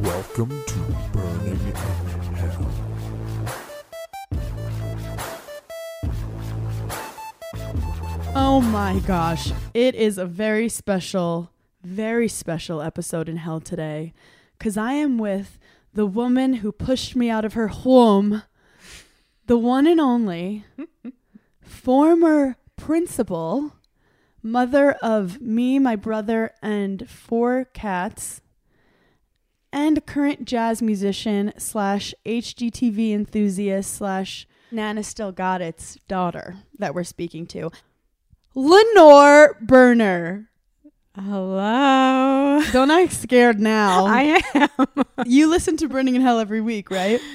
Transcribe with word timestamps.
Welcome 0.00 0.62
to 0.66 0.78
Burning 1.12 1.58
in 1.66 1.74
Hell. 1.74 2.72
Oh 8.36 8.60
my 8.60 9.00
gosh. 9.04 9.50
It 9.74 9.96
is 9.96 10.16
a 10.16 10.24
very 10.24 10.68
special, 10.68 11.50
very 11.82 12.28
special 12.28 12.80
episode 12.80 13.28
in 13.28 13.38
hell 13.38 13.58
today. 13.60 14.12
Because 14.56 14.76
I 14.76 14.92
am 14.92 15.18
with 15.18 15.58
the 15.92 16.06
woman 16.06 16.54
who 16.54 16.70
pushed 16.70 17.16
me 17.16 17.28
out 17.28 17.44
of 17.44 17.54
her 17.54 17.68
home, 17.68 18.44
the 19.46 19.58
one 19.58 19.88
and 19.88 20.00
only 20.00 20.64
former 21.62 22.56
principal, 22.76 23.72
mother 24.42 24.92
of 25.02 25.40
me, 25.40 25.78
my 25.78 25.96
brother, 25.96 26.52
and 26.62 27.08
four 27.08 27.66
cats, 27.72 28.40
and 29.72 30.04
current 30.06 30.44
jazz 30.44 30.82
musician 30.82 31.52
slash 31.56 32.14
HGTV 32.26 33.12
enthusiast 33.12 33.94
slash 33.94 34.46
Nana 34.72 35.02
Still 35.02 35.32
Got 35.32 35.60
It's 35.60 35.96
daughter 36.08 36.56
that 36.78 36.94
we're 36.94 37.04
speaking 37.04 37.46
to. 37.48 37.70
Lenore 38.54 39.56
Berner. 39.60 40.48
Hello. 41.14 42.60
Don't 42.72 42.90
act 42.90 43.12
scared 43.12 43.60
now. 43.60 44.06
I 44.08 44.42
am. 44.54 45.04
you 45.26 45.48
listen 45.48 45.76
to 45.78 45.88
Burning 45.88 46.14
in 46.14 46.22
Hell 46.22 46.38
every 46.38 46.60
week, 46.60 46.90
right? 46.90 47.20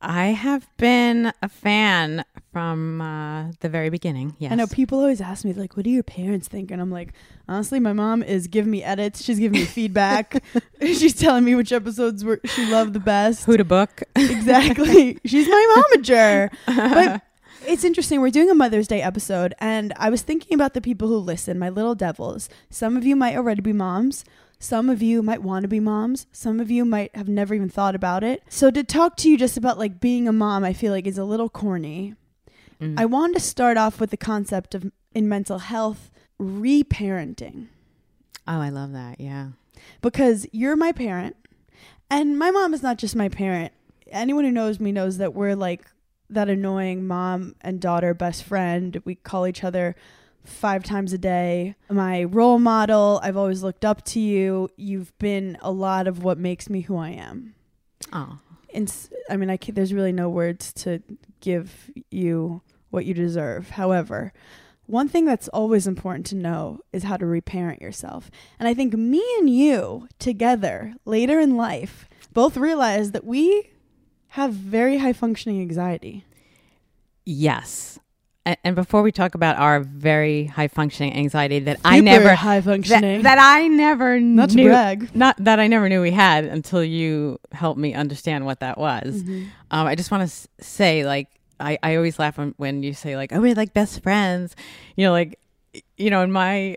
I 0.00 0.28
have 0.28 0.68
been 0.76 1.32
a 1.42 1.48
fan 1.48 2.24
from 2.52 3.00
uh, 3.00 3.50
the 3.60 3.68
very 3.68 3.90
beginning. 3.90 4.36
Yes. 4.38 4.52
I 4.52 4.54
know 4.54 4.66
people 4.68 5.00
always 5.00 5.20
ask 5.20 5.44
me 5.44 5.52
like, 5.52 5.76
"What 5.76 5.84
do 5.84 5.90
your 5.90 6.04
parents 6.04 6.46
think?" 6.46 6.70
And 6.70 6.80
I'm 6.80 6.90
like, 6.90 7.12
honestly, 7.48 7.80
my 7.80 7.92
mom 7.92 8.22
is 8.22 8.46
giving 8.46 8.70
me 8.70 8.82
edits. 8.84 9.22
She's 9.24 9.38
giving 9.38 9.60
me 9.60 9.66
feedback. 9.78 10.42
She's 10.80 11.14
telling 11.14 11.44
me 11.44 11.54
which 11.56 11.72
episodes 11.72 12.24
were 12.24 12.40
she 12.44 12.66
loved 12.66 12.92
the 12.92 13.00
best. 13.00 13.44
Who 13.46 13.56
to 13.56 13.64
book? 13.64 14.02
exactly. 14.14 15.18
She's 15.24 15.48
my 15.48 15.84
momager. 15.96 16.50
But 16.66 17.22
it's 17.66 17.82
interesting. 17.84 18.20
We're 18.20 18.30
doing 18.30 18.50
a 18.50 18.54
Mother's 18.54 18.86
Day 18.86 19.02
episode, 19.02 19.52
and 19.58 19.92
I 19.96 20.10
was 20.10 20.22
thinking 20.22 20.54
about 20.54 20.74
the 20.74 20.80
people 20.80 21.08
who 21.08 21.16
listen, 21.18 21.58
my 21.58 21.68
little 21.70 21.94
devils. 21.96 22.48
Some 22.70 22.96
of 22.96 23.04
you 23.04 23.16
might 23.16 23.36
already 23.36 23.62
be 23.62 23.72
moms. 23.72 24.24
Some 24.58 24.90
of 24.90 25.02
you 25.02 25.22
might 25.22 25.42
want 25.42 25.62
to 25.62 25.68
be 25.68 25.80
moms. 25.80 26.26
Some 26.32 26.58
of 26.60 26.70
you 26.70 26.84
might 26.84 27.14
have 27.14 27.28
never 27.28 27.54
even 27.54 27.68
thought 27.68 27.94
about 27.94 28.24
it. 28.24 28.42
So 28.48 28.70
to 28.70 28.82
talk 28.82 29.16
to 29.18 29.30
you 29.30 29.38
just 29.38 29.56
about 29.56 29.78
like 29.78 30.00
being 30.00 30.26
a 30.26 30.32
mom, 30.32 30.64
I 30.64 30.72
feel 30.72 30.92
like 30.92 31.06
is 31.06 31.18
a 31.18 31.24
little 31.24 31.48
corny. 31.48 32.14
Mm. 32.80 32.98
I 32.98 33.04
want 33.04 33.34
to 33.34 33.40
start 33.40 33.76
off 33.76 34.00
with 34.00 34.10
the 34.10 34.16
concept 34.16 34.74
of 34.74 34.90
in 35.14 35.28
mental 35.28 35.58
health 35.58 36.10
reparenting 36.40 37.68
oh, 38.48 38.60
I 38.60 38.70
love 38.70 38.92
that. 38.92 39.20
Yeah. 39.20 39.48
because 40.00 40.46
you're 40.50 40.76
my 40.76 40.90
parent 40.90 41.36
and 42.10 42.38
my 42.38 42.50
mom 42.50 42.74
is 42.74 42.82
not 42.82 42.98
just 42.98 43.14
my 43.14 43.28
parent. 43.28 43.72
Anyone 44.10 44.44
who 44.44 44.50
knows 44.50 44.80
me 44.80 44.90
knows 44.90 45.18
that 45.18 45.34
we're 45.34 45.54
like 45.54 45.84
that 46.30 46.48
annoying 46.48 47.06
mom 47.06 47.54
and 47.60 47.80
daughter 47.80 48.14
best 48.14 48.42
friend. 48.42 49.00
We 49.04 49.14
call 49.14 49.46
each 49.46 49.62
other 49.62 49.94
five 50.44 50.82
times 50.84 51.12
a 51.12 51.18
day. 51.18 51.74
My 51.90 52.24
role 52.24 52.58
model. 52.58 53.20
I've 53.22 53.36
always 53.36 53.62
looked 53.62 53.84
up 53.84 54.04
to 54.06 54.20
you. 54.20 54.68
You've 54.76 55.16
been 55.18 55.56
a 55.60 55.70
lot 55.70 56.06
of 56.08 56.22
what 56.24 56.38
makes 56.38 56.68
me 56.70 56.80
who 56.82 56.96
I 56.96 57.10
am. 57.10 57.54
Oh. 58.12 58.38
And 58.74 58.88
s- 58.88 59.10
I 59.30 59.36
mean, 59.36 59.50
I 59.50 59.56
can, 59.56 59.74
there's 59.74 59.92
really 59.92 60.12
no 60.12 60.28
words 60.28 60.72
to 60.74 61.02
give 61.40 61.90
you 62.10 62.62
what 62.90 63.04
you 63.04 63.14
deserve. 63.14 63.70
However, 63.70 64.32
one 64.86 65.08
thing 65.08 65.26
that's 65.26 65.48
always 65.48 65.86
important 65.86 66.24
to 66.26 66.34
know 66.36 66.80
is 66.92 67.02
how 67.04 67.16
to 67.18 67.26
reparent 67.26 67.82
yourself. 67.82 68.30
And 68.58 68.66
I 68.68 68.72
think 68.74 68.94
me 68.94 69.22
and 69.38 69.50
you 69.50 70.08
together 70.18 70.94
later 71.04 71.38
in 71.40 71.56
life 71.56 72.08
both 72.32 72.56
realize 72.56 73.10
that 73.12 73.24
we 73.24 73.70
have 74.28 74.52
very 74.54 74.98
high 74.98 75.12
functioning 75.12 75.60
anxiety. 75.60 76.24
Yes. 77.24 77.98
And, 78.46 78.56
and 78.64 78.76
before 78.76 79.02
we 79.02 79.12
talk 79.12 79.34
about 79.34 79.56
our 79.58 79.80
very 79.80 80.44
high 80.46 80.68
functioning 80.68 81.14
anxiety 81.14 81.58
that 81.60 81.80
I 81.84 82.00
never 82.00 82.34
high 82.34 82.60
functioning 82.60 83.22
that 83.22 83.38
I 83.38 83.68
never 83.68 84.18
not 84.20 84.50
to 84.50 84.56
knew 84.56 84.68
brag. 84.68 85.14
not 85.14 85.36
that 85.44 85.60
I 85.60 85.66
never 85.66 85.88
knew 85.88 86.00
we 86.00 86.12
had 86.12 86.44
until 86.44 86.82
you 86.82 87.38
helped 87.52 87.78
me 87.78 87.94
understand 87.94 88.46
what 88.46 88.60
that 88.60 88.78
was. 88.78 89.22
Mhm. 89.22 89.48
Um, 89.70 89.86
I 89.86 89.94
just 89.94 90.10
want 90.10 90.28
to 90.30 90.48
say, 90.64 91.04
like, 91.04 91.28
I, 91.60 91.78
I 91.82 91.96
always 91.96 92.18
laugh 92.18 92.38
when, 92.38 92.54
when 92.56 92.82
you 92.82 92.94
say, 92.94 93.16
like, 93.16 93.32
oh, 93.32 93.40
we're 93.40 93.54
like 93.54 93.74
best 93.74 94.02
friends. 94.02 94.54
You 94.96 95.06
know, 95.06 95.12
like, 95.12 95.38
you 95.96 96.08
know, 96.10 96.22
in 96.22 96.32
my, 96.32 96.76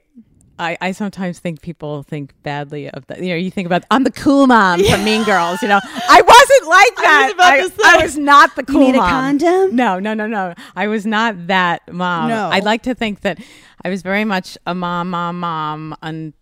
I, 0.62 0.78
I 0.80 0.92
sometimes 0.92 1.40
think 1.40 1.62
people 1.62 2.04
think 2.04 2.34
badly 2.44 2.90
of 2.90 3.08
that. 3.08 3.22
You 3.22 3.30
know, 3.30 3.36
you 3.36 3.50
think 3.52 3.66
about, 3.66 3.84
I'm 3.90 4.04
the 4.04 4.12
cool 4.12 4.46
mom 4.48 4.84
from 4.84 5.04
Mean 5.04 5.24
Girls. 5.24 5.62
You 5.62 5.68
know, 5.68 5.80
I 5.84 6.22
wasn't 6.22 6.70
like 6.70 7.00
I 7.00 7.02
that. 7.02 7.24
was 7.26 7.34
about 7.34 7.56
to 7.56 7.70
say. 7.84 7.90
I 8.00 8.04
was 8.04 8.18
not 8.18 8.56
the 8.56 8.62
You 8.62 8.74
cool 8.74 8.82
need 8.82 8.96
a 8.96 9.00
mom. 9.00 9.10
condom? 9.10 9.76
No, 9.76 10.00
no, 10.00 10.14
no, 10.14 10.28
no. 10.28 10.54
I 10.76 10.88
was 10.88 11.06
not 11.06 11.48
that 11.48 11.92
mom. 11.92 12.30
No. 12.30 12.50
I'd 12.50 12.64
like 12.64 12.84
to 12.84 12.94
think 12.96 13.22
that 13.22 13.40
I 13.84 13.90
was 13.90 14.02
very 14.04 14.24
much 14.24 14.58
a 14.68 14.76
mom, 14.76 15.10
mom, 15.10 15.40
mom 15.40 15.96
un, 16.04 16.34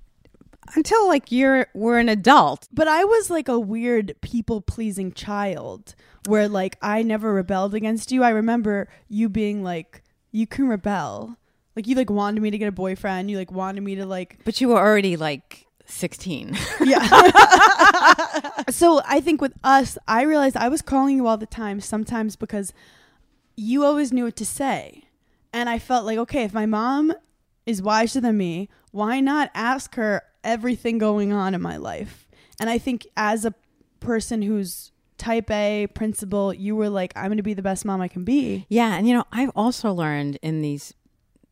until 0.75 1.07
like 1.07 1.31
you're 1.31 1.68
we're 1.74 1.97
an 2.00 2.09
adult. 2.09 2.68
But 2.74 2.88
I 2.88 3.03
was 3.06 3.30
like 3.30 3.47
a 3.47 3.59
weird 3.59 4.16
people 4.22 4.62
pleasing 4.62 5.13
child 5.13 5.96
where 6.28 6.47
like 6.50 6.78
I 6.81 7.01
never 7.01 7.34
rebelled 7.34 7.74
against 7.74 8.12
you. 8.12 8.24
I 8.24 8.30
remember 8.30 8.90
you 9.07 9.30
being 9.30 9.63
like, 9.63 10.03
you 10.31 10.46
can 10.46 10.68
rebel. 10.68 11.38
Like 11.75 11.88
you 11.88 11.96
like 11.96 12.09
wanted 12.09 12.41
me 12.41 12.52
to 12.52 12.57
get 12.57 12.68
a 12.68 12.72
boyfriend. 12.72 13.30
You 13.30 13.38
like 13.38 13.52
wanted 13.52 13.81
me 13.81 13.96
to 13.96 14.06
like 14.06 14.40
But 14.44 14.59
you 14.59 14.69
were 14.69 14.78
already 14.78 15.16
like 15.18 15.68
16. 15.85 16.57
Yeah. 16.85 17.03
so 18.69 19.02
I 19.06 19.22
think 19.22 19.41
with 19.41 19.53
us, 19.63 19.97
I 20.07 20.24
realized 20.24 20.56
I 20.56 20.69
was 20.69 20.81
calling 20.81 21.18
you 21.18 21.28
all 21.28 21.38
the 21.38 21.46
time, 21.46 21.81
sometimes 21.81 22.35
because 22.35 22.74
you 23.56 23.84
always 23.84 24.13
knew 24.13 24.25
what 24.25 24.35
to 24.38 24.46
say. 24.46 25.03
And 25.52 25.68
I 25.68 25.80
felt 25.80 26.06
like, 26.06 26.18
okay, 26.19 26.44
if 26.44 26.53
my 26.53 26.66
mom 26.66 27.13
is 27.66 27.81
wiser 27.81 28.22
than 28.22 28.38
me, 28.38 28.69
why 28.91 29.19
not 29.19 29.50
ask 29.53 29.96
her 29.96 30.22
everything 30.44 30.97
going 30.97 31.34
on 31.34 31.53
in 31.53 31.62
my 31.62 31.78
life? 31.78 32.28
And 32.59 32.69
I 32.69 32.78
think 32.78 33.07
as 33.18 33.46
a 33.46 33.53
person 34.00 34.41
who's 34.41 34.91
type 35.18 35.51
A 35.51 35.88
principal, 35.94 36.53
you 36.53 36.75
were 36.75 36.90
like, 36.90 37.13
I'm 37.16 37.28
going 37.28 37.38
to 37.38 37.44
be 37.44 37.53
the 37.53 37.62
best 37.62 37.84
mom 37.84 38.00
I 38.00 38.07
can 38.07 38.24
be. 38.24 38.66
Yeah, 38.69 38.96
and 38.96 39.07
you 39.07 39.13
know, 39.13 39.25
I've 39.31 39.51
also 39.56 39.91
learned 39.91 40.38
in 40.41 40.62
these 40.62 40.94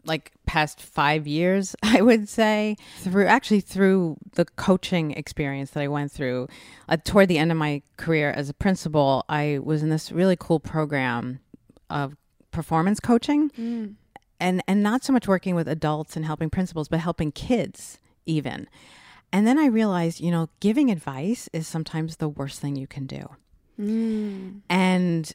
like 0.08 0.32
past 0.46 0.82
5 0.82 1.28
years, 1.28 1.76
I 1.84 2.02
would 2.02 2.28
say, 2.30 2.78
through 3.00 3.28
actually 3.28 3.62
through 3.62 4.18
the 4.34 4.46
coaching 4.46 5.12
experience 5.12 5.72
that 5.72 5.82
I 5.84 5.88
went 5.88 6.12
through 6.12 6.48
uh, 6.90 6.98
toward 7.04 7.28
the 7.28 7.38
end 7.38 7.52
of 7.52 7.58
my 7.58 7.82
career 7.98 8.32
as 8.32 8.50
a 8.50 8.54
principal, 8.54 9.24
I 9.30 9.60
was 9.62 9.84
in 9.84 9.90
this 9.90 10.12
really 10.12 10.38
cool 10.40 10.60
program 10.60 11.40
of 11.90 12.16
performance 12.52 13.00
coaching 13.00 13.52
and 14.40 14.64
and 14.68 14.82
not 14.82 15.04
so 15.04 15.14
much 15.14 15.28
working 15.28 15.54
with 15.56 15.68
adults 15.68 16.16
and 16.16 16.26
helping 16.26 16.50
principals, 16.50 16.88
but 16.88 17.00
helping 17.00 17.32
kids 17.32 18.00
even. 18.26 18.68
And 19.34 19.46
then 19.46 19.60
I 19.60 19.66
realized, 19.66 20.22
you 20.22 20.32
know, 20.32 20.50
giving 20.62 20.90
advice 20.90 21.50
is 21.52 21.68
sometimes 21.68 22.16
the 22.16 22.30
worst 22.30 22.62
thing 22.62 22.76
you 22.76 22.88
can 22.88 23.06
do. 23.06 23.28
And 24.70 25.32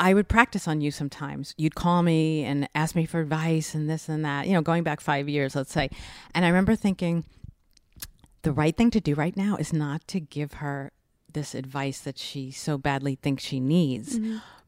I 0.00 0.14
would 0.14 0.28
practice 0.28 0.66
on 0.66 0.80
you 0.80 0.90
sometimes. 0.90 1.54
You'd 1.58 1.74
call 1.74 2.02
me 2.02 2.42
and 2.42 2.66
ask 2.74 2.96
me 2.96 3.04
for 3.04 3.20
advice 3.20 3.74
and 3.74 3.88
this 3.88 4.08
and 4.08 4.24
that, 4.24 4.46
you 4.46 4.54
know, 4.54 4.62
going 4.62 4.82
back 4.82 4.98
five 5.00 5.28
years, 5.28 5.54
let's 5.54 5.70
say. 5.70 5.90
And 6.34 6.44
I 6.44 6.48
remember 6.48 6.74
thinking, 6.74 7.24
the 8.40 8.50
right 8.52 8.74
thing 8.74 8.90
to 8.92 9.00
do 9.00 9.14
right 9.14 9.36
now 9.36 9.56
is 9.56 9.74
not 9.74 10.08
to 10.08 10.18
give 10.18 10.54
her 10.54 10.92
this 11.30 11.54
advice 11.54 12.00
that 12.00 12.18
she 12.18 12.50
so 12.50 12.78
badly 12.78 13.14
thinks 13.14 13.44
she 13.44 13.60
needs, 13.60 14.18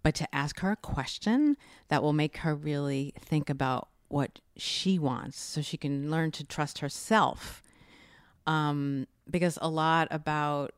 but 0.03 0.15
to 0.17 0.35
ask 0.35 0.61
her 0.61 0.71
a 0.71 0.77
question 0.77 1.57
that 1.89 2.03
will 2.03 2.13
make 2.13 2.39
her 2.39 2.55
really 2.55 3.15
think 3.19 3.49
about 3.49 3.89
what 4.09 4.39
she 4.59 4.99
wants 4.99 5.41
so 5.41 5.63
she 5.63 5.79
can 5.79 6.11
learn 6.11 6.31
to 6.33 6.45
trust 6.45 6.81
herself. 6.81 7.63
Um, 8.47 9.07
because 9.31 9.59
a 9.63 9.69
lot 9.71 10.09
about 10.11 10.73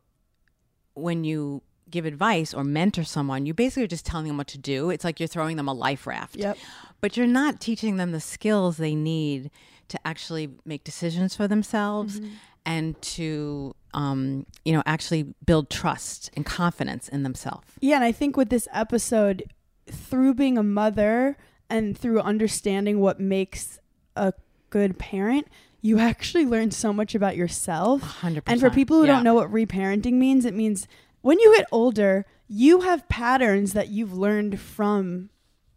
when 0.95 1.25
you 1.25 1.63
give 1.91 2.05
advice 2.07 2.53
or 2.55 2.65
mentor 2.65 3.05
someone, 3.05 3.47
you 3.47 3.55
basically 3.55 3.85
are 3.85 3.89
just 3.89 4.07
telling 4.07 4.27
them 4.27 4.37
what 4.37 4.49
to 4.49 4.59
do. 4.59 4.91
It's 4.91 5.05
like 5.05 5.21
you're 5.21 5.27
throwing 5.29 5.57
them 5.57 5.69
a 5.69 5.73
life 5.75 6.07
raft. 6.07 6.37
Yep. 6.37 6.57
But 7.01 7.17
you're 7.17 7.27
not 7.27 7.61
teaching 7.61 7.97
them 7.97 8.13
the 8.13 8.21
skills 8.21 8.77
they 8.79 8.95
need 8.95 9.51
to 9.89 9.99
actually 10.07 10.49
make 10.65 10.83
decisions 10.85 11.37
for 11.37 11.47
themselves 11.47 12.21
and 12.65 13.01
to 13.03 13.75
um, 13.93 14.47
you 14.65 14.73
know 14.73 14.83
actually 14.87 15.35
build 15.45 15.69
trust 15.71 16.31
and 16.35 16.47
confidence 16.47 17.09
in 17.09 17.23
themselves. 17.23 17.67
Yeah, 17.81 17.97
and 17.97 18.05
I 18.05 18.13
think 18.13 18.37
with 18.37 18.49
this 18.49 18.67
episode, 18.73 19.45
through 19.87 20.35
being 20.35 20.57
a 20.57 20.63
mother 20.63 21.37
and 21.69 21.97
through 21.97 22.21
understanding 22.21 23.01
what 23.01 23.21
makes 23.21 23.79
a 24.17 24.33
good 24.71 24.99
parent, 24.99 25.47
you 25.83 25.99
actually 26.11 26.47
learn 26.47 26.71
so 26.71 26.93
much 26.93 27.15
about 27.15 27.37
yourself. 27.37 28.01
100%. 28.23 28.43
And 28.47 28.59
for 28.61 28.71
people 28.71 28.97
who 28.99 29.07
Yeah. 29.07 29.13
don't 29.17 29.25
know 29.25 29.35
what 29.35 29.53
reparenting 29.53 30.15
means, 30.15 30.47
it 30.47 30.55
means 30.55 30.89
when 31.25 31.41
you 31.41 31.57
get 31.57 31.67
older, 31.73 32.27
you 32.47 32.83
have 32.83 33.09
patterns 33.09 33.73
that 33.73 33.89
you've 33.89 34.13
learned 34.13 34.61
from 34.61 35.31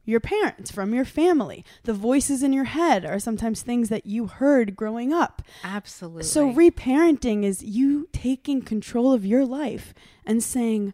your 0.03 0.19
parents, 0.19 0.71
from 0.71 0.93
your 0.93 1.05
family. 1.05 1.63
The 1.83 1.93
voices 1.93 2.43
in 2.43 2.51
your 2.51 2.65
head 2.65 3.05
are 3.05 3.17
sometimes 3.17 3.61
things 3.61 3.87
that 3.87 4.05
you 4.05 4.27
heard 4.27 4.75
growing 4.75 5.13
up. 5.13 5.41
Absolutely. 5.63 6.23
So, 6.23 6.51
reparenting 6.51 7.45
is 7.45 7.63
you 7.63 8.09
taking 8.11 8.61
control 8.61 9.13
of 9.13 9.25
your 9.25 9.45
life 9.45 9.93
and 10.25 10.43
saying, 10.43 10.93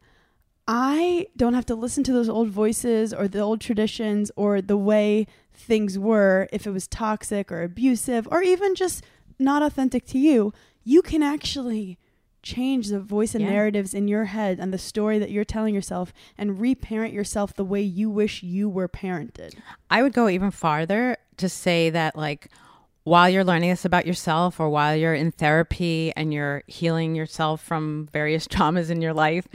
I 0.67 1.25
don't 1.35 1.55
have 1.55 1.65
to 1.65 1.75
listen 1.75 2.03
to 2.03 2.13
those 2.13 2.29
old 2.29 2.49
voices 2.49 3.11
or 3.11 3.27
the 3.27 3.39
old 3.39 3.59
traditions 3.59 4.29
or 4.35 4.61
the 4.61 4.77
way 4.77 5.25
things 5.51 5.97
were 5.97 6.47
if 6.53 6.67
it 6.67 6.71
was 6.71 6.87
toxic 6.87 7.51
or 7.51 7.63
abusive 7.63 8.27
or 8.29 8.43
even 8.43 8.75
just 8.75 9.03
not 9.39 9.63
authentic 9.63 10.05
to 10.09 10.19
you. 10.19 10.53
You 10.83 11.01
can 11.01 11.23
actually 11.23 11.97
change 12.43 12.89
the 12.89 12.99
voice 12.99 13.33
and 13.33 13.43
Yeah. 13.43 13.51
narratives 13.51 13.93
in 13.93 14.07
your 14.07 14.25
head 14.25 14.59
and 14.59 14.71
the 14.73 14.77
story 14.77 15.17
that 15.17 15.31
you're 15.31 15.45
telling 15.45 15.73
yourself 15.73 16.13
and 16.37 16.59
reparent 16.59 17.13
yourself 17.13 17.53
the 17.53 17.63
way 17.65 17.81
you 17.81 18.09
wish 18.09 18.43
you 18.43 18.69
were 18.69 18.87
parented. 18.89 19.55
I 19.89 20.03
would 20.03 20.13
go 20.13 20.29
even 20.29 20.51
farther 20.51 21.17
to 21.37 21.49
say 21.49 21.89
that, 21.89 22.15
like, 22.15 22.49
while 23.05 23.29
you're 23.29 23.43
learning 23.43 23.69
this 23.69 23.83
about 23.85 24.05
yourself 24.05 24.59
or 24.59 24.69
while 24.69 24.95
you're 24.95 25.13
in 25.15 25.31
therapy 25.31 26.13
and 26.15 26.33
you're 26.33 26.63
healing 26.67 27.15
yourself 27.15 27.61
from 27.63 28.07
various 28.13 28.47
traumas 28.53 28.89
in 28.89 29.01
your 29.01 29.13
life, 29.13 29.47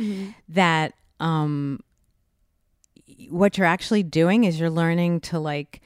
that 0.48 0.94
um, 1.20 1.80
what 3.28 3.56
you're 3.58 3.66
actually 3.66 4.02
doing 4.02 4.44
is 4.44 4.58
you're 4.60 4.70
learning 4.70 5.20
to, 5.20 5.38
like, 5.38 5.80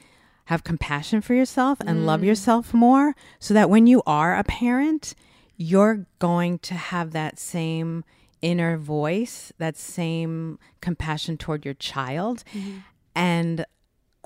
have 0.45 0.63
compassion 0.63 1.21
for 1.21 1.33
yourself 1.33 1.79
and 1.87 2.05
love 2.05 2.21
yourself 2.23 2.73
more 2.73 3.15
so 3.39 3.53
that 3.53 3.69
when 3.69 3.87
you 3.87 4.01
are 4.05 4.35
a 4.35 4.43
parent, 4.43 5.15
you're 5.57 6.05
going 6.19 6.59
to 6.59 6.73
have 6.73 7.11
that 7.11 7.39
same 7.39 8.03
inner 8.41 8.77
voice, 8.77 9.53
that 9.57 9.77
same 9.77 10.59
compassion 10.81 11.37
toward 11.37 11.65
your 11.65 11.73
child. 11.73 12.43
Mm-hmm. 12.53 12.77
And 13.15 13.65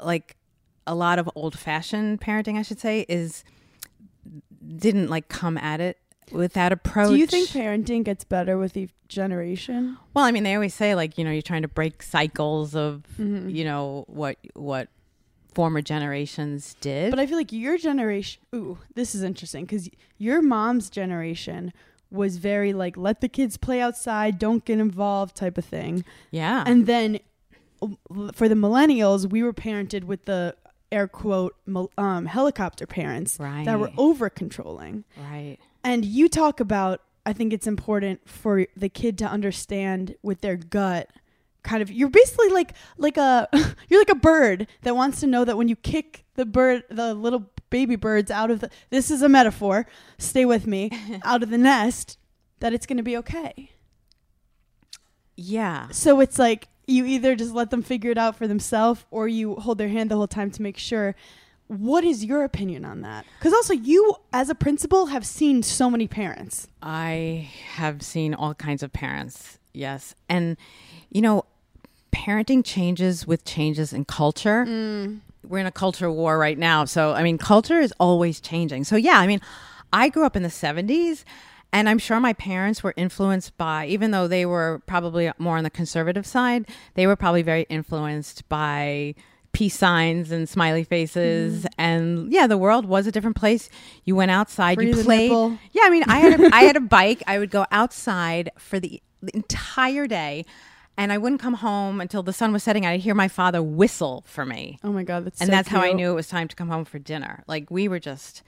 like 0.01 0.37
a 0.85 0.95
lot 0.95 1.19
of 1.19 1.29
old 1.35 1.57
fashioned 1.57 2.21
parenting, 2.21 2.57
I 2.57 2.61
should 2.61 2.79
say, 2.79 3.05
is 3.07 3.43
didn't 4.75 5.09
like 5.09 5.29
come 5.29 5.57
at 5.57 5.79
it 5.79 5.97
with 6.31 6.53
that 6.53 6.71
approach. 6.71 7.09
Do 7.09 7.15
you 7.15 7.27
think 7.27 7.49
parenting 7.49 8.03
gets 8.03 8.23
better 8.23 8.57
with 8.57 8.75
each 8.75 8.91
generation? 9.07 9.97
Well, 10.13 10.25
I 10.25 10.31
mean, 10.31 10.43
they 10.43 10.55
always 10.55 10.73
say 10.73 10.95
like 10.95 11.17
you 11.17 11.23
know 11.23 11.31
you're 11.31 11.41
trying 11.41 11.61
to 11.61 11.67
break 11.67 12.01
cycles 12.01 12.75
of 12.75 13.03
mm-hmm. 13.19 13.49
you 13.49 13.63
know 13.63 14.05
what 14.07 14.37
what 14.55 14.89
former 15.57 15.81
generations 15.81 16.75
did. 16.81 17.09
But 17.09 17.19
I 17.19 17.25
feel 17.25 17.35
like 17.37 17.51
your 17.51 17.79
generation, 17.79 18.39
ooh, 18.53 18.77
this 18.93 19.15
is 19.15 19.23
interesting 19.23 19.65
because 19.65 19.89
your 20.19 20.39
mom's 20.43 20.87
generation 20.91 21.73
was 22.11 22.37
very 22.37 22.73
like, 22.73 22.95
let 22.95 23.21
the 23.21 23.27
kids 23.27 23.57
play 23.57 23.81
outside, 23.81 24.37
don't 24.37 24.63
get 24.65 24.77
involved 24.79 25.35
type 25.35 25.57
of 25.57 25.65
thing. 25.65 26.05
yeah, 26.29 26.63
And 26.67 26.85
then 26.85 27.19
for 28.33 28.47
the 28.47 28.55
millennials, 28.55 29.27
we 29.29 29.41
were 29.41 29.51
parented 29.53 30.03
with 30.03 30.25
the 30.25 30.55
air 30.91 31.07
quote 31.07 31.55
um, 31.97 32.27
helicopter 32.27 32.85
parents 32.85 33.37
that 33.37 33.79
were 33.79 33.87
Right. 33.87 33.93
over 33.97 34.29
controlling. 34.29 35.03
right. 35.17 35.57
And 35.83 36.05
you 36.05 36.29
talk 36.29 36.59
about, 36.59 37.01
I 37.25 37.33
think 37.33 37.51
it's 37.51 37.65
important 37.67 38.29
for 38.29 38.67
the 38.77 38.89
kid 38.89 39.17
to 39.17 39.25
understand 39.25 40.15
with 40.21 40.41
their 40.41 40.55
gut. 40.55 41.09
Kind 41.63 41.81
of, 41.81 41.91
you're 41.91 42.09
basically 42.09 42.49
like 42.49 42.73
like 42.97 43.17
a 43.17 43.47
you're 43.89 43.99
like 43.99 44.09
a 44.09 44.15
bird 44.15 44.67
that 44.83 44.95
wants 44.95 45.19
to 45.19 45.27
know 45.27 45.43
that 45.43 45.57
when 45.57 45.67
you 45.67 45.75
kick 45.75 46.25
the 46.35 46.45
bird, 46.45 46.83
the 46.89 47.13
little 47.13 47.49
baby 47.69 47.95
birds 47.95 48.31
out 48.31 48.51
of 48.51 48.61
the 48.61 48.69
this 48.89 49.11
is 49.11 49.21
a 49.21 49.29
metaphor. 49.29 49.85
Stay 50.17 50.45
with 50.45 50.67
me 50.67 50.91
out 51.23 51.43
of 51.43 51.49
the 51.49 51.57
nest, 51.57 52.17
that 52.59 52.73
it's 52.73 52.85
going 52.85 52.97
to 52.97 53.03
be 53.03 53.17
okay. 53.17 53.71
Yeah. 55.35 55.89
So 55.91 56.19
it's 56.19 56.39
like 56.39 56.67
you 56.87 57.05
either 57.05 57.35
just 57.35 57.53
let 57.53 57.69
them 57.69 57.83
figure 57.83 58.11
it 58.11 58.17
out 58.17 58.35
for 58.35 58.47
themselves 58.47 59.05
or 59.11 59.27
you 59.27 59.55
hold 59.55 59.77
their 59.77 59.89
hand 59.89 60.09
the 60.09 60.15
whole 60.15 60.27
time 60.27 60.51
to 60.51 60.61
make 60.61 60.77
sure. 60.77 61.15
What 61.67 62.05
is 62.05 62.23
your 62.23 62.45
opinion 62.45 62.85
on 62.85 63.01
that? 63.01 63.25
Because 63.37 63.51
also, 63.51 63.73
you 63.73 64.15
as 64.31 64.49
a 64.49 64.55
principal 64.55 65.07
have 65.07 65.25
seen 65.25 65.61
so 65.61 65.89
many 65.89 66.07
parents. 66.07 66.69
I 66.81 67.51
have 67.73 68.01
seen 68.01 68.33
all 68.33 68.53
kinds 68.53 68.83
of 68.83 68.93
parents, 68.93 69.56
yes. 69.77 70.15
And, 70.27 70.57
you 71.09 71.21
know, 71.21 71.45
parenting 72.11 72.63
changes 72.63 73.27
with 73.27 73.45
changes 73.45 73.93
in 73.93 74.05
culture. 74.05 74.65
Mm. 74.65 75.19
We're 75.47 75.59
in 75.59 75.65
a 75.65 75.71
culture 75.71 76.11
war 76.11 76.37
right 76.37 76.57
now. 76.57 76.85
So, 76.85 77.13
I 77.13 77.23
mean, 77.23 77.37
culture 77.37 77.79
is 77.79 77.93
always 77.99 78.39
changing. 78.41 78.83
So, 78.83 78.95
yeah, 78.95 79.19
I 79.19 79.27
mean, 79.27 79.41
I 79.93 80.09
grew 80.09 80.25
up 80.25 80.35
in 80.35 80.43
the 80.43 80.49
70s. 80.49 81.23
And 81.73 81.89
I'm 81.89 81.99
sure 81.99 82.19
my 82.21 82.31
parents 82.33 82.81
were 82.81 82.93
influenced 82.95 83.57
by, 83.57 83.87
even 83.87 84.11
though 84.11 84.27
they 84.27 84.45
were 84.45 84.81
probably 84.85 85.29
more 85.37 85.57
on 85.57 85.65
the 85.65 85.69
conservative 85.69 86.25
side, 86.25 86.65
they 86.93 87.05
were 87.05 87.17
probably 87.17 87.41
very 87.41 87.63
influenced 87.63 88.47
by 88.47 89.15
peace 89.51 89.75
signs 89.75 90.31
and 90.31 90.47
smiley 90.47 90.83
faces. 90.85 91.63
Mm-hmm. 91.63 91.67
And 91.77 92.31
yeah, 92.31 92.47
the 92.47 92.57
world 92.57 92.85
was 92.85 93.05
a 93.05 93.11
different 93.11 93.35
place. 93.35 93.69
You 94.05 94.15
went 94.15 94.31
outside, 94.31 94.75
Free 94.75 94.87
you 94.87 95.03
played. 95.03 95.31
Yeah, 95.73 95.81
I 95.83 95.89
mean, 95.89 96.03
I 96.07 96.19
had 96.19 96.39
a, 96.39 96.55
I 96.55 96.61
had 96.61 96.77
a 96.77 96.81
bike. 96.81 97.21
I 97.27 97.37
would 97.37 97.51
go 97.51 97.65
outside 97.69 98.49
for 98.57 98.79
the, 98.79 99.01
the 99.21 99.35
entire 99.35 100.07
day, 100.07 100.45
and 100.97 101.11
I 101.11 101.17
wouldn't 101.17 101.41
come 101.41 101.55
home 101.55 102.01
until 102.01 102.23
the 102.23 102.33
sun 102.33 102.51
was 102.53 102.63
setting. 102.63 102.85
I'd 102.85 103.01
hear 103.01 103.15
my 103.15 103.27
father 103.27 103.61
whistle 103.61 104.23
for 104.27 104.45
me, 104.45 104.79
Oh 104.83 104.91
my 104.91 105.03
god, 105.03 105.25
that's 105.25 105.41
and 105.41 105.47
so 105.47 105.51
that's 105.51 105.69
how 105.69 105.81
I 105.81 105.93
knew 105.93 106.11
it 106.11 106.15
was 106.15 106.27
time 106.27 106.47
to 106.47 106.55
come 106.55 106.69
home 106.69 106.85
for 106.85 106.99
dinner. 106.99 107.43
Like 107.47 107.69
we 107.69 107.87
were 107.87 107.99
just, 107.99 108.43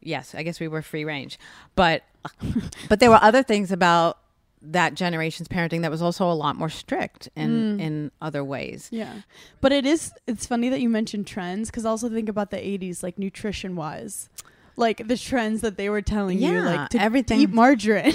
yes, 0.00 0.34
I 0.34 0.42
guess 0.42 0.60
we 0.60 0.68
were 0.68 0.82
free 0.82 1.04
range, 1.04 1.38
but 1.74 2.02
but 2.88 3.00
there 3.00 3.10
were 3.10 3.22
other 3.22 3.42
things 3.42 3.70
about 3.72 4.18
that 4.60 4.94
generation's 4.94 5.48
parenting 5.48 5.82
that 5.82 5.90
was 5.90 6.02
also 6.02 6.30
a 6.30 6.34
lot 6.34 6.56
more 6.56 6.68
strict 6.68 7.28
in 7.36 7.78
mm. 7.78 7.80
in 7.80 8.10
other 8.20 8.42
ways. 8.42 8.88
Yeah, 8.90 9.22
but 9.60 9.72
it 9.72 9.86
is. 9.86 10.12
It's 10.26 10.46
funny 10.46 10.68
that 10.68 10.80
you 10.80 10.88
mentioned 10.88 11.26
trends 11.26 11.70
because 11.70 11.84
also 11.84 12.08
think 12.08 12.28
about 12.28 12.50
the 12.50 12.56
'80s, 12.56 13.02
like 13.02 13.18
nutrition 13.18 13.76
wise, 13.76 14.28
like 14.78 15.06
the 15.06 15.16
trends 15.18 15.60
that 15.60 15.76
they 15.76 15.90
were 15.90 16.02
telling 16.02 16.38
you, 16.38 16.60
like 16.62 16.88
to 16.90 16.98
everything- 17.00 17.40
eat 17.40 17.50
margarine. 17.50 18.12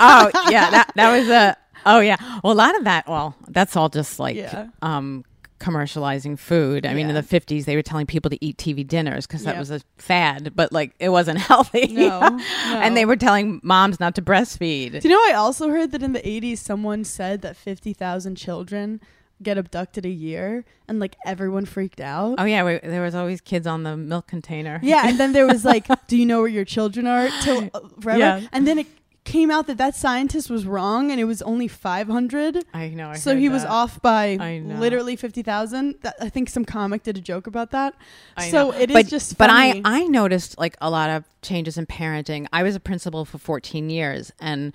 oh 0.00 0.30
yeah, 0.50 0.70
that 0.70 0.92
that 0.96 1.16
was 1.16 1.28
a 1.28 1.56
oh 1.86 2.00
yeah. 2.00 2.16
Well, 2.42 2.52
a 2.52 2.54
lot 2.54 2.76
of 2.76 2.84
that. 2.84 3.06
Well, 3.08 3.36
that's 3.48 3.76
all 3.76 3.88
just 3.88 4.18
like 4.18 4.36
Yeah. 4.36 4.68
um 4.82 5.24
commercializing 5.60 6.38
food. 6.38 6.86
I 6.86 6.94
mean, 6.94 7.08
in 7.08 7.14
the 7.16 7.22
fifties, 7.22 7.66
they 7.66 7.74
were 7.74 7.82
telling 7.82 8.06
people 8.06 8.30
to 8.30 8.38
eat 8.44 8.56
TV 8.58 8.86
dinners 8.86 9.26
because 9.26 9.42
that 9.44 9.58
was 9.58 9.70
a 9.72 9.80
fad, 9.96 10.52
but 10.54 10.72
like 10.72 10.92
it 11.00 11.08
wasn't 11.08 11.38
healthy. 11.50 11.88
No, 11.88 12.38
and 12.66 12.96
they 12.96 13.04
were 13.04 13.16
telling 13.16 13.60
moms 13.62 13.98
not 14.00 14.14
to 14.16 14.22
breastfeed. 14.22 15.00
Do 15.00 15.08
you 15.08 15.14
know? 15.14 15.20
I 15.20 15.34
also 15.36 15.68
heard 15.70 15.90
that 15.92 16.02
in 16.02 16.12
the 16.12 16.20
'80s, 16.20 16.58
someone 16.58 17.04
said 17.04 17.42
that 17.42 17.56
50,000 17.56 18.36
children 18.36 19.00
get 19.42 19.58
abducted 19.58 20.04
a 20.04 20.10
year, 20.10 20.64
and 20.88 20.98
like 20.98 21.16
everyone 21.26 21.64
freaked 21.64 22.00
out. 22.00 22.36
Oh 22.38 22.44
yeah, 22.44 22.64
we, 22.64 22.78
there 22.78 23.02
was 23.02 23.14
always 23.14 23.40
kids 23.40 23.66
on 23.66 23.82
the 23.82 23.96
milk 23.96 24.26
container. 24.26 24.80
Yeah, 24.82 25.08
and 25.08 25.18
then 25.18 25.32
there 25.32 25.46
was 25.46 25.64
like, 25.64 25.86
"Do 26.08 26.16
you 26.16 26.26
know 26.26 26.40
where 26.40 26.48
your 26.48 26.64
children 26.64 27.06
are?" 27.06 27.28
Till 27.42 27.70
uh, 27.74 27.80
forever. 28.00 28.18
Yeah. 28.18 28.40
And 28.52 28.66
then 28.66 28.78
it 28.78 28.86
came 29.24 29.50
out 29.50 29.66
that 29.66 29.76
that 29.76 29.94
scientist 29.94 30.48
was 30.50 30.66
wrong, 30.66 31.10
and 31.10 31.20
it 31.20 31.24
was 31.24 31.42
only 31.42 31.68
500. 31.68 32.64
I 32.72 32.88
know. 32.88 33.10
I 33.10 33.14
so 33.14 33.36
he 33.36 33.48
was 33.48 33.64
off 33.64 34.00
by 34.00 34.36
literally 34.36 35.16
50,000. 35.16 35.96
That- 36.00 36.16
I 36.20 36.28
think 36.30 36.48
some 36.48 36.64
comic 36.64 37.02
did 37.02 37.18
a 37.18 37.20
joke 37.20 37.46
about 37.46 37.70
that. 37.72 37.94
I 38.36 38.50
so 38.50 38.70
know. 38.70 38.76
it 38.76 38.90
is 38.90 38.94
but, 38.94 39.06
just 39.06 39.36
But 39.36 39.50
funny. 39.50 39.82
I 39.84 40.00
I 40.00 40.06
noticed 40.06 40.58
like 40.58 40.76
a 40.80 40.90
lot 40.90 41.10
of 41.10 41.24
changes 41.42 41.76
in 41.76 41.86
parenting. 41.86 42.46
I 42.52 42.62
was 42.62 42.74
a 42.74 42.80
principal 42.80 43.24
for 43.24 43.38
14 43.38 43.90
years, 43.90 44.32
and 44.40 44.74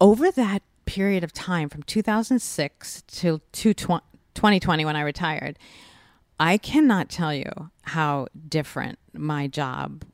over 0.00 0.30
that 0.32 0.62
period 0.90 1.22
of 1.22 1.32
time, 1.32 1.68
from 1.68 1.82
2006 1.84 3.04
till 3.06 3.40
to 3.52 3.72
2020 3.72 4.84
when 4.84 4.96
I 4.96 5.02
retired, 5.02 5.56
I 6.40 6.58
cannot 6.58 7.08
tell 7.08 7.32
you 7.32 7.70
how 7.82 8.26
different 8.48 8.98
my 9.12 9.46
job 9.46 10.04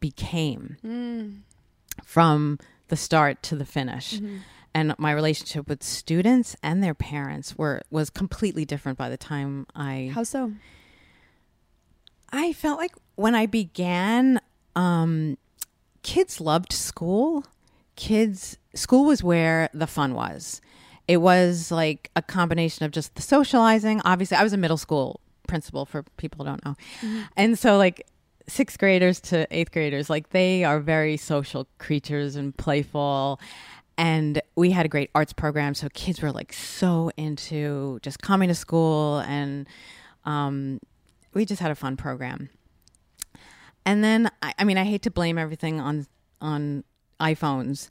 became 0.00 0.76
Mm. 0.84 1.40
from 2.04 2.58
the 2.88 2.96
start 2.96 3.42
to 3.44 3.56
the 3.56 3.64
finish. 3.64 4.14
Mm-hmm. 4.14 4.36
And 4.74 4.94
my 4.98 5.12
relationship 5.12 5.66
with 5.66 5.82
students 5.82 6.54
and 6.62 6.82
their 6.84 6.94
parents 6.94 7.56
were 7.56 7.80
was 7.90 8.10
completely 8.10 8.64
different 8.64 8.98
by 8.98 9.08
the 9.08 9.16
time 9.16 9.66
I 9.74 10.10
How 10.14 10.24
so? 10.24 10.52
I 12.30 12.52
felt 12.52 12.78
like 12.78 12.94
when 13.16 13.34
I 13.34 13.46
began, 13.46 14.40
um, 14.76 15.38
kids 16.02 16.40
loved 16.40 16.72
school. 16.72 17.44
Kids, 17.98 18.56
school 18.74 19.04
was 19.04 19.24
where 19.24 19.68
the 19.74 19.88
fun 19.88 20.14
was. 20.14 20.60
It 21.08 21.16
was 21.16 21.72
like 21.72 22.12
a 22.14 22.22
combination 22.22 22.84
of 22.84 22.92
just 22.92 23.16
the 23.16 23.22
socializing. 23.22 24.00
Obviously, 24.04 24.36
I 24.36 24.44
was 24.44 24.52
a 24.52 24.56
middle 24.56 24.76
school 24.76 25.20
principal 25.48 25.84
for 25.84 26.04
people 26.16 26.44
who 26.44 26.50
don't 26.52 26.64
know. 26.64 26.76
And 27.36 27.58
so, 27.58 27.76
like, 27.76 28.06
sixth 28.46 28.78
graders 28.78 29.18
to 29.22 29.48
eighth 29.50 29.72
graders, 29.72 30.08
like, 30.08 30.30
they 30.30 30.62
are 30.62 30.78
very 30.78 31.16
social 31.16 31.66
creatures 31.78 32.36
and 32.36 32.56
playful. 32.56 33.40
And 33.96 34.40
we 34.54 34.70
had 34.70 34.86
a 34.86 34.88
great 34.88 35.10
arts 35.12 35.32
program. 35.32 35.74
So, 35.74 35.88
kids 35.92 36.22
were 36.22 36.30
like 36.30 36.52
so 36.52 37.10
into 37.16 37.98
just 38.02 38.22
coming 38.22 38.48
to 38.48 38.54
school 38.54 39.18
and, 39.26 39.66
um, 40.24 40.78
we 41.34 41.44
just 41.44 41.60
had 41.60 41.72
a 41.72 41.74
fun 41.74 41.96
program. 41.96 42.48
And 43.84 44.04
then 44.04 44.30
I, 44.42 44.54
I 44.58 44.64
mean 44.64 44.76
I 44.76 44.84
hate 44.84 45.02
to 45.02 45.10
blame 45.10 45.38
everything 45.38 45.80
on 45.80 46.06
on 46.40 46.84
iPhones, 47.20 47.88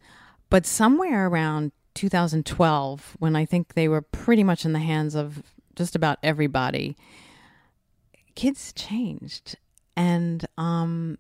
but 0.50 0.66
somewhere 0.66 1.28
around 1.28 1.72
2012 1.96 3.16
when 3.20 3.36
I 3.36 3.46
think 3.46 3.74
they 3.74 3.88
were 3.88 4.02
pretty 4.02 4.44
much 4.44 4.66
in 4.66 4.74
the 4.74 4.80
hands 4.80 5.16
of 5.16 5.42
just 5.76 5.96
about 5.96 6.20
everybody, 6.24 6.96
kids 8.36 8.72
changed, 8.74 9.56
and 9.96 10.46
um, 10.58 11.18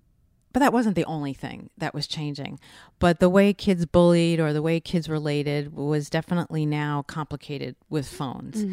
but 0.53 0.59
that 0.59 0.73
wasn't 0.73 0.95
the 0.95 1.05
only 1.05 1.33
thing 1.33 1.69
that 1.77 1.93
was 1.93 2.07
changing. 2.07 2.59
But 2.99 3.19
the 3.19 3.29
way 3.29 3.53
kids 3.53 3.85
bullied 3.85 4.39
or 4.39 4.53
the 4.53 4.61
way 4.61 4.79
kids 4.79 5.09
related 5.09 5.73
was 5.73 6.09
definitely 6.09 6.65
now 6.65 7.03
complicated 7.03 7.75
with 7.89 8.07
phones, 8.07 8.63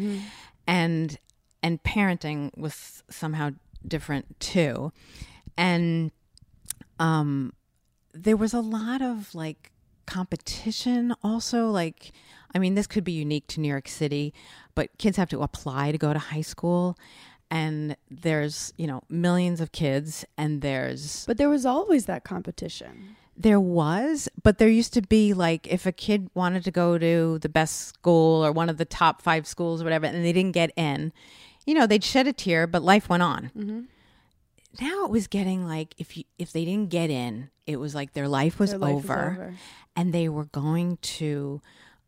and 0.67 1.17
and 1.61 1.81
parenting 1.83 2.55
was 2.57 3.03
somehow 3.09 3.51
different 3.87 4.39
too, 4.39 4.91
and 5.57 6.11
um, 6.99 7.53
there 8.17 8.37
was 8.37 8.53
a 8.53 8.61
lot 8.61 9.01
of 9.01 9.35
like 9.35 9.71
competition 10.07 11.13
also 11.23 11.67
like 11.69 12.11
i 12.53 12.59
mean 12.59 12.75
this 12.75 12.87
could 12.87 13.03
be 13.03 13.11
unique 13.11 13.45
to 13.47 13.59
new 13.59 13.67
york 13.67 13.87
city 13.87 14.33
but 14.73 14.89
kids 14.97 15.17
have 15.17 15.29
to 15.29 15.41
apply 15.41 15.91
to 15.91 15.97
go 15.97 16.13
to 16.13 16.19
high 16.19 16.41
school 16.41 16.97
and 17.51 17.95
there's 18.09 18.73
you 18.77 18.87
know 18.87 19.01
millions 19.09 19.59
of 19.61 19.71
kids 19.71 20.25
and 20.37 20.61
there's 20.61 21.25
But 21.25 21.37
there 21.37 21.49
was 21.49 21.65
always 21.65 22.05
that 22.05 22.23
competition. 22.23 23.15
there 23.37 23.59
was 23.59 24.29
but 24.43 24.57
there 24.57 24.69
used 24.69 24.93
to 24.93 25.01
be 25.01 25.33
like 25.33 25.67
if 25.67 25.85
a 25.85 25.91
kid 25.91 26.29
wanted 26.33 26.63
to 26.63 26.71
go 26.71 26.97
to 26.97 27.37
the 27.39 27.49
best 27.49 27.87
school 27.89 28.45
or 28.45 28.51
one 28.51 28.69
of 28.69 28.77
the 28.77 28.85
top 28.85 29.21
five 29.21 29.45
schools 29.45 29.81
or 29.81 29.83
whatever 29.85 30.05
and 30.05 30.23
they 30.23 30.33
didn't 30.33 30.53
get 30.53 30.71
in 30.75 31.11
you 31.65 31.73
know 31.73 31.85
they'd 31.87 32.03
shed 32.03 32.27
a 32.27 32.33
tear 32.33 32.65
but 32.67 32.81
life 32.83 33.09
went 33.09 33.23
on 33.23 33.51
Mm-hmm. 33.57 33.81
now 34.81 35.05
it 35.05 35.11
was 35.11 35.27
getting 35.27 35.67
like 35.67 35.93
if 35.97 36.15
you 36.17 36.23
if 36.39 36.51
they 36.53 36.63
didn't 36.65 36.89
get 36.89 37.09
in 37.09 37.49
it 37.67 37.77
was 37.79 37.95
like 37.95 38.13
their 38.13 38.27
life 38.27 38.59
was, 38.59 38.71
Their 38.71 38.79
life 38.79 38.95
over, 38.95 39.13
over. 39.31 39.53
and 39.95 40.13
they 40.13 40.29
were 40.29 40.45
going 40.45 40.97
to 41.01 41.61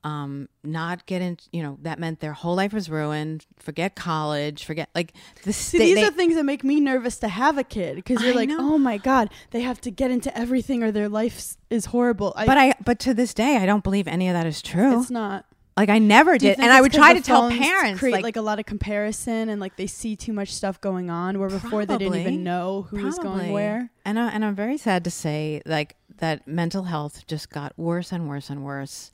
um 0.03 0.47
not 0.63 1.07
get 1.07 1.23
in 1.23 1.37
you 1.51 1.63
know 1.63 1.79
that 1.81 1.97
meant 1.97 2.19
their 2.19 2.31
whole 2.31 2.55
life 2.55 2.71
was 2.71 2.87
ruined 2.87 3.43
forget 3.57 3.95
college 3.95 4.63
forget 4.63 4.89
like 4.93 5.11
the 5.43 5.51
See, 5.51 5.79
these 5.79 5.95
they- 5.95 6.03
are 6.05 6.11
things 6.11 6.35
that 6.35 6.43
make 6.45 6.63
me 6.63 6.79
nervous 6.79 7.17
to 7.17 7.27
have 7.27 7.57
a 7.57 7.63
kid 7.63 7.95
because 7.95 8.21
you're 8.21 8.33
I 8.33 8.35
like, 8.35 8.49
know. 8.49 8.57
oh 8.75 8.77
my 8.77 8.99
god, 8.99 9.31
they 9.49 9.61
have 9.61 9.81
to 9.81 9.91
get 9.91 10.11
into 10.11 10.35
everything 10.37 10.83
or 10.83 10.91
their 10.91 11.09
life 11.09 11.55
is 11.71 11.85
horrible. 11.85 12.31
I, 12.35 12.45
but 12.45 12.57
i 12.59 12.73
but 12.85 12.99
to 12.99 13.15
this 13.15 13.33
day 13.33 13.57
i 13.57 13.65
don't 13.65 13.83
believe 13.83 14.07
any 14.07 14.27
of 14.29 14.35
that 14.35 14.45
is 14.45 14.61
true 14.61 15.01
it's 15.01 15.09
not. 15.09 15.46
Like 15.77 15.89
i 15.89 15.99
never 15.99 16.37
did 16.37 16.59
and 16.59 16.71
i 16.71 16.81
would 16.81 16.91
try 16.91 17.13
to 17.13 17.21
tell 17.21 17.49
parents 17.49 17.99
create 17.99 18.13
like, 18.13 18.23
like, 18.23 18.35
a 18.35 18.41
lot 18.41 18.59
of 18.59 18.65
comparison 18.65 19.47
and 19.49 19.61
like 19.61 19.77
they 19.77 19.87
see 19.87 20.15
too 20.15 20.33
much 20.33 20.53
stuff 20.53 20.81
going 20.81 21.09
on 21.09 21.39
where 21.39 21.49
before 21.49 21.85
they 21.85 21.97
didn't 21.97 22.19
even 22.19 22.43
know 22.43 22.87
who 22.89 23.03
was 23.05 23.17
going 23.19 23.51
where. 23.51 23.89
And 24.03 24.17
I, 24.17 24.29
and 24.29 24.43
I'm 24.43 24.55
very 24.55 24.77
sad 24.77 25.03
to 25.03 25.11
say 25.11 25.61
like 25.65 25.95
that 26.17 26.47
mental 26.47 26.83
health 26.83 27.27
just 27.27 27.49
got 27.49 27.77
worse 27.77 28.11
and 28.11 28.27
worse 28.27 28.49
and 28.49 28.63
worse 28.63 29.11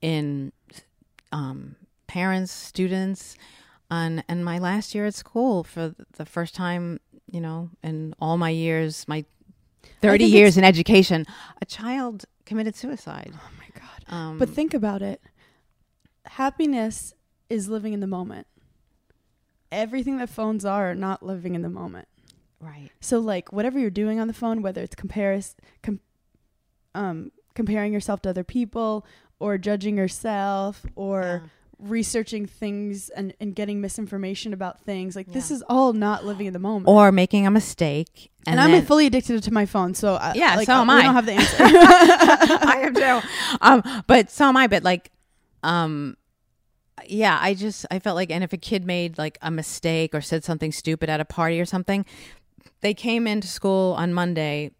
in 0.00 0.52
um, 1.32 1.76
parents, 2.06 2.52
students, 2.52 3.36
and 3.90 4.22
and 4.28 4.44
my 4.44 4.58
last 4.58 4.94
year 4.94 5.06
at 5.06 5.14
school 5.14 5.64
for 5.64 5.94
the 6.16 6.26
first 6.26 6.54
time, 6.54 7.00
you 7.30 7.40
know, 7.40 7.70
in 7.82 8.14
all 8.20 8.36
my 8.36 8.50
years, 8.50 9.06
my 9.08 9.24
30 10.02 10.24
years 10.24 10.56
in 10.56 10.64
education, 10.64 11.24
a 11.60 11.64
child 11.64 12.24
committed 12.44 12.74
suicide. 12.76 13.32
Oh 13.34 13.50
my 13.58 13.80
god. 13.80 14.14
Um, 14.14 14.38
But 14.38 14.50
think 14.50 14.74
about 14.74 15.02
it. 15.02 15.20
Happiness 16.26 17.14
is 17.48 17.68
living 17.68 17.92
in 17.92 18.00
the 18.00 18.06
moment. 18.06 18.46
Everything 19.72 20.18
that 20.18 20.28
phones 20.30 20.64
are 20.64 20.90
are 20.90 20.94
not 20.94 21.22
living 21.22 21.54
in 21.54 21.62
the 21.62 21.68
moment. 21.68 22.08
right. 22.60 22.90
So 23.00 23.18
like 23.18 23.52
whatever 23.52 23.78
you're 23.78 23.90
doing 23.90 24.20
on 24.20 24.26
the 24.28 24.32
phone, 24.34 24.62
whether 24.62 24.80
it's 24.82 24.94
comparis 24.94 25.54
com- 25.82 26.00
um 26.94 27.30
comparing 27.54 27.92
yourself 27.92 28.22
to 28.22 28.30
other 28.30 28.44
people 28.44 29.04
or 29.38 29.58
judging 29.58 29.96
yourself 29.96 30.84
or 30.94 31.20
Yeah. 31.22 31.40
researching 31.78 32.46
things 32.46 33.08
and, 33.10 33.34
and 33.40 33.54
getting 33.54 33.80
misinformation 33.80 34.52
about 34.52 34.80
things, 34.80 35.14
like 35.16 35.26
this 35.32 35.50
is 35.50 35.62
all 35.68 35.92
not 35.92 36.24
living 36.24 36.46
in 36.46 36.52
the 36.52 36.58
moment. 36.58 36.88
Or 36.88 37.12
making 37.12 37.46
a 37.46 37.50
mistake. 37.50 38.30
and, 38.46 38.58
And, 38.60 38.74
I'm 38.74 38.84
fully 38.86 39.06
addicted 39.06 39.42
to 39.42 39.52
my 39.52 39.66
phone, 39.66 39.94
so 39.94 40.14
I, 40.14 40.32
Yeah, 40.34 40.56
like, 40.56 40.66
so 40.66 40.72
am 40.74 40.86
we 40.88 40.94
I. 40.94 41.02
don't 41.02 41.14
have 41.14 41.26
the 41.26 41.32
answer. 41.32 41.56
I 41.60 42.80
am 42.84 42.94
too. 42.94 43.28
Um, 43.60 44.02
but 44.06 44.30
so 44.30 44.46
am 44.46 44.56
I. 44.56 44.66
But 44.68 44.82
like, 44.84 45.10
um, 45.66 46.16
yeah, 47.06 47.38
I 47.40 47.54
just 47.54 47.84
I 47.90 47.98
felt 47.98 48.14
like, 48.14 48.30
and 48.30 48.44
if 48.44 48.52
a 48.52 48.56
kid 48.56 48.86
made 48.86 49.18
like 49.18 49.36
a 49.42 49.50
mistake 49.50 50.14
or 50.14 50.20
said 50.20 50.44
something 50.44 50.72
stupid 50.72 51.10
at 51.10 51.20
a 51.20 51.24
party 51.24 51.60
or 51.60 51.66
something, 51.66 52.06
they 52.80 52.94
came 52.94 53.26
into 53.26 53.48
school 53.48 53.94
on 53.98 54.14
Monday, 54.14 54.70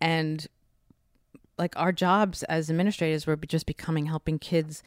and 0.00 0.46
like 1.58 1.74
our 1.76 1.90
jobs 1.90 2.42
as 2.44 2.68
administrators 2.68 3.26
were 3.26 3.36
just 3.36 3.64
becoming 3.64 4.06
helping 4.06 4.38
kids 4.38 4.82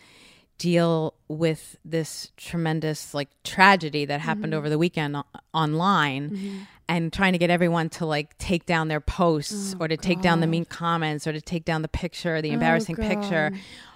deal 0.59 1.15
with 1.27 1.77
this 1.83 2.31
tremendous 2.37 3.13
like 3.15 3.29
tragedy 3.43 4.05
that 4.05 4.19
happened 4.21 4.53
over 4.53 4.69
the 4.69 4.77
weekend 4.77 5.15
o- 5.15 5.23
online 5.53 6.67
and 6.87 7.11
trying 7.11 7.31
to 7.33 7.39
get 7.39 7.49
everyone 7.49 7.89
to 7.89 8.05
like 8.05 8.37
take 8.37 8.65
down 8.67 8.87
their 8.89 8.99
posts 8.99 9.73
Oh, 9.73 9.85
or 9.85 9.87
to 9.87 9.97
take 9.97 10.21
down 10.21 10.41
the 10.41 10.47
mean 10.47 10.65
comments 10.65 11.25
or 11.25 11.31
to 11.33 11.41
take 11.41 11.65
down 11.65 11.81
the 11.81 11.87
picture 11.87 12.41
the 12.41 12.51
embarrassing 12.51 12.95
picture 12.97 13.51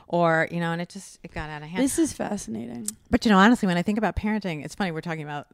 or 0.07 0.47
you 0.51 0.59
know 0.59 0.71
and 0.71 0.81
it 0.81 0.89
just 0.89 1.19
it 1.23 1.31
got 1.33 1.49
out 1.49 1.61
of 1.63 1.67
hand 1.69 1.83
This 1.83 1.99
is 1.99 2.13
fascinating. 2.13 2.87
but 3.11 3.25
you 3.25 3.31
know 3.31 3.37
honestly 3.37 3.67
when 3.67 3.77
i 3.77 3.81
think 3.81 3.97
about 3.97 4.15
parenting 4.15 4.63
it's 4.65 4.73
funny 4.75 4.91
we're 4.91 5.01
talking 5.01 5.23
about 5.23 5.47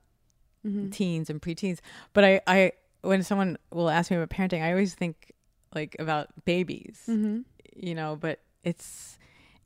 Mm-hmm. 0.68 0.90
teens 0.90 1.30
and 1.30 1.42
preteens 1.42 1.80
but 2.12 2.26
i 2.26 2.42
i 2.46 2.72
when 3.02 3.24
someone 3.24 3.58
will 3.72 3.90
ask 3.90 4.12
me 4.12 4.18
about 4.18 4.30
parenting 4.30 4.62
i 4.62 4.72
always 4.72 4.94
think 4.94 5.32
like 5.74 5.96
about 6.00 6.28
babies 6.44 7.00
Mm-hmm. 7.08 7.40
you 7.78 7.96
know 7.96 8.18
but 8.20 8.40
it's 8.66 9.18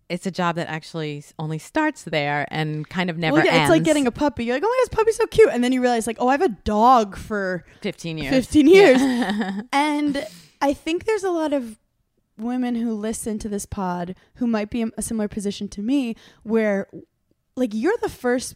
it's 0.09 0.25
a 0.25 0.31
job 0.31 0.55
that 0.55 0.67
actually 0.67 1.23
only 1.39 1.57
starts 1.57 2.03
there 2.03 2.47
and 2.51 2.87
kind 2.87 3.09
of 3.09 3.17
never 3.17 3.37
well, 3.37 3.45
yeah, 3.45 3.53
ends 3.53 3.63
it's 3.63 3.69
like 3.69 3.83
getting 3.83 4.07
a 4.07 4.11
puppy. 4.11 4.45
You're 4.45 4.55
like, 4.55 4.63
oh 4.63 4.67
my 4.67 4.75
god, 4.75 4.81
this 4.81 4.97
puppy's 4.97 5.17
so 5.17 5.27
cute, 5.27 5.49
and 5.51 5.63
then 5.63 5.71
you 5.71 5.81
realize, 5.81 6.07
like, 6.07 6.17
oh, 6.19 6.27
I 6.27 6.33
have 6.33 6.41
a 6.41 6.49
dog 6.49 7.15
for 7.15 7.65
15 7.81 8.17
years 8.17 8.29
15 8.33 8.67
years. 8.67 9.01
Yeah. 9.01 9.61
and 9.73 10.27
I 10.61 10.73
think 10.73 11.05
there's 11.05 11.23
a 11.23 11.31
lot 11.31 11.53
of 11.53 11.79
women 12.37 12.75
who 12.75 12.93
listen 12.93 13.39
to 13.39 13.49
this 13.49 13.65
pod 13.65 14.15
who 14.35 14.47
might 14.47 14.69
be 14.69 14.81
in 14.81 14.91
a 14.97 15.01
similar 15.01 15.27
position 15.27 15.67
to 15.69 15.81
me, 15.81 16.15
where, 16.43 16.87
like, 17.55 17.71
you're 17.73 17.97
the 18.01 18.09
first 18.09 18.55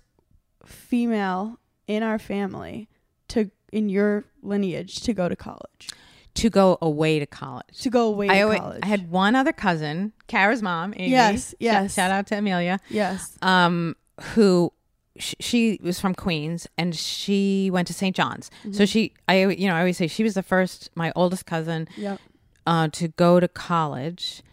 female 0.66 1.60
in 1.88 2.04
our 2.04 2.20
family 2.20 2.90
to 3.30 3.50
in 3.72 3.90
your 3.90 4.26
lineage 4.42 5.02
to 5.02 5.14
go 5.14 5.28
to 5.28 5.36
college, 5.36 5.90
to 6.38 6.50
go 6.50 6.78
away 6.82 7.20
to 7.20 7.26
college 7.26 7.82
to 7.82 7.90
go 7.90 8.08
away 8.08 8.30
I, 8.30 8.36
to 8.38 8.42
always, 8.42 8.60
college. 8.60 8.80
I 8.84 8.88
had 8.88 9.10
one 9.12 9.36
other 9.36 9.54
cousin, 9.54 10.14
Kara's 10.28 10.62
mom, 10.62 10.94
Amy. 10.96 11.10
Yes, 11.12 11.54
yes. 11.60 11.94
Shout 11.96 12.12
out 12.12 12.28
to 12.28 12.38
Amelia, 12.38 12.80
yes. 12.90 13.38
um, 13.42 13.96
who 14.34 14.72
sh- 15.18 15.36
she 15.40 15.80
was 15.82 16.00
from 16.00 16.14
Queens 16.16 16.68
and 16.78 16.96
she 16.96 17.70
went 17.72 17.88
to 17.88 17.94
St. 17.94 18.16
John's. 18.16 18.50
Mm-hmm. 18.62 18.74
So 18.74 18.86
she, 18.86 19.14
I, 19.28 19.46
you 19.46 19.68
know, 19.68 19.76
I 19.76 19.80
always 19.80 19.98
say 19.98 20.08
she 20.08 20.24
was 20.24 20.34
the 20.36 20.44
first, 20.44 20.90
my 20.96 21.12
oldest 21.16 21.46
cousin, 21.46 21.88
Yep. 21.98 22.20
uh, 22.66 22.88
to 22.90 23.08
go 23.10 23.40
to 23.40 23.48
college, 23.48 24.44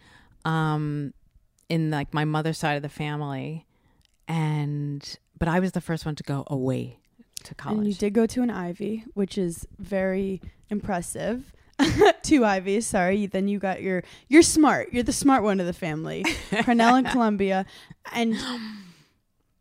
um, 0.43 1.13
in 1.69 1.89
like 1.91 2.13
my 2.13 2.25
mother's 2.25 2.57
side 2.59 2.75
of 2.75 2.83
the 2.83 2.89
family, 2.89 3.65
and 4.27 5.17
but 5.37 5.47
I 5.47 5.59
was 5.59 5.71
the 5.73 5.81
first 5.81 6.05
one 6.05 6.15
to 6.15 6.23
go 6.23 6.43
away 6.47 6.99
to 7.43 7.55
college. 7.55 7.77
And 7.79 7.87
you 7.87 7.93
did 7.93 8.13
go 8.13 8.25
to 8.25 8.41
an 8.41 8.49
Ivy, 8.49 9.03
which 9.13 9.37
is 9.37 9.67
very 9.77 10.41
impressive. 10.69 11.53
Two 12.23 12.45
Ivies, 12.45 12.87
sorry. 12.87 13.25
Then 13.25 13.47
you 13.47 13.59
got 13.59 13.81
your 13.81 14.03
you're 14.27 14.41
smart. 14.41 14.89
You're 14.91 15.03
the 15.03 15.13
smart 15.13 15.43
one 15.43 15.59
of 15.59 15.65
the 15.65 15.73
family. 15.73 16.25
Cornell 16.63 16.95
and 16.95 17.07
Columbia. 17.11 17.65
And 18.13 18.35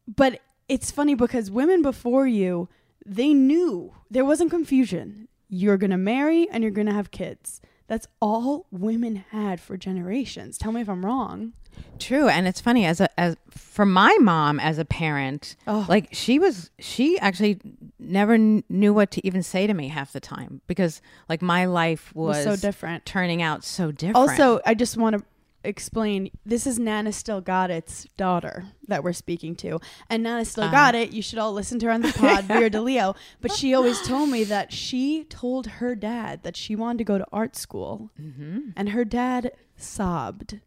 but 0.07 0.41
it's 0.69 0.91
funny 0.91 1.15
because 1.15 1.51
women 1.51 1.83
before 1.83 2.27
you, 2.27 2.69
they 3.05 3.35
knew 3.35 3.93
there 4.11 4.25
wasn't 4.25 4.51
confusion. 4.51 5.29
You're 5.49 5.77
gonna 5.77 5.99
marry 5.99 6.49
and 6.49 6.63
you're 6.63 6.73
gonna 6.73 6.95
have 6.95 7.11
kids. 7.11 7.61
That's 7.87 8.07
all 8.21 8.67
women 8.71 9.25
had 9.31 9.61
for 9.61 9.77
generations. 9.77 10.57
Tell 10.57 10.73
me 10.73 10.81
if 10.81 10.89
I'm 10.89 11.05
wrong. 11.05 11.53
True, 11.99 12.29
and 12.29 12.47
it's 12.47 12.61
funny 12.61 12.85
as 12.87 13.01
a 13.01 13.09
as 13.21 13.37
for 13.51 13.87
my 13.87 14.17
mom 14.21 14.59
as 14.61 14.79
a 14.79 14.85
parent, 14.85 15.57
Oh. 15.67 15.87
like 15.89 16.09
she 16.13 16.39
was 16.39 16.71
she 16.79 17.19
actually 17.19 17.61
never 17.99 18.37
kn- 18.37 18.65
knew 18.69 18.93
what 18.93 19.11
to 19.13 19.27
even 19.27 19.43
say 19.43 19.67
to 19.67 19.75
me 19.75 19.89
half 19.89 20.13
the 20.13 20.21
time 20.21 20.61
because 20.67 21.01
like 21.29 21.41
my 21.43 21.65
life 21.67 22.11
Was 22.15 22.45
was, 22.45 22.61
so 22.61 22.67
different. 22.67 23.05
turning 23.07 23.43
out 23.43 23.65
so 23.65 23.91
different. 23.93 24.17
Also, 24.17 24.61
I 24.67 24.75
just 24.75 24.97
want 24.97 25.17
to 25.17 25.25
explain 25.67 26.31
this 26.45 26.67
is 26.67 26.79
Nana 26.79 27.11
Still 27.13 27.41
Got 27.41 27.71
It's 27.71 28.05
daughter 28.19 28.65
that 28.89 29.03
we're 29.03 29.15
speaking 29.15 29.55
to. 29.57 29.81
And 30.11 30.23
Nana 30.23 30.45
Still. 30.45 30.71
Got 30.71 30.95
It, 30.95 31.13
you 31.13 31.23
should 31.23 31.39
all 31.39 31.53
listen 31.55 31.79
to 31.79 31.87
her 31.87 31.93
on 31.93 32.03
the 32.03 32.13
pod, 32.19 32.45
Vera 32.45 32.69
DeLeo. 32.69 33.17
But 33.41 33.53
she 33.53 33.73
always 33.73 34.01
told 34.03 34.29
me 34.29 34.45
that 34.45 34.73
she 34.75 35.25
told 35.25 35.67
her 35.67 35.95
dad 35.95 36.43
that 36.43 36.57
she 36.57 36.77
wanted 36.77 36.99
to 36.99 37.05
go 37.05 37.17
to 37.19 37.27
art 37.33 37.57
school. 37.57 38.11
hmm 38.21 38.71
And 38.77 38.91
her 38.91 39.05
dad 39.07 39.53
sobbed. 39.77 40.61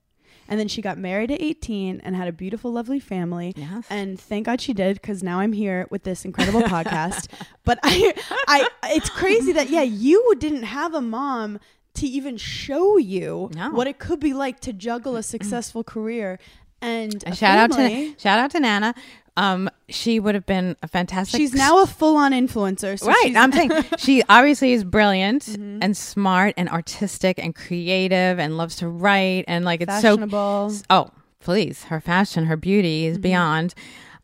And 0.49 0.59
then 0.59 0.67
she 0.67 0.81
got 0.81 0.97
married 0.97 1.31
at 1.31 1.41
18 1.41 2.01
and 2.03 2.15
had 2.15 2.27
a 2.27 2.31
beautiful, 2.31 2.71
lovely 2.71 2.99
family. 2.99 3.53
yes, 3.55 3.85
And 3.89 4.19
thank 4.19 4.45
God 4.45 4.61
she 4.61 4.73
did, 4.73 5.01
because 5.01 5.21
now 5.23 5.39
I'm 5.39 5.53
here 5.53 5.87
with 5.89 6.03
this 6.03 6.23
incredible 6.25 6.61
podcast. 6.75 7.27
But 7.65 7.79
I, 7.83 8.13
I, 8.47 8.67
it's 8.91 9.09
crazy 9.09 9.51
that 9.53 9.69
yeah, 9.69 9.81
you 9.83 10.33
didn't 10.39 10.63
have 10.63 10.93
a 10.93 11.01
mom 11.01 11.59
to 11.95 12.05
even 12.07 12.37
show 12.37 12.97
you 12.97 13.49
No. 13.55 13.71
what 13.71 13.87
it 13.87 13.97
could 13.99 14.19
be 14.19 14.33
like 14.33 14.59
to 14.61 14.71
juggle 14.73 15.15
a 15.15 15.23
successful 15.23 15.83
career 15.83 16.37
and 16.81 17.23
shout 17.35 17.57
out 17.57 17.71
to 17.77 18.15
shout 18.19 18.39
out 18.39 18.51
to 18.51 18.59
Nana. 18.59 18.93
Um, 19.35 19.69
she 19.87 20.19
would 20.19 20.33
have 20.33 20.47
been 20.47 20.75
a 20.81 20.87
fantastic. 20.87 21.37
She's 21.37 21.53
now 21.53 21.83
a 21.83 21.85
full-on 21.85 22.31
influencer. 22.31 22.97
So 22.99 23.05
right. 23.07 23.33
I'm 23.35 23.51
saying 23.51 23.71
she 23.99 24.23
obviously 24.29 24.73
is 24.73 24.83
brilliant 24.83 25.43
Mm-hmm. 25.43 25.79
and 25.83 25.95
smart 25.95 26.55
and 26.57 26.67
artistic 26.69 27.37
and 27.37 27.53
creative 27.53 28.39
and 28.39 28.57
loves 28.57 28.77
to 28.77 28.87
write 28.87 29.45
and 29.47 29.63
like 29.63 29.81
it's 29.81 29.91
fashionable. 29.91 30.71
so. 30.71 30.83
Oh, 30.89 31.11
please, 31.39 31.83
her 31.85 32.01
fashion, 32.01 32.45
her 32.45 32.57
beauty 32.57 33.03
Mm-hmm. 33.03 33.11
is 33.11 33.17
beyond. 33.19 33.75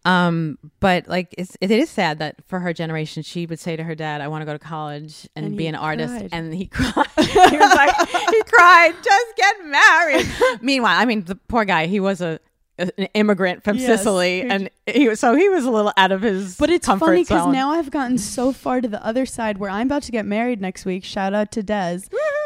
Um, 0.06 0.58
but 0.82 1.08
like 1.08 1.34
it's 1.38 1.56
it 1.62 1.72
is 1.72 1.90
sad 1.90 2.20
that 2.20 2.36
for 2.48 2.60
her 2.60 2.74
generation, 2.74 3.24
she 3.24 3.46
would 3.46 3.60
say 3.60 3.76
to 3.78 3.84
her 3.84 3.96
dad, 3.96 4.20
"I 4.22 4.28
want 4.28 4.42
to 4.42 4.46
go 4.46 4.52
to 4.54 4.60
college 4.60 5.30
and, 5.36 5.46
And 5.46 5.58
be 5.58 5.68
an 5.68 5.76
artist," 5.76 6.10
cried. 6.14 6.30
and 6.34 6.54
he 6.54 6.66
cried. 6.72 7.08
he 7.18 7.58
was 7.58 7.74
like, 7.76 8.10
he 8.10 8.44
cried, 8.44 8.94
"Just 9.04 9.36
get 9.38 9.56
married." 9.66 10.28
Meanwhile, 10.62 11.00
I 11.00 11.06
mean, 11.06 11.24
the 11.24 11.36
poor 11.36 11.64
guy, 11.64 11.86
he 11.88 12.00
was 12.02 12.20
a 12.20 12.40
an 12.78 12.90
immigrant 13.14 13.64
from 13.64 13.78
Yes. 13.78 14.00
Sicily, 14.00 14.42
and 14.42 14.70
he 14.88 15.08
was 15.08 15.20
so 15.20 15.36
he 15.36 15.48
was 15.50 15.66
a 15.66 15.72
little 15.72 15.94
out 15.96 16.12
of 16.12 16.22
his. 16.22 16.58
But 16.58 16.70
it's 16.70 16.88
funny 16.88 17.22
because 17.22 17.54
now 17.54 17.72
I've 17.72 17.92
gotten 17.92 18.18
so 18.18 18.52
far 18.52 18.82
to 18.82 18.88
the 18.88 19.04
other 19.06 19.26
side 19.26 19.58
where 19.58 19.70
I'm 19.70 19.88
about 19.88 20.04
to 20.04 20.12
get 20.12 20.26
married 20.26 20.60
next 20.60 20.86
week. 20.86 21.04
Shout 21.04 21.34
out 21.34 21.52
to 21.52 21.64
Des, 21.64 22.00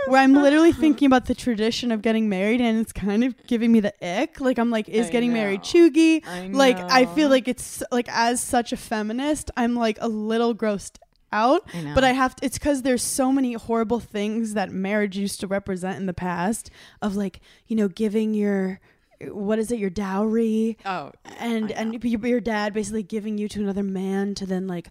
where 0.08 0.22
I'm 0.22 0.34
literally 0.34 0.74
thinking 0.74 1.06
about 1.06 1.26
the 1.26 1.36
tradition 1.36 1.92
of 1.92 2.02
getting 2.02 2.28
married, 2.28 2.60
and 2.60 2.80
it's 2.80 2.92
kind 2.92 3.24
of 3.24 3.36
giving 3.48 3.72
me 3.72 3.80
the 3.80 3.94
ick. 4.06 4.42
Like 4.42 4.60
I'm 4.60 4.70
like, 4.70 4.90
is 4.90 5.08
I 5.08 5.12
getting 5.12 5.32
married 5.32 5.62
know. 5.62 5.90
cheugy? 5.90 6.28
I 6.28 6.48
Like 6.48 6.78
I 6.78 7.06
feel 7.06 7.30
like 7.30 7.48
it's 7.48 7.82
like 7.92 8.10
as 8.10 8.42
such 8.42 8.74
a 8.74 8.78
feminist, 8.78 9.50
I'm 9.56 9.76
like 9.76 9.98
a 10.02 10.10
little 10.10 10.54
grossed 10.54 10.98
out. 11.32 11.64
I. 11.74 11.94
But 11.94 12.04
I 12.04 12.12
have 12.12 12.36
to. 12.38 12.46
It's 12.46 12.58
because 12.58 12.82
there's 12.82 13.04
so 13.04 13.32
many 13.32 13.54
horrible 13.54 14.00
things 14.00 14.54
that 14.56 14.72
marriage 14.72 15.18
used 15.18 15.40
to 15.42 15.48
represent 15.48 15.98
in 15.98 16.06
the 16.06 16.14
past 16.14 16.70
of 17.02 17.16
like 17.16 17.40
you 17.68 17.76
know 17.76 17.88
giving 17.88 18.34
your 18.34 18.80
what 19.22 19.60
is 19.60 19.72
it 19.72 19.80
your 19.80 19.90
dowry? 19.90 20.78
Oh 20.86 21.12
and 21.40 21.72
and 21.72 22.04
your, 22.04 22.40
dad 22.40 22.74
basically 22.74 23.04
giving 23.04 23.38
you 23.38 23.48
to 23.50 23.60
another 23.62 23.84
man 23.84 24.36
to 24.36 24.46
then 24.46 24.68
like 24.68 24.90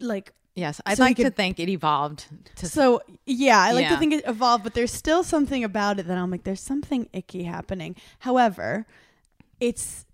like 0.00 0.32
yes, 0.54 0.80
I'd 0.86 0.96
So 0.96 1.02
like 1.04 1.16
to 1.18 1.30
think 1.30 1.60
it 1.60 1.68
evolved 1.68 2.26
to 2.56 2.66
so 2.68 3.02
yeah 3.26 3.60
i 3.60 3.72
like 3.72 3.88
to 3.88 3.96
think 3.98 4.14
it 4.14 4.24
evolved 4.26 4.64
but 4.64 4.72
there's 4.74 4.92
still 4.92 5.22
something 5.22 5.62
about 5.64 5.98
it 5.98 6.06
that 6.06 6.16
i'm 6.16 6.30
like 6.30 6.44
there's 6.44 6.60
something 6.60 7.08
icky 7.12 7.42
happening. 7.44 7.94
However 8.20 8.86
it's 9.60 10.04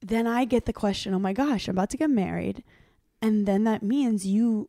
then 0.00 0.26
i 0.26 0.44
get 0.44 0.66
the 0.66 0.72
question 0.72 1.14
oh 1.14 1.18
my 1.18 1.32
gosh 1.32 1.68
i'm 1.68 1.74
about 1.76 1.90
to 1.90 1.96
get 1.96 2.10
married. 2.10 2.62
And 3.20 3.46
then 3.46 3.62
that 3.64 3.82
means 3.84 4.26
you 4.26 4.68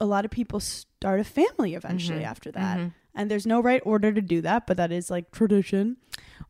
a 0.00 0.06
lot 0.06 0.24
of 0.24 0.30
people 0.32 0.58
start 0.58 1.20
a 1.20 1.24
family 1.24 1.74
eventually 1.74 2.22
Mhm. 2.22 2.26
after 2.32 2.50
that. 2.52 2.78
Mhm. 2.78 2.92
and 3.14 3.30
there's 3.30 3.46
no 3.46 3.60
right 3.60 3.82
order 3.84 4.12
to 4.12 4.20
do 4.22 4.40
that 4.40 4.66
but 4.66 4.76
that 4.76 4.90
is 4.92 5.10
like 5.10 5.30
tradition 5.32 5.96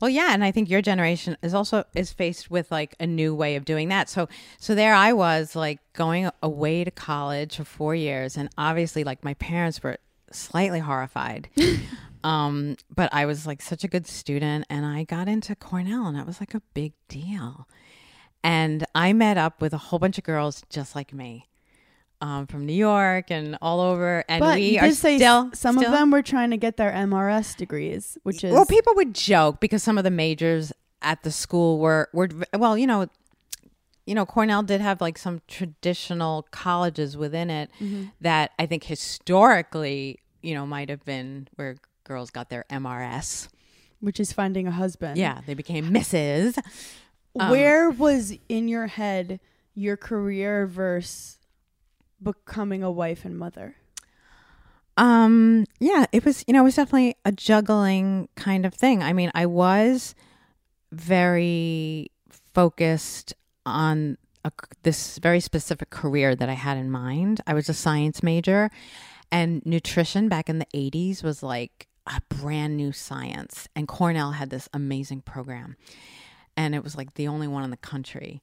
Well, 0.01 0.11
yeah, 0.11 0.29
and 0.33 0.43
I 0.45 0.51
think 0.51 0.71
your 0.71 0.83
generation 0.83 1.37
is 1.43 1.55
also 1.55 1.85
is 1.95 2.13
faced 2.13 2.51
with 2.51 2.71
like 2.71 2.95
a 3.01 3.07
new 3.07 3.35
way 3.35 3.57
of 3.57 3.65
doing 3.65 3.89
that. 3.89 4.09
So, 4.09 4.29
so 4.59 4.75
there 4.75 4.95
I 4.95 5.13
was 5.13 5.55
like 5.57 5.81
going 5.93 6.31
away 6.43 6.85
to 6.85 6.91
college 6.91 7.57
for 7.57 7.65
four 7.65 7.95
years, 7.95 8.37
and 8.37 8.49
obviously, 8.57 9.05
like 9.05 9.25
my 9.25 9.35
parents 9.35 9.83
were 9.83 9.99
slightly 10.31 10.81
horrified. 10.81 11.49
um, 12.25 12.77
but 12.95 13.13
I 13.13 13.27
was 13.27 13.47
like 13.47 13.61
such 13.61 13.85
a 13.85 13.89
good 13.89 14.07
student, 14.07 14.67
and 14.71 14.87
I 14.87 15.05
got 15.05 15.29
into 15.29 15.55
Cornell, 15.55 16.07
and 16.07 16.17
that 16.17 16.27
was 16.27 16.41
like 16.41 16.55
a 16.55 16.63
big 16.75 16.93
deal. 17.09 17.67
And 18.43 18.87
I 18.95 19.13
met 19.13 19.37
up 19.37 19.61
with 19.61 19.75
a 19.75 19.79
whole 19.79 19.99
bunch 19.99 20.17
of 20.17 20.25
girls 20.25 20.63
just 20.71 20.95
like 20.95 21.13
me. 21.13 21.50
Um, 22.23 22.47
from 22.47 22.67
New 22.67 22.75
York 22.75 23.31
and 23.31 23.57
all 23.63 23.81
over, 23.81 24.23
and 24.29 24.41
but 24.41 24.57
we 24.57 24.79
are 24.79 24.91
still 24.93 25.51
some 25.55 25.77
still- 25.79 25.87
of 25.87 25.93
them 25.99 26.11
were 26.11 26.21
trying 26.21 26.51
to 26.51 26.59
get 26.59 26.77
their 26.77 26.93
mrs 26.93 27.57
degrees 27.57 28.19
which 28.25 28.45
is 28.45 28.53
well, 28.53 28.67
people 28.67 28.93
would 28.97 29.15
joke 29.15 29.59
because 29.59 29.83
some 29.83 29.97
of 29.97 30.05
the 30.05 30.11
majors 30.11 30.71
at 31.01 31.23
the 31.23 31.31
school 31.31 31.79
were 31.79 32.11
were 32.13 32.29
well, 32.59 32.77
you 32.77 32.87
know, 32.87 33.07
you 34.05 34.15
know, 34.15 34.27
Cornell 34.27 34.63
did 34.63 34.83
have 34.83 35.01
like 35.01 35.17
some 35.17 35.41
traditional 35.49 36.47
colleges 36.51 37.17
within 37.17 37.49
it 37.49 37.71
Mm-hmm. 37.81 38.05
that 38.21 38.51
I 38.59 38.67
think 38.67 38.85
historically, 38.85 40.19
you 40.43 40.55
know, 40.55 40.67
might 40.67 40.91
have 40.91 41.05
been 41.07 41.49
where 41.57 41.77
girls 42.05 42.31
got 42.31 42.51
their 42.51 42.65
MRS. 42.71 43.49
which 44.01 44.21
is 44.21 44.33
finding 44.33 44.67
a 44.67 44.71
husband 44.73 45.17
Yeah, 45.17 45.41
they 45.47 45.55
became 45.55 45.91
Mrs. 45.91 46.59
Um, 47.39 47.51
Where 47.51 47.89
was 47.91 48.37
in 48.49 48.69
your 48.69 48.89
head 48.89 49.41
your 49.75 49.97
career 49.97 50.67
versus 50.67 51.39
becoming 52.23 52.83
a 52.83 52.91
wife 52.91 53.25
and 53.25 53.39
mother? 53.39 53.77
Um, 54.97 55.65
yeah, 55.79 56.07
it 56.13 56.25
was, 56.25 56.45
you 56.47 56.53
know, 56.53 56.61
it 56.61 56.65
was 56.65 56.77
definitely 56.77 57.17
a 57.25 57.33
juggling 57.33 58.29
kind 58.37 58.67
of 58.67 58.75
thing. 58.75 59.03
I 59.03 59.13
mean, 59.13 59.31
I 59.35 59.47
was 59.47 60.15
very 60.93 62.11
focused 62.55 63.35
on 63.65 64.19
a, 64.45 64.53
this 64.83 65.19
very 65.19 65.41
specific 65.41 65.91
career 65.91 66.35
that 66.35 66.49
I 66.49 66.55
had 66.55 66.77
in 66.77 66.91
mind. 66.91 67.41
I 67.47 67.55
was 67.55 67.69
a 67.69 67.75
science 67.75 68.23
major, 68.23 68.71
and 69.31 69.65
nutrition 69.65 70.29
back 70.29 70.49
in 70.49 70.59
the 70.59 70.67
80s 70.75 71.23
was 71.23 71.43
like 71.43 71.89
a 72.07 72.21
brand 72.29 72.77
new 72.77 72.93
science. 72.93 73.69
And 73.77 73.87
Cornell 73.87 74.33
had 74.33 74.51
this 74.51 74.69
amazing 74.73 75.23
program, 75.23 75.77
and 76.57 76.75
it 76.75 76.83
was 76.83 76.97
like 76.97 77.15
the 77.15 77.29
only 77.29 77.49
one 77.49 77.65
in 77.65 77.71
the 77.71 77.77
country. 77.77 78.43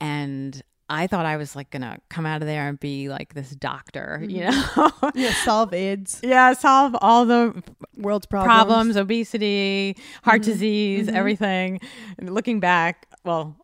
And 0.00 0.62
I 0.90 1.06
thought 1.06 1.24
I 1.24 1.36
was 1.36 1.54
like 1.54 1.70
gonna 1.70 2.00
come 2.08 2.26
out 2.26 2.42
of 2.42 2.48
there 2.48 2.68
and 2.68 2.78
be 2.78 3.08
like 3.08 3.32
this 3.32 3.50
doctor, 3.50 4.20
you 4.22 4.40
mm-hmm. 4.40 4.80
know? 4.80 5.10
Yeah, 5.14 5.32
solve 5.32 5.72
AIDS, 5.72 6.20
yeah, 6.22 6.52
solve 6.52 6.96
all 7.00 7.24
the 7.24 7.62
world's 7.96 8.26
problems, 8.26 8.66
problems. 8.66 8.96
obesity, 8.96 9.96
heart 10.24 10.42
mm-hmm. 10.42 10.50
disease, 10.50 11.06
mm-hmm. 11.06 11.16
everything. 11.16 11.80
And 12.18 12.34
looking 12.34 12.58
back, 12.58 13.06
well, 13.24 13.56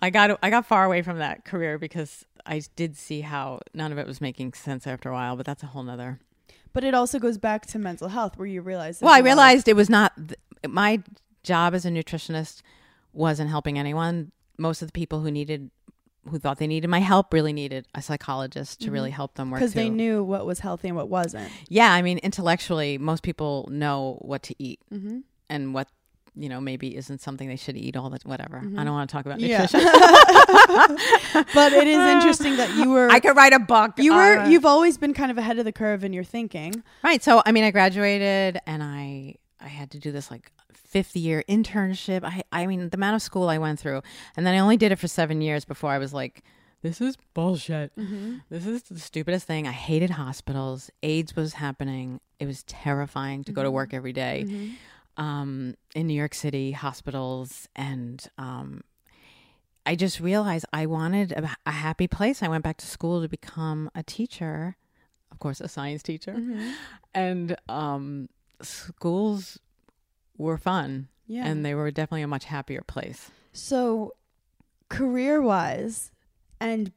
I 0.00 0.08
got 0.08 0.38
I 0.42 0.48
got 0.48 0.64
far 0.64 0.86
away 0.86 1.02
from 1.02 1.18
that 1.18 1.44
career 1.44 1.78
because 1.78 2.24
I 2.46 2.62
did 2.76 2.96
see 2.96 3.20
how 3.20 3.60
none 3.74 3.92
of 3.92 3.98
it 3.98 4.06
was 4.06 4.22
making 4.22 4.54
sense 4.54 4.86
after 4.86 5.10
a 5.10 5.12
while. 5.12 5.36
But 5.36 5.44
that's 5.44 5.62
a 5.62 5.66
whole 5.66 5.82
nother. 5.82 6.18
But 6.72 6.82
it 6.82 6.94
also 6.94 7.18
goes 7.18 7.36
back 7.36 7.66
to 7.66 7.78
mental 7.78 8.08
health, 8.08 8.38
where 8.38 8.46
you 8.46 8.62
realize. 8.62 9.02
Well, 9.02 9.12
I 9.12 9.18
realized 9.18 9.68
it 9.68 9.76
was 9.76 9.90
not 9.90 10.12
th- 10.16 10.38
my 10.66 11.02
job 11.42 11.74
as 11.74 11.84
a 11.84 11.90
nutritionist 11.90 12.62
wasn't 13.12 13.50
helping 13.50 13.78
anyone. 13.78 14.32
Most 14.56 14.80
of 14.80 14.88
the 14.88 14.92
people 14.92 15.20
who 15.20 15.30
needed 15.30 15.70
who 16.28 16.38
thought 16.38 16.58
they 16.58 16.66
needed 16.66 16.88
my 16.88 16.98
help 17.00 17.32
really 17.32 17.52
needed 17.52 17.86
a 17.94 18.02
psychologist 18.02 18.80
to 18.82 18.90
really 18.90 19.10
help 19.10 19.34
them 19.34 19.50
work 19.50 19.60
because 19.60 19.74
they 19.74 19.88
knew 19.88 20.22
what 20.22 20.44
was 20.46 20.58
healthy 20.60 20.88
and 20.88 20.96
what 20.96 21.08
wasn't. 21.08 21.50
Yeah, 21.68 21.92
I 21.92 22.02
mean, 22.02 22.18
intellectually, 22.18 22.98
most 22.98 23.22
people 23.22 23.66
know 23.70 24.18
what 24.20 24.42
to 24.44 24.54
eat 24.62 24.80
Mm-hmm. 24.92 25.20
and 25.48 25.72
what 25.74 25.88
you 26.36 26.48
know 26.48 26.60
maybe 26.60 26.96
isn't 26.96 27.20
something 27.20 27.48
they 27.48 27.56
should 27.56 27.76
eat 27.76 27.96
all 27.96 28.08
the 28.10 28.20
whatever. 28.24 28.58
I 28.58 28.84
don't 28.84 28.92
want 28.92 29.10
to 29.10 29.12
talk 29.16 29.26
about 29.26 29.40
Yeah. 29.40 29.62
nutrition. 29.62 29.80
But 31.54 31.72
it 31.72 31.86
is 31.88 31.98
interesting 31.98 32.56
that 32.56 32.74
you 32.76 32.90
were. 32.90 33.08
I 33.10 33.20
could 33.20 33.36
write 33.36 33.52
a 33.52 33.58
book. 33.58 33.92
you 33.98 34.14
were. 34.14 34.38
on- 34.38 34.50
You've 34.50 34.64
always 34.66 34.98
been 34.98 35.14
kind 35.14 35.30
of 35.30 35.38
ahead 35.38 35.58
of 35.58 35.64
the 35.64 35.72
curve 35.72 36.04
in 36.04 36.12
your 36.12 36.24
thinking. 36.24 36.82
right. 37.02 37.22
So 37.22 37.42
I 37.44 37.52
mean, 37.52 37.64
I 37.64 37.70
graduated 37.70 38.60
and 38.66 38.82
I 38.82 39.36
I 39.60 39.68
had 39.68 39.90
to 39.92 39.98
do 39.98 40.10
this 40.12 40.30
like 40.30 40.52
fifth 40.72 41.14
year 41.16 41.44
internship. 41.48 42.24
I 42.24 42.42
I 42.52 42.66
mean, 42.66 42.88
the 42.88 42.96
amount 42.96 43.16
of 43.16 43.22
school 43.22 43.48
I 43.48 43.58
went 43.58 43.78
through, 43.78 44.02
and 44.36 44.46
then 44.46 44.54
I 44.54 44.58
only 44.58 44.76
did 44.76 44.92
it 44.92 44.98
for 44.98 45.08
seven 45.08 45.40
years 45.40 45.64
before 45.64 45.90
I 45.90 45.98
was 45.98 46.12
like. 46.12 46.42
This 46.82 46.98
is 47.02 47.18
bullshit. 47.34 47.92
This 48.48 48.64
is 48.66 48.84
the 48.84 48.98
stupidest 48.98 49.46
thing. 49.46 49.68
I 49.68 49.72
hated 49.72 50.08
hospitals. 50.08 50.90
AIDS 51.02 51.36
was 51.36 51.52
happening. 51.52 52.20
It 52.38 52.46
was 52.46 52.62
terrifying 52.62 53.44
to 53.44 53.52
go 53.52 53.62
to 53.62 53.70
work 53.70 53.92
every 53.92 54.14
day. 54.14 54.46
um, 55.18 55.74
in 55.94 56.06
New 56.06 56.14
York 56.14 56.32
City 56.34 56.72
hospitals, 56.72 57.68
and 57.76 58.26
um, 58.38 58.80
I 59.84 59.94
just 59.94 60.20
realized 60.20 60.64
I 60.72 60.86
wanted 60.86 61.32
a, 61.32 61.54
a 61.66 61.70
happy 61.70 62.08
place. 62.08 62.42
I 62.42 62.48
went 62.48 62.64
back 62.64 62.78
to 62.78 62.86
school 62.86 63.20
to 63.20 63.28
become 63.28 63.90
a 63.94 64.02
teacher, 64.02 64.76
of 65.30 65.38
course, 65.38 65.60
a 65.60 65.68
science 65.68 66.02
teacher, 66.02 66.34
and 67.12 67.56
um, 67.68 68.30
schools 68.62 69.58
were 70.36 70.58
fun, 70.58 71.08
Yeah. 71.26 71.46
and 71.46 71.64
they 71.64 71.74
were 71.74 71.90
definitely 71.90 72.22
a 72.22 72.28
much 72.28 72.44
happier 72.46 72.82
place. 72.82 73.30
So, 73.52 74.14
career 74.88 75.40
wise 75.42 76.12
and 76.60 76.92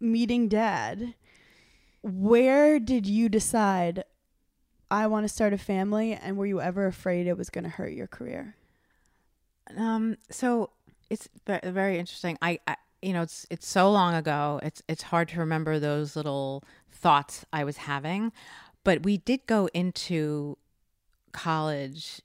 meeting 0.00 0.48
dad, 0.48 1.14
where 2.02 2.78
did 2.78 3.06
you 3.06 3.28
decide 3.28 4.04
I 4.90 5.06
want 5.08 5.24
to 5.24 5.28
start 5.28 5.52
a 5.52 5.58
family? 5.58 6.12
And 6.12 6.36
were 6.36 6.46
you 6.46 6.60
ever 6.60 6.86
afraid 6.86 7.26
it 7.26 7.36
was 7.36 7.50
going 7.50 7.64
to 7.64 7.70
hurt 7.70 7.92
your 7.92 8.06
career? 8.06 8.54
Um, 9.76 10.16
so 10.30 10.70
it's 11.10 11.28
very 11.46 11.98
interesting. 11.98 12.38
I, 12.40 12.60
I, 12.68 12.76
you 13.02 13.12
know, 13.12 13.22
it's 13.22 13.46
it's 13.50 13.66
so 13.66 13.90
long 13.90 14.14
ago. 14.14 14.60
It's 14.62 14.82
it's 14.88 15.02
hard 15.02 15.28
to 15.30 15.40
remember 15.40 15.78
those 15.80 16.14
little 16.14 16.62
thoughts 16.90 17.44
I 17.52 17.64
was 17.64 17.76
having, 17.78 18.32
but 18.86 19.02
we 19.02 19.18
did 19.18 19.44
go 19.46 19.68
into 19.74 20.56
college 21.32 22.22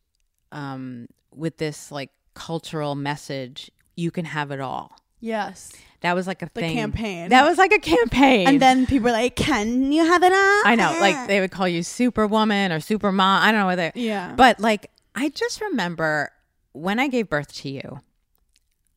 um, 0.52 1.08
with 1.34 1.58
this 1.58 1.92
like 1.92 2.12
cultural 2.34 2.96
message. 2.96 3.72
You 3.96 4.12
can 4.12 4.26
have 4.26 4.52
it 4.52 4.60
all. 4.62 4.96
Yes. 5.20 5.72
That 6.02 6.16
was 6.16 6.26
like 6.26 6.42
a 6.42 6.46
The 6.54 6.62
thing. 6.62 6.76
campaign. 6.76 7.30
That 7.30 7.46
was 7.48 7.58
like 7.58 7.72
a 7.72 7.80
campaign. 7.80 8.48
and 8.48 8.60
then 8.62 8.86
people 8.88 9.06
were 9.06 9.12
like, 9.12 9.36
Can 9.36 9.92
you 9.92 10.04
have 10.06 10.24
it 10.24 10.32
all? 10.34 10.62
I 10.66 10.76
know, 10.76 10.98
like 11.00 11.28
they 11.28 11.40
would 11.40 11.52
call 11.52 11.68
you 11.68 11.84
Superwoman 11.84 12.72
or 12.72 12.80
Supermom. 12.80 13.20
I 13.20 13.52
don't 13.52 13.62
know 13.62 13.68
whether 13.68 13.92
Yeah. 13.96 14.34
But 14.36 14.60
like, 14.60 14.90
I 15.14 15.30
just 15.30 15.62
remember 15.62 16.32
when 16.72 17.00
I 17.00 17.08
gave 17.08 17.30
birth 17.30 17.54
to 17.62 17.70
you, 17.70 18.00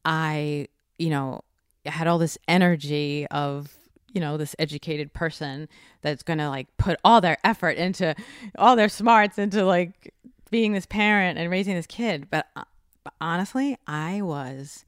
I, 0.04 0.68
you 0.98 1.10
know, 1.10 1.42
had 1.84 2.06
all 2.06 2.18
this 2.18 2.38
energy 2.48 3.26
of 3.30 3.70
you 4.14 4.20
know 4.20 4.36
this 4.36 4.56
educated 4.58 5.12
person 5.12 5.68
that's 6.00 6.22
going 6.22 6.38
to 6.38 6.48
like 6.48 6.68
put 6.78 6.98
all 7.04 7.20
their 7.20 7.36
effort 7.44 7.76
into 7.76 8.14
all 8.56 8.76
their 8.76 8.88
smarts 8.88 9.38
into 9.38 9.64
like 9.64 10.14
being 10.50 10.72
this 10.72 10.86
parent 10.86 11.38
and 11.38 11.50
raising 11.50 11.74
this 11.74 11.86
kid. 11.86 12.28
But, 12.30 12.46
uh, 12.56 12.64
but 13.02 13.12
honestly 13.20 13.76
i 13.86 14.22
was 14.22 14.86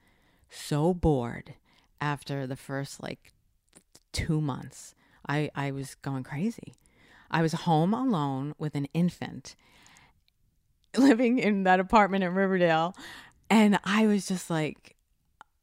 so 0.48 0.94
bored 0.94 1.54
after 2.00 2.46
the 2.46 2.56
first 2.56 3.02
like 3.02 3.32
2 4.12 4.40
months. 4.40 4.94
I 5.28 5.50
i 5.54 5.70
was 5.70 5.96
going 5.96 6.24
crazy. 6.24 6.74
I 7.30 7.42
was 7.42 7.52
home 7.52 7.92
alone 7.92 8.54
with 8.58 8.74
an 8.74 8.86
infant 8.94 9.56
living 10.96 11.38
in 11.38 11.64
that 11.64 11.80
apartment 11.80 12.24
in 12.24 12.34
riverdale 12.34 12.96
and 13.50 13.78
i 13.84 14.06
was 14.06 14.26
just 14.26 14.48
like 14.48 14.95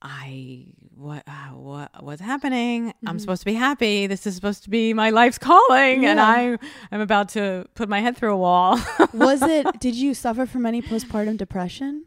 I 0.06 0.66
what 0.96 1.24
uh, 1.28 1.32
what 1.56 2.04
what's 2.04 2.22
happening? 2.22 2.90
Mm-hmm. 2.90 3.08
I'm 3.08 3.20
supposed 3.20 3.42
to 3.42 3.46
be 3.46 3.54
happy. 3.54 4.06
This 4.06 4.28
is 4.28 4.36
supposed 4.36 4.64
to 4.64 4.70
be 4.70 4.94
my 4.94 5.10
life's 5.12 5.38
calling, 5.38 6.06
and 6.06 6.18
Yeah. 6.20 6.28
I 6.28 6.58
I'm 6.92 7.00
about 7.02 7.30
to 7.30 7.66
put 7.74 7.88
my 7.88 8.02
head 8.02 8.18
through 8.18 8.34
a 8.34 8.38
wall. 8.38 8.80
Was 9.14 9.42
it? 9.42 9.66
Did 9.80 9.96
you 9.96 10.14
suffer 10.14 10.46
from 10.46 10.66
any 10.66 10.82
postpartum 10.82 11.38
depression? 11.38 12.06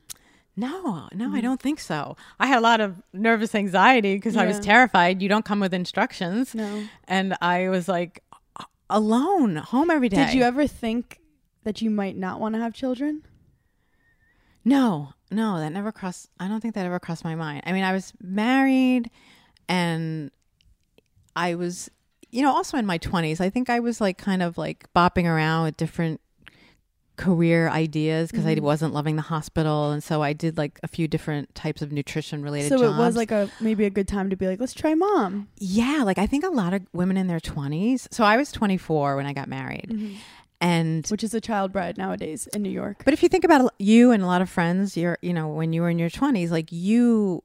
no, 0.59 1.09
no, 1.13 1.27
Mm-hmm. 1.27 1.35
I 1.35 1.41
don't 1.43 1.61
think 1.61 1.81
so. 1.81 2.17
I 2.41 2.47
had 2.47 2.59
a 2.59 2.61
lot 2.61 2.81
of 2.81 2.97
nervous 3.13 3.55
anxiety 3.55 4.15
because 4.15 4.37
I 4.37 4.47
was 4.47 4.59
terrified. 4.61 5.21
You 5.21 5.29
don't 5.29 5.45
come 5.45 5.61
with 5.61 5.75
instructions, 5.75 6.55
No. 6.55 6.85
and 7.09 7.37
I 7.43 7.69
was 7.69 7.89
like 7.89 8.23
alone, 8.89 9.57
home 9.57 9.91
every 9.91 10.09
day. 10.09 10.17
Did 10.25 10.35
you 10.35 10.43
ever 10.43 10.67
think 10.67 11.21
that 11.65 11.83
you 11.83 11.91
might 11.91 12.17
not 12.17 12.41
want 12.41 12.55
to 12.55 12.61
have 12.61 12.73
children? 12.73 13.23
No, 14.65 15.13
no, 15.31 15.59
that 15.59 15.71
never 15.73 15.93
crossed. 15.93 16.29
I 16.39 16.49
don't 16.49 16.61
think 16.61 16.75
that 16.75 16.87
ever 16.87 16.99
crossed 17.01 17.25
my 17.25 17.35
mind. 17.35 17.62
I 17.67 17.73
mean, 17.73 17.85
I 17.85 17.93
was 17.93 18.12
married 18.21 19.11
and 19.69 20.31
I 21.35 21.55
was, 21.55 21.91
you 22.31 22.43
know, 22.43 22.55
also 22.55 22.77
in 22.79 22.87
my 22.87 22.99
20s. 22.99 23.41
I 23.41 23.51
think 23.51 23.69
I 23.69 23.81
was 23.81 24.01
like 24.01 24.19
kind 24.19 24.43
of 24.43 24.57
like 24.57 24.87
bopping 24.95 25.25
around 25.25 25.65
with 25.65 25.77
different 25.77 26.21
career 27.17 27.69
ideas 27.71 28.31
because 28.31 28.45
Mm-hmm. 28.45 28.59
I 28.59 28.67
wasn't 28.67 28.93
loving 28.93 29.17
the 29.17 29.23
hospital. 29.23 29.91
And 29.91 30.05
so 30.05 30.23
I 30.23 30.35
did 30.35 30.59
like 30.59 30.79
a 30.83 30.89
few 30.89 31.09
different 31.09 31.55
types 31.55 31.81
of 31.81 31.91
nutrition 31.91 32.43
related 32.43 32.69
So 32.69 32.77
jobs. 32.79 32.95
it 32.95 32.99
was 33.01 33.17
like 33.17 33.31
a 33.31 33.51
maybe 33.59 33.87
a 33.87 33.91
good 33.91 34.07
time 34.07 34.29
to 34.31 34.37
be 34.37 34.47
like, 34.47 34.61
let's 34.61 34.75
try 34.75 34.95
mom. 34.95 35.49
yeah, 35.59 36.03
like 36.05 36.19
I 36.19 36.27
think 36.27 36.45
a 36.45 36.51
lot 36.51 36.75
of 36.75 36.83
women 36.93 37.17
in 37.17 37.27
their 37.27 37.41
20s. 37.41 38.07
So 38.12 38.23
I 38.23 38.37
was 38.37 38.53
24 38.53 39.17
when 39.17 39.25
I 39.27 39.33
got 39.33 39.49
married. 39.49 39.89
Mm-hmm. 39.91 40.15
And 40.61 41.07
which 41.09 41.23
is 41.23 41.35
a 41.35 41.40
child 41.40 41.73
bride 41.73 41.99
nowadays 41.99 42.47
in 42.55 42.62
New 42.62 42.71
York. 42.71 43.03
But 43.05 43.12
if 43.12 43.23
you 43.23 43.29
think 43.29 43.45
about 43.45 43.75
you 43.79 44.11
and 44.11 44.23
a 44.23 44.27
lot 44.27 44.40
of 44.40 44.49
friends, 44.49 44.97
you're, 44.97 45.19
you 45.21 45.35
know, 45.35 45.49
when 45.49 45.73
you 45.73 45.83
were 45.83 45.90
in 45.90 45.99
your 45.99 46.09
20s, 46.09 46.51
like 46.51 46.73
you 46.73 47.42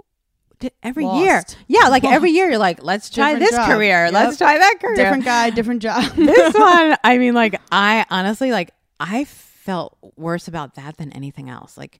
did 0.59 0.71
every 0.81 1.05
year. 1.05 1.43
Yeah, 1.67 1.89
like 1.89 2.05
every 2.05 2.31
year 2.31 2.49
you're 2.49 2.57
like, 2.57 2.81
let's 2.83 3.09
try 3.09 3.33
Different 3.33 3.51
this 3.51 3.57
job. 3.57 3.69
career. 3.69 4.05
Yep. 4.05 4.13
Let's 4.13 4.37
try 4.37 4.57
that 4.57 4.75
career. 4.79 4.95
different 4.95 5.25
guy, 5.25 5.49
different 5.49 5.81
job. 5.83 6.03
this 6.15 6.53
one, 6.57 6.95
I 7.03 7.17
mean, 7.17 7.33
like, 7.33 7.59
I 7.71 8.05
honestly, 8.09 8.51
like, 8.51 8.71
I 8.99 9.25
felt 9.25 9.97
worse 10.15 10.47
about 10.47 10.75
that 10.75 10.97
than 10.97 11.11
anything 11.11 11.49
else. 11.49 11.77
Like, 11.77 11.99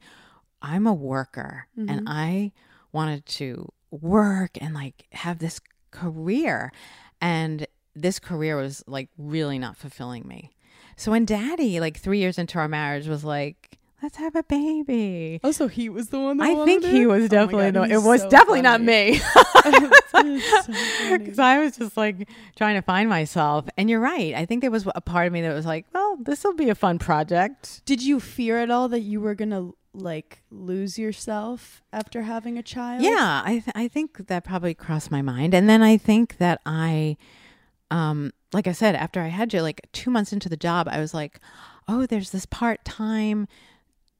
I'm 0.61 0.87
a 0.87 0.93
worker 0.93 1.67
and 1.75 1.89
mm-hmm. 1.89 2.07
I 2.07 2.51
wanted 2.91 3.25
to 3.25 3.71
work 3.89 4.51
and 4.61 4.73
like 4.73 5.07
have 5.11 5.39
this 5.39 5.59
career. 5.89 6.71
And 7.19 7.65
this 7.95 8.19
career 8.19 8.57
was 8.57 8.83
like 8.87 9.09
really 9.17 9.59
not 9.59 9.75
fulfilling 9.75 10.27
me. 10.27 10.51
So 10.95 11.11
when 11.11 11.25
daddy, 11.25 11.79
like 11.79 11.97
three 11.97 12.19
years 12.19 12.37
into 12.37 12.59
our 12.59 12.67
marriage, 12.67 13.07
was 13.07 13.23
like, 13.23 13.79
let's 14.03 14.17
have 14.17 14.35
a 14.35 14.43
baby. 14.43 15.39
oh, 15.43 15.51
so 15.51 15.67
he 15.67 15.89
was 15.89 16.09
the 16.09 16.19
one. 16.19 16.37
That 16.37 16.49
I 16.49 16.65
think 16.65 16.83
he 16.83 17.03
it? 17.03 17.05
was 17.07 17.25
Oh 17.25 17.27
definitely 17.27 17.71
God, 17.71 17.89
the, 17.89 17.95
it 17.95 18.01
was 18.03 18.21
so 18.21 18.29
definitely 18.29 18.61
not 18.61 18.81
me. 18.81 19.19
It's 20.13 20.65
so. 20.65 21.17
Because 21.17 21.39
I 21.39 21.59
was 21.59 21.77
just 21.77 21.97
like 21.97 22.27
trying 22.55 22.75
to 22.75 22.81
find 22.81 23.09
myself. 23.09 23.65
And 23.77 23.89
you're 23.89 23.99
right. 23.99 24.35
I 24.35 24.45
think 24.45 24.61
there 24.61 24.69
was 24.71 24.87
a 24.93 25.01
part 25.01 25.27
of 25.27 25.33
me 25.33 25.41
that 25.41 25.53
was 25.53 25.65
like, 25.65 25.85
well, 25.93 26.17
this 26.21 26.43
will 26.43 26.53
be 26.53 26.69
a 26.69 26.75
fun 26.75 26.99
project. 26.99 27.81
Did 27.85 28.03
you 28.03 28.19
fear 28.19 28.59
at 28.59 28.69
all 28.69 28.87
that 28.89 28.99
you 29.01 29.19
were 29.21 29.35
gonna 29.35 29.71
like 29.93 30.41
lose 30.51 30.99
yourself 30.99 31.81
after 31.91 32.23
having 32.23 32.57
a 32.57 32.63
child? 32.63 33.01
Yeah, 33.03 33.41
I, 33.43 33.51
th- 33.51 33.71
I 33.75 33.87
think 33.87 34.27
that 34.27 34.43
probably 34.43 34.73
crossed 34.73 35.11
my 35.11 35.21
mind. 35.21 35.53
And 35.53 35.69
then 35.69 35.81
I 35.81 35.97
think 35.97 36.37
that 36.37 36.61
I, 36.65 37.17
um, 37.89 38.31
like 38.53 38.67
I 38.67 38.71
said, 38.73 38.95
after 38.95 39.21
I 39.21 39.27
had 39.27 39.53
you, 39.53 39.61
like 39.61 39.87
two 39.93 40.11
months 40.11 40.33
into 40.33 40.49
the 40.49 40.57
job, 40.57 40.87
I 40.89 40.99
was 40.99 41.13
like, 41.13 41.39
oh, 41.87 42.05
there's 42.05 42.31
this 42.31 42.45
part 42.45 42.83
time 42.83 43.47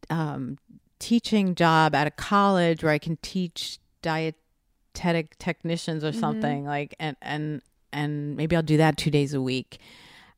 um, 0.10 0.58
teaching 1.00 1.56
job 1.56 1.96
at 1.96 2.08
a 2.08 2.12
college 2.12 2.84
where 2.84 2.94
I 2.94 2.98
can 2.98 3.18
teach 3.22 3.80
dietetic 4.02 5.38
technicians 5.38 6.04
or 6.04 6.12
something 6.14 6.66
like, 6.66 6.96
and 7.00 7.18
and 7.22 7.62
and 7.94 8.38
maybe 8.38 8.56
I'll 8.56 8.64
do 8.64 8.78
that 8.78 8.98
two 8.98 9.12
days 9.12 9.34
a 9.34 9.42
week. 9.42 9.80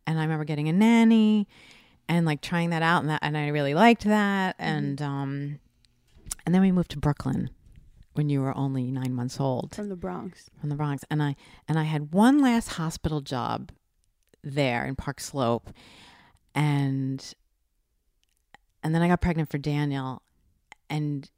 And 0.06 0.20
I 0.20 0.24
remember 0.24 0.44
getting 0.44 0.68
a 0.68 0.74
nanny 0.74 1.48
and 2.10 2.26
like 2.26 2.42
trying 2.42 2.72
that 2.72 2.82
out, 2.82 3.02
and 3.02 3.10
that 3.10 3.20
and 3.22 3.38
I 3.38 3.50
really 3.50 3.74
liked 3.74 4.04
that. 4.06 4.56
And 4.60 5.02
um, 5.02 5.60
and 6.46 6.54
then 6.54 6.62
we 6.62 6.72
moved 6.72 6.92
to 6.92 6.98
Brooklyn 6.98 7.50
when 8.14 8.30
you 8.30 8.42
were 8.42 8.56
only 8.56 8.92
nine 8.92 9.14
months 9.14 9.40
old 9.40 9.74
from 9.76 9.90
the 9.90 9.96
Bronx. 9.96 10.50
from 10.60 10.70
the 10.70 10.76
Bronx, 10.76 11.06
and 11.10 11.22
I 11.22 11.36
and 11.68 11.78
I 11.80 11.84
had 11.84 12.14
one 12.14 12.42
last 12.42 12.70
hospital 12.70 13.22
job 13.22 13.72
there 14.44 14.86
in 14.86 14.96
Park 14.96 15.20
Slope, 15.20 15.70
and 16.56 17.34
and 18.84 18.94
then 18.94 19.02
I 19.02 19.08
got 19.08 19.22
pregnant 19.22 19.50
for 19.50 19.58
Daniel, 19.58 20.22
and 20.90 21.30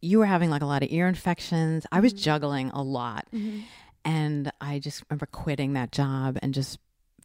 you 0.00 0.18
were 0.18 0.26
having 0.26 0.50
like 0.50 0.62
a 0.62 0.66
lot 0.66 0.82
of 0.82 0.90
ear 0.90 1.08
infections. 1.08 1.86
I 1.92 2.00
was 2.00 2.12
mm-hmm. 2.12 2.22
juggling 2.22 2.70
a 2.70 2.82
lot, 2.82 3.26
mm-hmm. 3.32 3.60
and 4.04 4.52
I 4.60 4.78
just 4.78 5.02
remember 5.08 5.26
quitting 5.26 5.74
that 5.74 5.92
job 5.92 6.38
and 6.42 6.54
just 6.54 6.78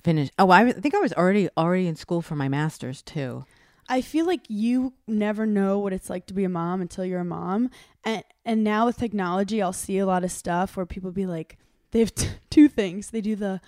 finished. 0.04 0.32
Oh, 0.40 0.50
I 0.50 0.72
think 0.72 0.96
I 0.96 1.00
was 1.00 1.14
already 1.14 1.50
already 1.58 1.88
in 1.88 1.96
school 1.96 2.22
for 2.22 2.36
my 2.36 2.50
master's 2.50 3.02
too. 3.02 3.46
I 3.92 4.02
feel 4.02 4.28
like 4.28 4.42
you 4.48 4.94
never 5.08 5.48
know 5.48 5.80
what 5.80 5.94
it's 5.94 6.12
like 6.12 6.28
to 6.28 6.34
be 6.36 6.44
a 6.44 6.50
mom 6.50 6.80
until 6.80 7.04
you're 7.04 7.22
a 7.22 7.26
mom. 7.26 7.72
And 8.06 8.24
and 8.46 8.64
now 8.64 8.86
with 8.86 8.98
technology, 8.98 9.62
I'll 9.62 9.74
see 9.74 9.98
a 9.98 10.06
lot 10.06 10.24
of 10.24 10.32
stuff 10.32 10.78
where 10.78 10.86
people 10.86 11.12
be 11.12 11.26
like, 11.26 11.58
they 11.92 12.00
have 12.00 12.14
t- 12.14 12.30
two 12.50 12.68
things. 12.68 13.10
They 13.10 13.22
do 13.22 13.36
the 13.36 13.62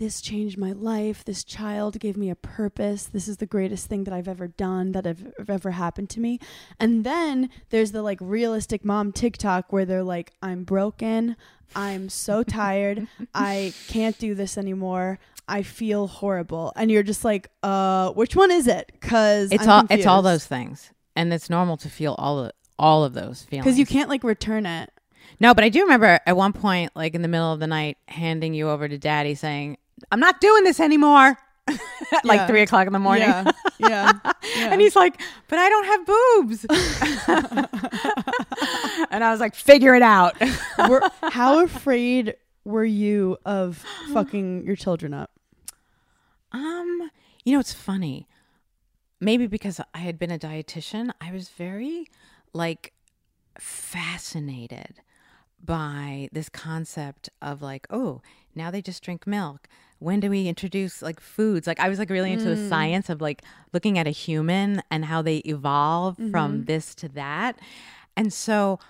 this 0.00 0.22
changed 0.22 0.56
my 0.56 0.72
life. 0.72 1.24
This 1.26 1.44
child 1.44 2.00
gave 2.00 2.16
me 2.16 2.30
a 2.30 2.34
purpose. 2.34 3.04
This 3.04 3.28
is 3.28 3.36
the 3.36 3.46
greatest 3.46 3.86
thing 3.86 4.04
that 4.04 4.14
I've 4.14 4.28
ever 4.28 4.48
done 4.48 4.92
that 4.92 5.04
have, 5.04 5.20
have 5.38 5.50
ever 5.50 5.72
happened 5.72 6.08
to 6.10 6.20
me. 6.20 6.40
And 6.80 7.04
then 7.04 7.50
there's 7.68 7.92
the 7.92 8.02
like 8.02 8.18
realistic 8.20 8.82
mom 8.82 9.12
TikTok 9.12 9.70
where 9.72 9.84
they're 9.84 10.02
like, 10.02 10.32
I'm 10.42 10.64
broken. 10.64 11.36
I'm 11.76 12.08
so 12.08 12.42
tired. 12.62 13.06
I 13.34 13.74
can't 13.88 14.18
do 14.18 14.34
this 14.34 14.56
anymore. 14.56 15.18
I 15.46 15.62
feel 15.62 16.06
horrible. 16.06 16.72
And 16.76 16.90
you're 16.90 17.02
just 17.02 17.22
like, 17.22 17.50
uh, 17.62 18.10
which 18.12 18.34
one 18.34 18.50
is 18.50 18.66
it? 18.66 18.92
Cause 19.02 19.52
It's 19.52 19.66
all 19.66 19.84
it's 19.90 20.06
all 20.06 20.22
those 20.22 20.46
things, 20.46 20.92
and 21.14 21.32
it's 21.32 21.50
normal 21.50 21.76
to 21.78 21.90
feel 21.90 22.14
all 22.18 22.38
of 22.38 22.52
all 22.78 23.04
of 23.04 23.12
those 23.12 23.42
feelings 23.42 23.66
because 23.66 23.78
you 23.78 23.84
can't 23.84 24.08
like 24.08 24.24
return 24.24 24.64
it. 24.64 24.90
No, 25.40 25.54
but 25.54 25.64
I 25.64 25.68
do 25.68 25.82
remember 25.82 26.20
at 26.26 26.36
one 26.36 26.52
point, 26.52 26.92
like 26.94 27.14
in 27.14 27.22
the 27.22 27.28
middle 27.28 27.52
of 27.52 27.60
the 27.60 27.66
night, 27.66 27.98
handing 28.08 28.54
you 28.54 28.68
over 28.68 28.88
to 28.88 28.98
daddy 28.98 29.34
saying, 29.34 29.78
I'm 30.10 30.20
not 30.20 30.40
doing 30.40 30.64
this 30.64 30.80
anymore. 30.80 31.36
at 31.68 31.78
like 32.24 32.40
Yeah. 32.40 32.46
three 32.46 32.62
o'clock 32.62 32.86
in 32.86 32.92
the 32.92 32.98
morning. 32.98 33.28
Yeah, 33.28 33.50
yeah, 33.78 34.12
yeah. 34.22 34.32
And 34.72 34.80
he's 34.80 34.96
like, 34.96 35.20
but 35.48 35.58
I 35.58 35.68
don't 35.68 35.84
have 35.84 36.06
boobs. 36.06 36.64
and 39.10 39.24
I 39.24 39.30
was 39.30 39.40
like, 39.40 39.54
figure 39.54 39.94
it 39.94 40.02
out. 40.02 40.36
Were- 40.88 41.02
how 41.22 41.62
afraid 41.64 42.34
were 42.64 42.84
you 42.84 43.36
of 43.44 43.84
fucking 44.12 44.64
your 44.66 44.76
children 44.76 45.14
up? 45.14 45.30
Um, 46.52 47.10
you 47.44 47.52
know, 47.54 47.60
it's 47.60 47.72
funny. 47.72 48.26
Maybe 49.20 49.46
because 49.46 49.80
I 49.94 49.98
had 49.98 50.18
been 50.18 50.30
a 50.30 50.38
dietitian, 50.38 51.10
I 51.20 51.32
was 51.32 51.48
very 51.50 52.06
like 52.52 52.92
fascinated 53.58 55.00
by 55.62 56.28
this 56.32 56.48
concept 56.48 57.28
of 57.42 57.60
like, 57.62 57.86
oh, 57.90 58.22
now 58.54 58.70
they 58.70 58.80
just 58.82 59.02
drink 59.02 59.26
milk. 59.26 59.68
When 60.00 60.20
do 60.20 60.28
we 60.28 60.48
introduce 60.48 61.00
like 61.00 61.20
foods? 61.20 61.66
Like 61.66 61.78
I 61.80 61.88
was 61.88 61.98
like 61.98 62.10
really 62.10 62.32
into 62.32 62.46
the 62.46 62.56
mm. 62.56 62.68
science 62.68 63.08
of 63.08 63.20
like 63.20 63.42
looking 63.72 63.98
at 63.98 64.06
a 64.06 64.10
human 64.10 64.82
and 64.90 65.04
how 65.04 65.22
they 65.22 65.36
evolve 65.38 66.16
from 66.16 66.52
mm-hmm. 66.52 66.64
this 66.64 66.94
to 66.96 67.08
that. 67.10 67.58
And 68.16 68.32
so 68.32 68.80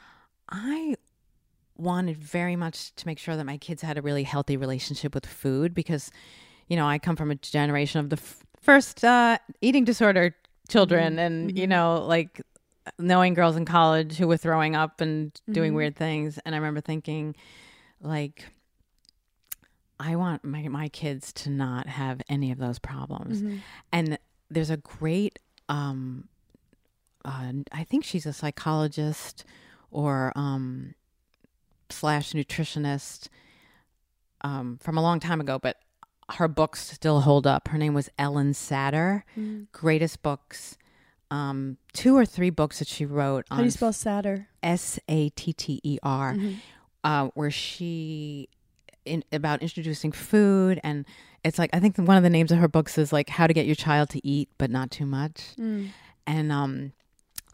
I 0.49 0.97
wanted 1.77 2.17
very 2.17 2.57
much 2.57 2.95
to 2.95 3.07
make 3.07 3.19
sure 3.19 3.37
that 3.37 3.45
my 3.45 3.59
kids 3.59 3.83
had 3.83 3.99
a 3.99 4.03
really 4.03 4.23
healthy 4.23 4.57
relationship 4.57 5.15
with 5.15 5.25
food 5.25 5.75
because 5.75 6.11
you 6.69 6.77
know 6.77 6.87
i 6.87 6.99
come 6.99 7.17
from 7.17 7.31
a 7.31 7.35
generation 7.37 8.01
of 8.01 8.11
the 8.11 8.17
f- 8.17 8.45
first 8.61 9.03
uh, 9.03 9.39
eating 9.63 9.83
disorder 9.83 10.37
children 10.69 11.13
mm-hmm. 11.15 11.19
and 11.21 11.59
you 11.59 11.65
mm-hmm. 11.65 11.71
know 11.71 12.05
like 12.07 12.43
knowing 12.99 13.35
girls 13.35 13.57
in 13.57 13.65
college 13.65 14.17
who 14.17 14.27
were 14.27 14.37
throwing 14.37 14.75
up 14.75 15.01
and 15.01 15.41
doing 15.51 15.75
weird 15.75 15.97
things. 15.97 16.39
And 16.45 16.55
i 16.55 16.59
remember 16.59 16.81
thinking 16.81 17.37
like 18.01 18.47
i 20.01 20.17
want 20.17 20.43
my, 20.45 20.67
my 20.69 20.89
kids 20.89 21.33
to 21.33 21.51
not 21.51 21.87
have 21.87 22.21
any 22.29 22.51
of 22.51 22.59
those 22.59 22.79
problems 22.81 23.43
and 23.93 24.19
there's 24.51 24.71
a 24.71 24.77
great 24.79 25.39
um 25.69 26.27
uh, 27.25 27.53
i 27.73 27.85
think 27.85 28.03
she's 28.05 28.25
a 28.27 28.33
psychologist 28.33 29.45
or 29.91 30.33
um 30.35 30.95
slash 31.91 32.33
nutritionist 32.33 33.29
um, 34.43 34.79
from 34.81 34.97
a 34.97 35.03
long 35.03 35.21
time 35.21 35.41
ago, 35.41 35.59
but 35.59 35.77
her 36.37 36.49
books 36.49 36.89
still 36.93 37.21
hold 37.21 37.47
up. 37.47 37.69
Her 37.69 37.77
name 37.77 37.93
was 37.93 38.09
Ellen 38.19 38.53
Satter. 38.53 39.23
Greatest 39.73 40.23
books. 40.23 40.79
Um, 41.31 41.77
two 41.93 42.17
or 42.17 42.25
three 42.25 42.49
books 42.51 42.79
that 42.79 42.89
she 42.89 43.05
wrote 43.05 43.45
How 43.51 43.59
do 43.59 43.65
you 43.65 43.71
spell 43.71 43.93
sadder? 43.93 44.49
S 44.63 44.99
A 45.09 45.29
T 45.31 45.53
T 45.53 45.81
E 45.83 45.99
R, 46.03 46.35
Mm-hmm. 46.35 46.53
uh, 47.05 47.27
where 47.35 47.51
she 47.51 48.49
in 49.05 49.25
about 49.33 49.63
introducing 49.63 50.13
food 50.13 50.79
and 50.85 51.07
it's 51.45 51.59
like 51.59 51.71
I 51.73 51.81
think 51.81 51.97
one 51.97 52.17
of 52.19 52.23
the 52.23 52.31
names 52.31 52.53
of 52.53 52.59
her 52.59 52.69
books 52.69 52.99
is 52.99 53.13
like 53.13 53.29
how 53.31 53.47
to 53.47 53.55
get 53.55 53.65
your 53.67 53.75
child 53.75 54.11
to 54.11 54.27
eat 54.27 54.49
but 54.59 54.71
not 54.71 54.91
too 54.91 55.07
much, 55.07 55.41
Mm. 55.59 55.89
and 56.27 56.53
um, 56.53 56.93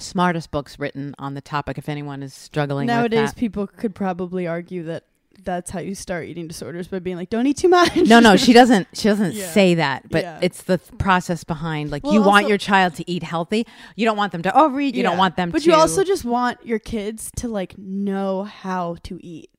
smartest 0.01 0.51
books 0.51 0.79
written 0.79 1.15
on 1.19 1.35
the 1.35 1.41
topic. 1.41 1.79
If 1.79 1.89
anyone 1.89 2.23
is 2.23 2.35
struggling 2.35 2.87
Nowadays, 2.89 3.21
with 3.21 3.31
that. 3.35 3.37
people 3.41 3.67
could 3.67 3.95
probably 3.95 4.47
argue 4.47 4.83
that 4.85 5.05
that's 5.45 5.71
how 5.71 5.81
you 5.81 5.95
start 5.95 6.27
eating 6.27 6.49
disorders 6.49 6.89
by 6.89 6.99
being 6.99 7.17
like, 7.17 7.29
don't 7.31 7.47
eat 7.47 7.59
too 7.59 7.69
much. 7.69 7.95
no, 8.09 8.21
no, 8.21 8.37
she 8.37 8.53
doesn't. 8.61 8.89
She 8.95 9.07
doesn't 9.07 9.35
Yeah. 9.35 9.47
say 9.51 9.75
that, 9.75 10.09
but 10.11 10.23
Yeah. 10.25 10.39
it's 10.43 10.63
the 10.65 10.79
th- 10.79 10.99
process 10.99 11.45
behind. 11.45 11.91
Like 11.91 12.05
Well, 12.05 12.15
you 12.15 12.23
want 12.23 12.49
your 12.49 12.59
child 12.59 12.95
to 12.97 13.09
eat 13.11 13.23
healthy. 13.23 13.67
You 13.97 14.07
don't 14.07 14.17
want 14.17 14.33
them 14.33 14.43
to 14.43 14.59
overeat. 14.59 14.95
You 14.95 15.03
don't 15.03 15.19
want 15.19 15.37
them 15.37 15.51
to 15.51 15.53
But 15.53 15.63
to. 15.63 15.71
you 15.71 15.75
also 15.77 16.03
just 16.05 16.25
want 16.25 16.65
your 16.67 16.79
kids 16.79 17.31
to 17.37 17.49
like 17.49 17.77
know 17.79 18.45
how 18.45 18.97
to 19.05 19.25
eat. 19.25 19.51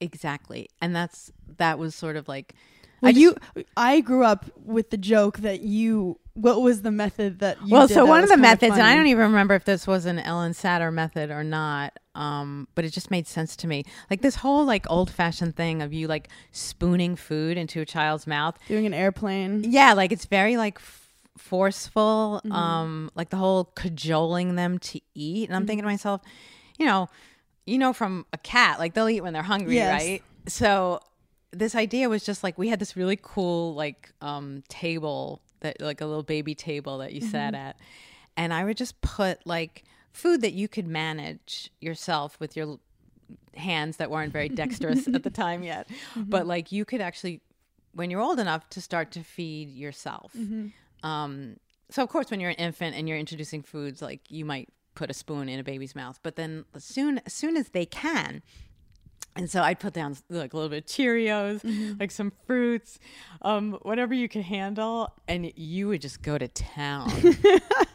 Exactly, 0.00 0.68
and 0.80 0.94
that's 0.96 1.30
that 1.58 1.78
was 1.78 1.94
sort 1.94 2.16
of 2.16 2.28
like. 2.28 2.54
Well, 3.02 3.08
I 3.08 3.12
just- 3.12 3.20
you, 3.56 3.64
I 3.78 4.00
grew 4.02 4.24
up 4.24 4.44
with 4.56 4.90
the 4.90 4.96
joke 4.98 5.38
that 5.38 5.60
you. 5.62 6.18
What 6.34 6.62
was 6.62 6.82
the 6.82 6.90
method 6.90 7.40
that 7.40 7.58
you? 7.66 7.72
well, 7.72 7.86
so 7.88 8.06
one 8.06 8.22
of 8.22 8.28
the 8.30 8.36
methods, 8.36 8.72
and 8.74 8.82
I 8.82 8.94
don't 8.94 9.08
even 9.08 9.24
remember 9.24 9.54
if 9.54 9.64
this 9.64 9.86
was 9.86 10.06
an 10.06 10.18
Ellen 10.18 10.52
Satter 10.52 10.92
method 10.92 11.30
or 11.30 11.42
not, 11.44 11.98
um, 12.14 12.66
but 12.74 12.84
it 12.84 12.90
just 12.92 13.10
made 13.10 13.26
sense 13.26 13.56
to 13.56 13.66
me. 13.66 13.84
Like 14.10 14.22
this 14.22 14.36
whole 14.36 14.64
like 14.64 14.86
old 14.90 15.10
fashioned 15.10 15.54
thing 15.56 15.82
of 15.82 15.92
you 15.92 16.08
like 16.08 16.28
spooning 16.50 17.16
food 17.16 17.58
into 17.58 17.80
a 17.80 17.84
child's 17.84 18.26
mouth. 18.26 18.56
doing 18.68 18.86
an 18.86 18.94
airplane. 18.94 19.64
Yeah, 19.70 19.92
like 19.92 20.12
it's 20.12 20.24
very 20.26 20.56
like 20.56 20.78
forceful, 21.36 22.40
Mm-hmm. 22.44 22.52
um, 22.52 23.10
like 23.14 23.30
the 23.30 23.36
whole 23.36 23.64
cajoling 23.74 24.54
them 24.56 24.78
to 24.78 25.00
eat. 25.14 25.48
And 25.48 25.56
I'm 25.56 25.66
thinking 25.66 25.82
to 25.82 25.86
Mm-hmm. 25.88 25.92
myself, 25.92 26.20
you 26.78 26.86
know, 26.86 27.08
you 27.66 27.78
know, 27.78 27.92
from 27.92 28.26
a 28.32 28.38
cat, 28.38 28.78
like 28.78 28.94
they'll 28.94 29.08
eat 29.08 29.20
when 29.22 29.32
they're 29.32 29.42
hungry, 29.42 29.76
Yes. 29.76 30.02
right? 30.02 30.22
So 30.46 31.00
this 31.52 31.74
idea 31.74 32.08
was 32.08 32.24
just 32.24 32.42
like 32.44 32.56
we 32.58 32.68
had 32.68 32.78
this 32.78 32.96
really 32.96 33.18
cool 33.20 33.74
like 33.74 34.12
um 34.20 34.62
table 34.68 35.42
that 35.60 35.80
like 35.80 36.00
a 36.00 36.06
little 36.06 36.22
baby 36.22 36.54
table 36.54 36.98
that 36.98 37.12
you 37.12 37.20
sat 37.20 37.54
Mm-hmm. 37.54 37.66
at 37.66 37.76
and 38.36 38.54
i 38.54 38.64
would 38.64 38.76
just 38.76 39.00
put 39.00 39.44
like 39.44 39.82
food 40.12 40.42
that 40.42 40.52
you 40.52 40.68
could 40.68 40.86
manage 40.86 41.68
yourself 41.80 42.38
with 42.38 42.56
your 42.56 42.78
hands 43.56 43.96
that 43.96 44.12
weren't 44.12 44.32
very 44.32 44.48
dexterous 44.48 45.08
at 45.08 45.24
the 45.24 45.30
time 45.44 45.64
yet 45.64 45.88
but 46.16 46.46
like 46.46 46.70
you 46.70 46.84
could 46.84 47.00
actually 47.00 47.40
when 47.94 48.10
you're 48.12 48.20
old 48.20 48.38
enough 48.38 48.68
to 48.70 48.80
start 48.80 49.10
to 49.10 49.24
feed 49.24 49.70
yourself 49.70 50.32
um 51.02 51.56
so 51.90 52.00
of 52.04 52.08
course 52.08 52.30
when 52.30 52.38
you're 52.38 52.50
an 52.50 52.56
infant 52.56 52.94
and 52.94 53.08
you're 53.08 53.18
introducing 53.18 53.60
foods 53.62 54.00
like 54.00 54.20
you 54.30 54.44
might 54.44 54.68
put 54.94 55.10
a 55.10 55.14
spoon 55.14 55.48
in 55.48 55.58
a 55.58 55.64
baby's 55.64 55.94
mouth 55.94 56.18
but 56.22 56.36
then 56.36 56.64
as 56.74 56.84
soon 56.84 57.20
as 57.26 57.32
soon 57.32 57.56
as 57.56 57.70
they 57.70 57.86
can 57.86 58.42
and 59.36 59.48
so 59.48 59.62
I'd 59.62 59.78
put 59.78 59.92
down 59.92 60.16
like 60.28 60.52
a 60.52 60.56
little 60.56 60.68
bit 60.68 60.78
of 60.78 60.86
Cheerios, 60.86 61.60
Mm-hmm. 61.62 62.00
like 62.00 62.10
some 62.10 62.32
fruits, 62.48 62.98
um, 63.42 63.74
whatever 63.82 64.12
you 64.12 64.28
could 64.28 64.42
handle, 64.42 65.14
and 65.28 65.52
you 65.56 65.86
would 65.86 66.00
just 66.00 66.20
go 66.20 66.36
to 66.36 66.48
town. 66.48 67.08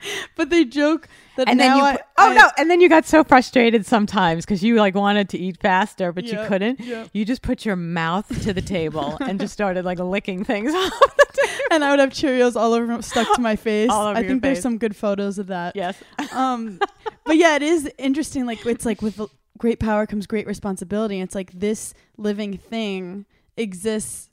But 0.36 0.50
they 0.50 0.64
joke 0.66 1.08
that 1.36 1.48
and 1.48 1.58
then 1.58 1.76
you, 1.76 1.82
I, 1.82 1.98
oh 2.18 2.30
I- 2.30 2.34
no! 2.34 2.50
And 2.58 2.70
then 2.70 2.80
you 2.80 2.88
got 2.88 3.06
so 3.06 3.24
frustrated 3.24 3.86
sometimes 3.86 4.44
because 4.44 4.62
you 4.62 4.76
like 4.76 4.94
wanted 4.94 5.28
to 5.30 5.38
eat 5.38 5.58
faster, 5.60 6.12
but 6.12 6.24
you 6.24 6.38
couldn't. 6.46 6.80
yep. 6.80 7.08
You 7.14 7.24
just 7.24 7.40
put 7.42 7.64
your 7.64 7.76
mouth 7.76 8.28
to 8.42 8.52
the 8.52 8.60
table 8.62 9.16
and 9.20 9.40
just 9.40 9.52
started 9.54 9.84
like 9.84 9.98
licking 9.98 10.44
things 10.44 10.74
off 10.74 10.90
the 11.00 11.26
table. 11.32 11.52
and 11.70 11.84
I 11.84 11.90
would 11.90 12.00
have 12.00 12.10
Cheerios 12.10 12.56
all 12.56 12.74
over 12.74 13.00
stuck 13.02 13.34
to 13.36 13.40
my 13.40 13.56
face. 13.56 13.90
All 13.90 14.06
over 14.08 14.18
I 14.18 14.22
think 14.26 14.42
there's 14.42 14.60
some 14.60 14.76
good 14.78 14.94
photos 14.94 15.38
of 15.38 15.46
that. 15.48 15.74
Yes. 15.74 15.96
um 16.32 16.78
but 17.24 17.36
yeah 17.36 17.56
it 17.56 17.62
is 17.62 17.90
interesting 17.98 18.44
like 18.46 18.64
it's 18.66 18.84
like 18.84 19.00
with 19.02 19.20
great 19.58 19.80
power 19.80 20.06
comes 20.06 20.26
great 20.26 20.46
responsibility 20.46 21.20
it's 21.20 21.34
like 21.34 21.50
this 21.52 21.94
living 22.18 22.58
thing 22.58 23.24
exists 23.56 24.28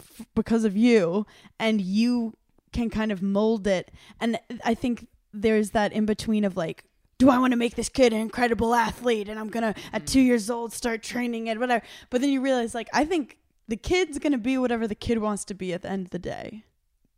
f- 0.00 0.26
because 0.34 0.64
of 0.64 0.76
you 0.76 1.24
and 1.60 1.80
you 1.80 2.34
can 2.74 2.90
kind 2.90 3.10
of 3.10 3.22
mold 3.22 3.66
it 3.66 3.90
and 4.20 4.38
i 4.64 4.74
think 4.74 5.06
there's 5.32 5.70
that 5.70 5.92
in 5.92 6.04
between 6.04 6.44
of 6.44 6.56
like 6.56 6.84
do 7.18 7.30
I 7.30 7.38
want 7.38 7.52
to 7.52 7.56
make 7.56 7.76
this 7.76 7.88
kid 7.88 8.12
an 8.12 8.20
incredible 8.20 8.74
athlete 8.74 9.28
and 9.28 9.38
I'm 9.38 9.48
going 9.48 9.72
to 9.74 9.80
at 9.92 10.02
mm. 10.02 10.06
2 10.06 10.20
years 10.20 10.50
old 10.50 10.72
start 10.72 11.02
training 11.02 11.46
it 11.46 11.58
whatever 11.58 11.84
but 12.10 12.20
then 12.20 12.30
you 12.30 12.40
realize 12.40 12.74
like 12.74 12.88
I 12.92 13.04
think 13.04 13.38
the 13.68 13.76
kid's 13.76 14.18
going 14.18 14.32
to 14.32 14.38
be 14.38 14.58
whatever 14.58 14.86
the 14.86 14.94
kid 14.94 15.18
wants 15.18 15.44
to 15.46 15.54
be 15.54 15.72
at 15.72 15.80
the 15.80 15.90
end 15.90 16.06
of 16.06 16.10
the 16.10 16.18
day. 16.18 16.64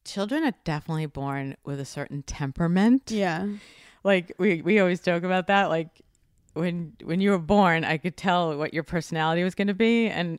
Children 0.05 0.45
are 0.45 0.55
definitely 0.63 1.07
born 1.07 1.57
with 1.65 1.81
a 1.81 1.85
certain 1.85 2.23
temperament. 2.23 3.11
Yeah. 3.11 3.49
like 4.05 4.33
we 4.39 4.63
we 4.63 4.79
always 4.79 5.01
joke 5.01 5.25
about 5.25 5.49
that 5.49 5.69
like 5.69 5.89
when 6.55 6.93
when 7.03 7.21
you 7.21 7.31
were 7.31 7.39
born 7.39 7.85
i 7.85 7.97
could 7.99 8.17
tell 8.17 8.57
what 8.57 8.73
your 8.73 8.85
personality 8.85 9.43
was 9.43 9.55
going 9.55 9.67
to 9.67 9.75
be 9.75 10.07
and 10.09 10.39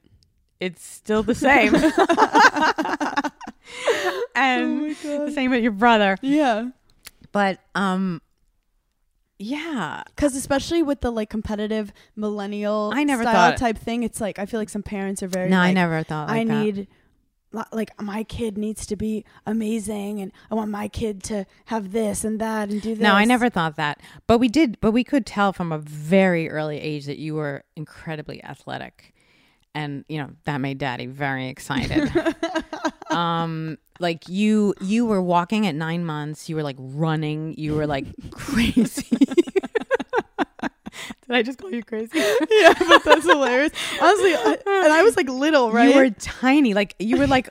it's 0.60 0.84
still 0.86 1.24
the 1.24 1.36
same 1.36 1.74
and 4.36 4.96
Oh 5.06 5.26
the 5.26 5.32
same 5.32 5.52
with 5.52 5.62
your 5.64 5.72
brother 5.72 6.18
Yeah. 6.22 6.70
but 7.32 7.60
um 7.76 8.22
yeah 9.40 10.04
Because 10.16 10.36
especially 10.36 10.82
with 10.82 11.02
the 11.02 11.12
like 11.12 11.30
competitive 11.30 11.92
millennial 12.16 12.92
I 12.94 13.04
never 13.04 13.24
style 13.24 13.52
thought- 13.52 13.58
type 13.58 13.78
thing, 13.78 14.04
it's 14.04 14.20
like 14.22 14.40
I 14.40 14.46
feel 14.46 14.60
like 14.60 14.70
some 14.70 14.84
parents 14.84 15.22
are 15.24 15.28
very 15.28 15.50
no 15.50 15.60
i 15.60 15.72
never 15.74 16.02
thought 16.04 16.28
like 16.30 16.42
I 16.42 16.44
that. 16.46 16.64
need 16.64 16.88
like 17.72 18.00
my 18.02 18.24
kid 18.24 18.58
needs 18.58 18.86
to 18.88 18.96
be 18.96 19.24
amazing 19.46 20.20
and 20.22 20.32
I 20.52 20.56
want 20.56 20.70
my 20.70 20.88
kid 20.90 21.24
to 21.24 21.46
have 21.66 21.92
this 21.92 22.24
and 22.24 22.40
that 22.42 22.70
and 22.70 22.82
do 22.82 22.94
this. 22.94 23.00
no 23.02 23.14
i 23.14 23.26
never 23.26 23.50
thought 23.50 23.78
that 23.78 24.00
but 24.28 24.38
we 24.40 24.48
did 24.48 24.78
but 24.82 24.92
we 24.92 25.04
could 25.04 25.26
tell 25.26 25.54
from 25.54 25.72
a 25.72 25.78
very 25.78 26.50
early 26.50 26.80
age 26.80 27.06
that 27.06 27.18
you 27.20 27.36
were 27.36 27.64
incredibly 27.76 28.44
athletic 28.44 29.14
and 29.76 30.06
you 30.08 30.18
know 30.20 30.30
that 30.46 30.60
made 30.60 30.78
daddy 30.78 31.06
very 31.06 31.48
excited. 31.48 32.12
Um 33.10 33.78
like 34.02 34.28
you 34.28 34.74
you 34.82 35.06
were 35.06 35.22
walking 35.22 35.66
at 35.66 35.74
nine 35.76 36.04
months. 36.06 36.50
You 36.50 36.58
were 36.58 36.62
like 36.64 36.76
running. 36.78 37.56
You 37.58 37.74
were 37.74 37.88
like 37.88 38.06
crazy. 38.32 39.18
Did 41.28 41.36
i 41.36 41.42
just 41.42 41.58
call 41.60 41.72
you 41.72 41.84
crazy? 41.84 42.18
Yeah, 42.20 42.74
but 42.78 43.04
that's 43.04 43.26
hilarious. 43.26 43.72
Honestly, 44.02 44.34
I, 44.36 44.58
and 44.84 44.94
I 44.94 45.04
was 45.04 45.16
like 45.18 45.30
little, 45.30 45.72
right? 45.72 45.90
you 45.90 45.96
were 45.96 46.10
tiny. 46.12 46.74
Like 46.74 46.96
you 47.00 47.18
were 47.18 47.28
like 47.28 47.50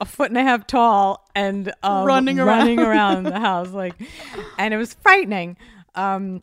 a 0.00 0.04
foot 0.04 0.28
and 0.30 0.38
a 0.38 0.42
half 0.42 0.66
tall 0.66 1.26
and 1.34 1.72
um, 1.82 2.04
Running 2.06 2.36
running 2.36 2.78
around. 2.78 3.26
around 3.26 3.32
the 3.32 3.40
house 3.40 3.70
like 3.70 3.94
and 4.58 4.72
it 4.74 4.76
was 4.76 4.94
frightening. 4.94 5.56
Um 5.94 6.42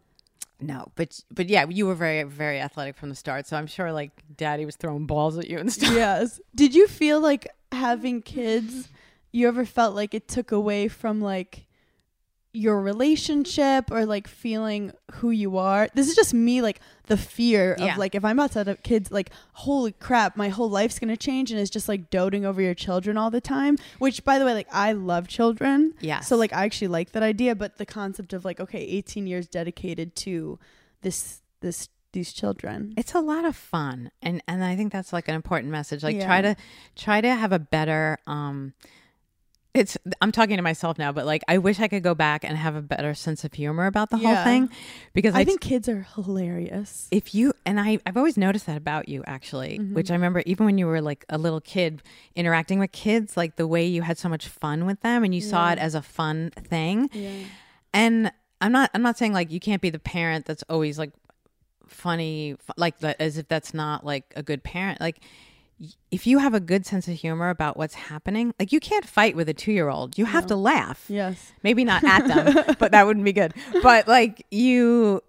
no 0.61 0.91
but 0.95 1.21
but 1.31 1.47
yeah 1.47 1.65
you 1.69 1.85
were 1.85 1.95
very 1.95 2.23
very 2.23 2.59
athletic 2.59 2.95
from 2.95 3.09
the 3.09 3.15
start 3.15 3.47
so 3.47 3.55
i'm 3.55 3.67
sure 3.67 3.91
like 3.93 4.11
daddy 4.35 4.65
was 4.65 4.75
throwing 4.75 5.05
balls 5.05 5.37
at 5.37 5.49
you 5.49 5.57
and 5.57 5.71
stuff 5.73 5.93
yes. 5.93 6.39
Did 6.55 6.75
you 6.75 6.87
feel 6.87 7.21
like 7.21 7.47
having 7.71 8.21
kids? 8.21 8.89
You 9.31 9.47
ever 9.47 9.65
felt 9.65 9.95
like 9.95 10.13
it 10.13 10.27
took 10.27 10.51
away 10.51 10.87
from 10.87 11.21
like 11.21 11.65
your 12.51 12.81
relationship 12.81 13.91
or 13.91 14.05
like 14.05 14.27
feeling 14.27 14.91
who 15.13 15.29
you 15.29 15.57
are? 15.57 15.87
This 15.93 16.09
is 16.09 16.15
just 16.15 16.33
me, 16.33 16.61
like 16.61 16.81
the 17.09 17.17
fear 17.17 17.73
of 17.73 17.79
Yeah. 17.81 17.95
like 17.97 18.15
if 18.15 18.23
I'm 18.23 18.39
about 18.39 18.53
to 18.53 18.63
have 18.63 18.81
kids, 18.83 19.11
like 19.11 19.29
holy 19.53 19.91
crap, 19.91 20.37
my 20.37 20.47
whole 20.49 20.69
life's 20.69 20.97
gonna 20.99 21.17
change, 21.17 21.51
and 21.51 21.59
it's 21.59 21.69
just 21.69 21.89
like 21.89 22.09
doting 22.09 22.45
over 22.45 22.61
your 22.61 22.73
children 22.73 23.17
all 23.17 23.29
the 23.29 23.41
time. 23.41 23.77
Which, 23.97 24.23
by 24.23 24.39
the 24.39 24.45
way, 24.45 24.53
like 24.53 24.67
I 24.71 24.93
love 24.93 25.27
children. 25.27 25.93
Yes. 25.99 26.27
So 26.27 26.37
like 26.37 26.53
I 26.53 26.63
actually 26.65 26.87
like 26.87 27.11
that 27.11 27.23
idea, 27.23 27.53
but 27.55 27.77
the 27.77 27.85
concept 27.85 28.31
of 28.31 28.45
like 28.45 28.59
okay, 28.61 28.79
18 28.81 29.27
years 29.27 29.47
dedicated 29.47 30.15
to 30.17 30.57
this 31.01 31.41
this 31.59 31.89
these 32.11 32.33
children. 32.33 32.93
it's 32.97 33.13
a 33.13 33.19
lot 33.19 33.45
of 33.45 33.55
fun 33.55 34.09
and 34.23 34.41
and 34.47 34.63
i 34.63 34.75
think 34.75 34.91
that's 34.91 35.13
like 35.13 35.27
an 35.27 35.35
important 35.35 35.71
message 35.71 36.01
like 36.03 36.15
Yeah. 36.15 36.25
try 36.25 36.41
to 36.41 36.55
try 36.95 37.21
to 37.21 37.29
have 37.35 37.51
a 37.51 37.59
better 37.59 38.17
um 38.25 38.73
it's 39.75 39.97
i'm 40.21 40.31
talking 40.31 40.57
to 40.57 40.63
myself 40.63 40.97
now 40.97 41.11
but 41.11 41.25
like 41.27 41.43
i 41.47 41.57
wish 41.59 41.79
i 41.79 41.87
could 41.87 42.01
go 42.01 42.15
back 42.15 42.43
and 42.43 42.57
have 42.57 42.75
a 42.75 42.81
better 42.81 43.13
sense 43.13 43.43
of 43.43 43.53
humor 43.53 43.85
about 43.85 44.09
the 44.09 44.17
Yeah. 44.17 44.35
whole 44.35 44.43
thing 44.43 44.69
because 45.13 45.35
I 45.35 45.41
I, 45.41 45.43
think 45.45 45.61
kids 45.61 45.87
are 45.87 46.07
hilarious. 46.15 47.07
if 47.11 47.35
you 47.35 47.53
and 47.67 47.79
I, 47.79 47.99
I've 48.05 48.17
always 48.17 48.35
noticed 48.35 48.65
that 48.65 48.77
about 48.77 49.07
you 49.09 49.23
actually, 49.27 49.77
Mm-hmm. 49.77 49.93
which 49.93 50.09
I 50.09 50.15
remember 50.15 50.41
even 50.47 50.65
when 50.65 50.77
you 50.79 50.87
were 50.87 51.01
like 51.01 51.23
a 51.29 51.37
little 51.37 51.61
kid 51.61 52.01
interacting 52.35 52.79
with 52.79 52.91
kids, 52.91 53.37
like 53.37 53.57
the 53.57 53.67
way 53.67 53.85
you 53.85 54.01
had 54.01 54.17
so 54.17 54.27
much 54.27 54.47
fun 54.47 54.85
with 54.87 55.01
them 55.01 55.23
and 55.23 55.35
you 55.35 55.41
saw 55.41 55.71
it 55.71 55.77
as 55.77 55.93
a 55.93 56.01
fun 56.01 56.49
thing. 56.51 57.09
Yeah. 57.13 57.29
And 57.93 58.31
I'm 58.61 58.71
not 58.71 58.89
I'm 58.95 59.03
not 59.03 59.17
saying 59.19 59.33
like 59.33 59.51
you 59.51 59.59
can't 59.59 59.81
be 59.83 59.91
the 59.91 59.99
parent 59.99 60.45
that's 60.47 60.63
always 60.67 60.97
like 60.97 61.11
funny 61.87 62.55
like 62.77 62.95
as 63.03 63.37
if 63.37 63.47
that's 63.47 63.73
not 63.73 64.05
like 64.05 64.33
a 64.35 64.43
good 64.43 64.63
parent. 64.63 64.99
Like 64.99 65.19
if 66.11 66.27
you 66.27 66.39
have 66.39 66.53
a 66.53 66.59
good 66.59 66.85
sense 66.85 67.07
of 67.07 67.15
humor 67.15 67.49
about 67.49 67.77
what's 67.77 67.93
happening, 67.93 68.53
like 68.59 68.71
you 68.73 68.79
can't 68.79 69.05
fight 69.05 69.35
with 69.35 69.47
a 69.47 69.53
2-year-old. 69.53 70.17
You 70.17 70.25
have 70.25 70.43
No. 70.43 70.47
to 70.49 70.55
laugh 70.57 71.05
Yes. 71.07 71.53
maybe 71.63 71.83
not 71.85 72.03
at 72.03 72.27
them 72.27 72.75
but 72.79 72.91
that 72.91 73.05
wouldn't 73.05 73.23
be 73.25 73.31
good 73.33 73.53
but 73.81 74.07
like 74.07 74.45
you 74.51 75.21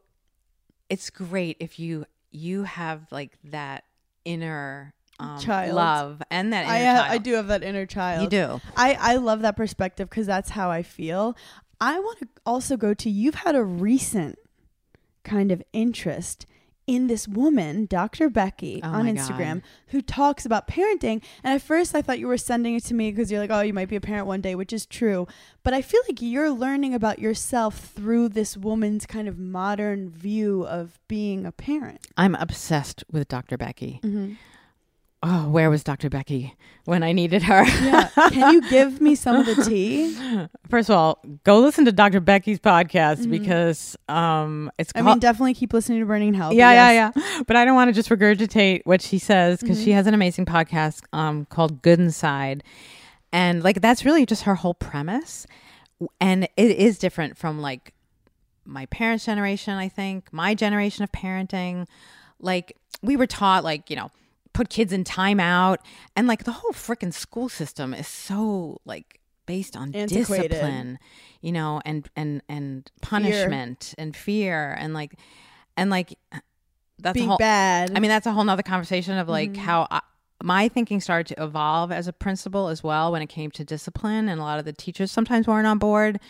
it's 0.89 1.09
great 1.11 1.57
if 1.61 1.79
you 1.79 2.05
you 2.33 2.65
have 2.65 3.01
like 3.13 3.37
that 3.45 3.85
inner 4.25 4.93
um, 5.21 5.39
Child. 5.39 5.75
love 5.77 6.23
and 6.31 6.53
that 6.53 6.63
inner 6.65 6.73
I 6.73 6.81
uh, 6.85 6.99
child. 7.03 7.13
I 7.13 7.19
do 7.19 7.33
have 7.35 7.47
that 7.49 7.63
inner 7.63 7.85
child. 7.87 8.23
You 8.23 8.29
do. 8.31 8.61
I 8.77 8.97
I 8.99 9.17
love 9.17 9.43
that 9.43 9.57
perspective 9.57 10.09
because 10.09 10.27
that's 10.27 10.51
how 10.51 10.71
I 10.71 10.83
feel. 10.83 11.37
I 11.81 11.99
want 12.01 12.19
to 12.21 12.29
also 12.47 12.77
go 12.77 12.95
to 12.95 13.11
you've 13.11 13.35
had 13.37 13.55
a 13.55 13.63
recent 13.63 14.39
kind 15.23 15.53
of 15.53 15.63
interest 15.75 16.47
in 16.91 17.07
this 17.07 17.29
woman, 17.29 17.87
Dr. 17.87 18.29
Becky, 18.29 18.81
Oh 18.83 18.89
on 18.89 19.07
Instagram, 19.07 19.55
God. 19.55 19.63
who 19.89 20.03
talks 20.03 20.45
about 20.45 20.67
parenting. 20.67 21.23
And 21.45 21.55
at 21.55 21.63
first, 21.63 21.95
I 21.95 22.03
thought 22.03 22.19
you 22.19 22.27
were 22.27 22.37
sending 22.37 22.75
it 22.75 22.83
to 22.87 22.95
me 22.95 23.13
because 23.13 23.31
you're 23.31 23.39
like, 23.41 23.53
oh, 23.53 23.61
you 23.61 23.73
might 23.73 23.89
be 23.89 23.95
a 23.95 24.01
parent 24.01 24.27
one 24.27 24.41
day, 24.41 24.57
which 24.57 24.73
is 24.73 24.87
true. 24.87 25.29
But 25.63 25.73
I 25.73 25.83
feel 25.83 26.01
like 26.09 26.21
you're 26.21 26.51
learning 26.51 26.93
about 26.93 27.21
yourself 27.21 27.79
through 27.79 28.31
this 28.31 28.57
woman's 28.57 29.07
kind 29.07 29.29
of 29.29 29.39
modern 29.39 30.11
view 30.11 30.67
of 30.67 30.99
being 31.07 31.47
a 31.47 31.53
parent. 31.53 32.09
I'm 32.17 32.35
obsessed 32.35 33.05
with 33.09 33.29
Dr. 33.29 33.57
Becky. 33.57 34.01
Mm-hmm. 34.03 34.33
Oh, 35.23 35.51
where 35.51 35.69
was 35.69 35.85
Dr. 35.85 36.09
Becky 36.09 36.57
when 36.87 37.03
I 37.03 37.13
needed 37.13 37.43
her? 37.43 37.65
Yeah. 37.65 38.09
Can 38.31 38.55
you 38.55 38.71
give 38.71 39.03
me 39.03 39.15
some 39.15 39.37
of 39.37 39.45
the 39.45 39.63
tea? 39.69 40.17
First 40.71 40.89
of 40.89 40.97
all, 40.97 41.19
go 41.45 41.59
listen 41.61 41.85
to 41.85 41.93
Dr. 41.93 42.21
Becky's 42.21 42.59
podcast 42.59 43.27
Mhm. 43.27 43.31
because 43.31 43.99
um, 44.09 44.71
it's 44.79 44.93
I 44.95 45.03
mean, 45.03 45.19
definitely 45.19 45.53
keep 45.53 45.75
listening 45.75 46.01
to 46.01 46.07
Burning 46.07 46.33
Hell. 46.33 46.55
yeah, 46.55 46.73
yes. 46.73 47.15
yeah, 47.17 47.23
yeah. 47.37 47.43
But 47.47 47.57
I 47.57 47.67
don't 47.67 47.75
want 47.75 47.89
to 47.89 47.93
just 47.93 48.09
regurgitate 48.09 48.81
what 48.85 49.03
she 49.03 49.19
says 49.19 49.61
because 49.61 49.83
she 49.83 49.91
Mhm. 49.91 49.95
has 49.95 50.07
an 50.07 50.15
amazing 50.15 50.47
podcast 50.47 51.03
um, 51.13 51.45
called 51.45 51.83
Good 51.83 52.01
Inside. 52.01 52.65
And 53.31 53.63
like 53.63 53.83
that's 53.83 54.07
really 54.07 54.25
just 54.25 54.45
her 54.45 54.55
whole 54.55 54.75
premise. 54.75 55.47
And 56.19 56.45
it 56.57 56.71
is 56.71 56.99
different 56.99 57.37
from 57.37 57.61
like 57.61 57.93
my 58.65 58.87
parents' 58.87 59.27
generation, 59.27 59.75
I 59.75 59.89
think, 59.91 60.33
my 60.33 60.55
generation 60.55 61.05
of 61.05 61.13
parenting. 61.13 61.87
Like 62.41 62.75
we 63.03 63.17
were 63.17 63.27
taught 63.27 63.65
like, 63.65 63.91
you 63.91 63.97
know, 63.97 64.11
put 64.53 64.69
kids 64.69 64.93
in 64.93 65.05
timeout 65.05 65.79
and 66.17 66.27
like 66.27 66.45
the 66.45 66.53
whole 66.53 66.73
freaking 66.73 67.13
school 67.13 67.49
system 67.49 67.95
is 67.95 68.09
so 68.09 68.81
like 68.85 69.21
based 69.47 69.77
on 69.77 69.95
Antiquated. 69.95 70.51
discipline, 70.51 70.99
you 71.41 71.53
know, 71.53 71.81
and 71.85 72.09
and 72.17 72.43
and 72.49 72.91
punishment 73.03 73.95
and 73.99 74.15
fear 74.17 74.77
and 74.79 74.95
like 74.95 75.15
and 75.77 75.91
like 75.91 76.15
that's 76.99 77.15
a 77.17 77.19
Being 77.21 77.29
whole 77.29 77.39
bad. 77.39 77.93
I 77.97 78.01
mean, 78.01 78.11
that's 78.11 78.27
a 78.27 78.33
whole 78.33 78.45
nother 78.45 78.63
conversation 78.63 79.17
of 79.19 79.29
like 79.29 79.53
Mhm. 79.53 79.57
how 79.59 79.87
I, 79.91 80.01
my 80.43 80.69
thinking 80.69 81.01
started 81.01 81.35
to 81.35 81.43
evolve 81.43 81.91
as 81.93 82.09
a 82.09 82.13
principal 82.13 82.69
as 82.69 82.83
well 82.83 83.13
when 83.13 83.23
it 83.23 83.29
came 83.29 83.51
to 83.53 83.65
discipline, 83.65 84.29
and 84.29 84.41
a 84.41 84.45
lot 84.45 84.59
of 84.59 84.65
the 84.65 84.73
teachers 84.73 85.11
sometimes 85.11 85.47
weren't 85.47 85.67
on 85.67 85.79
board. 85.79 86.21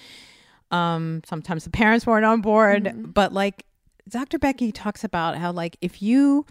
Um, 0.71 1.23
sometimes 1.27 1.65
the 1.65 1.71
parents 1.71 2.07
weren't 2.07 2.25
on 2.25 2.41
board, 2.41 2.85
Mhm. 2.85 3.13
but 3.13 3.33
like 3.33 3.65
Dr. 4.09 4.39
Becky 4.39 4.71
talks 4.73 5.03
about 5.05 5.37
how 5.39 5.51
like 5.53 5.77
if 5.81 6.01
you 6.03 6.47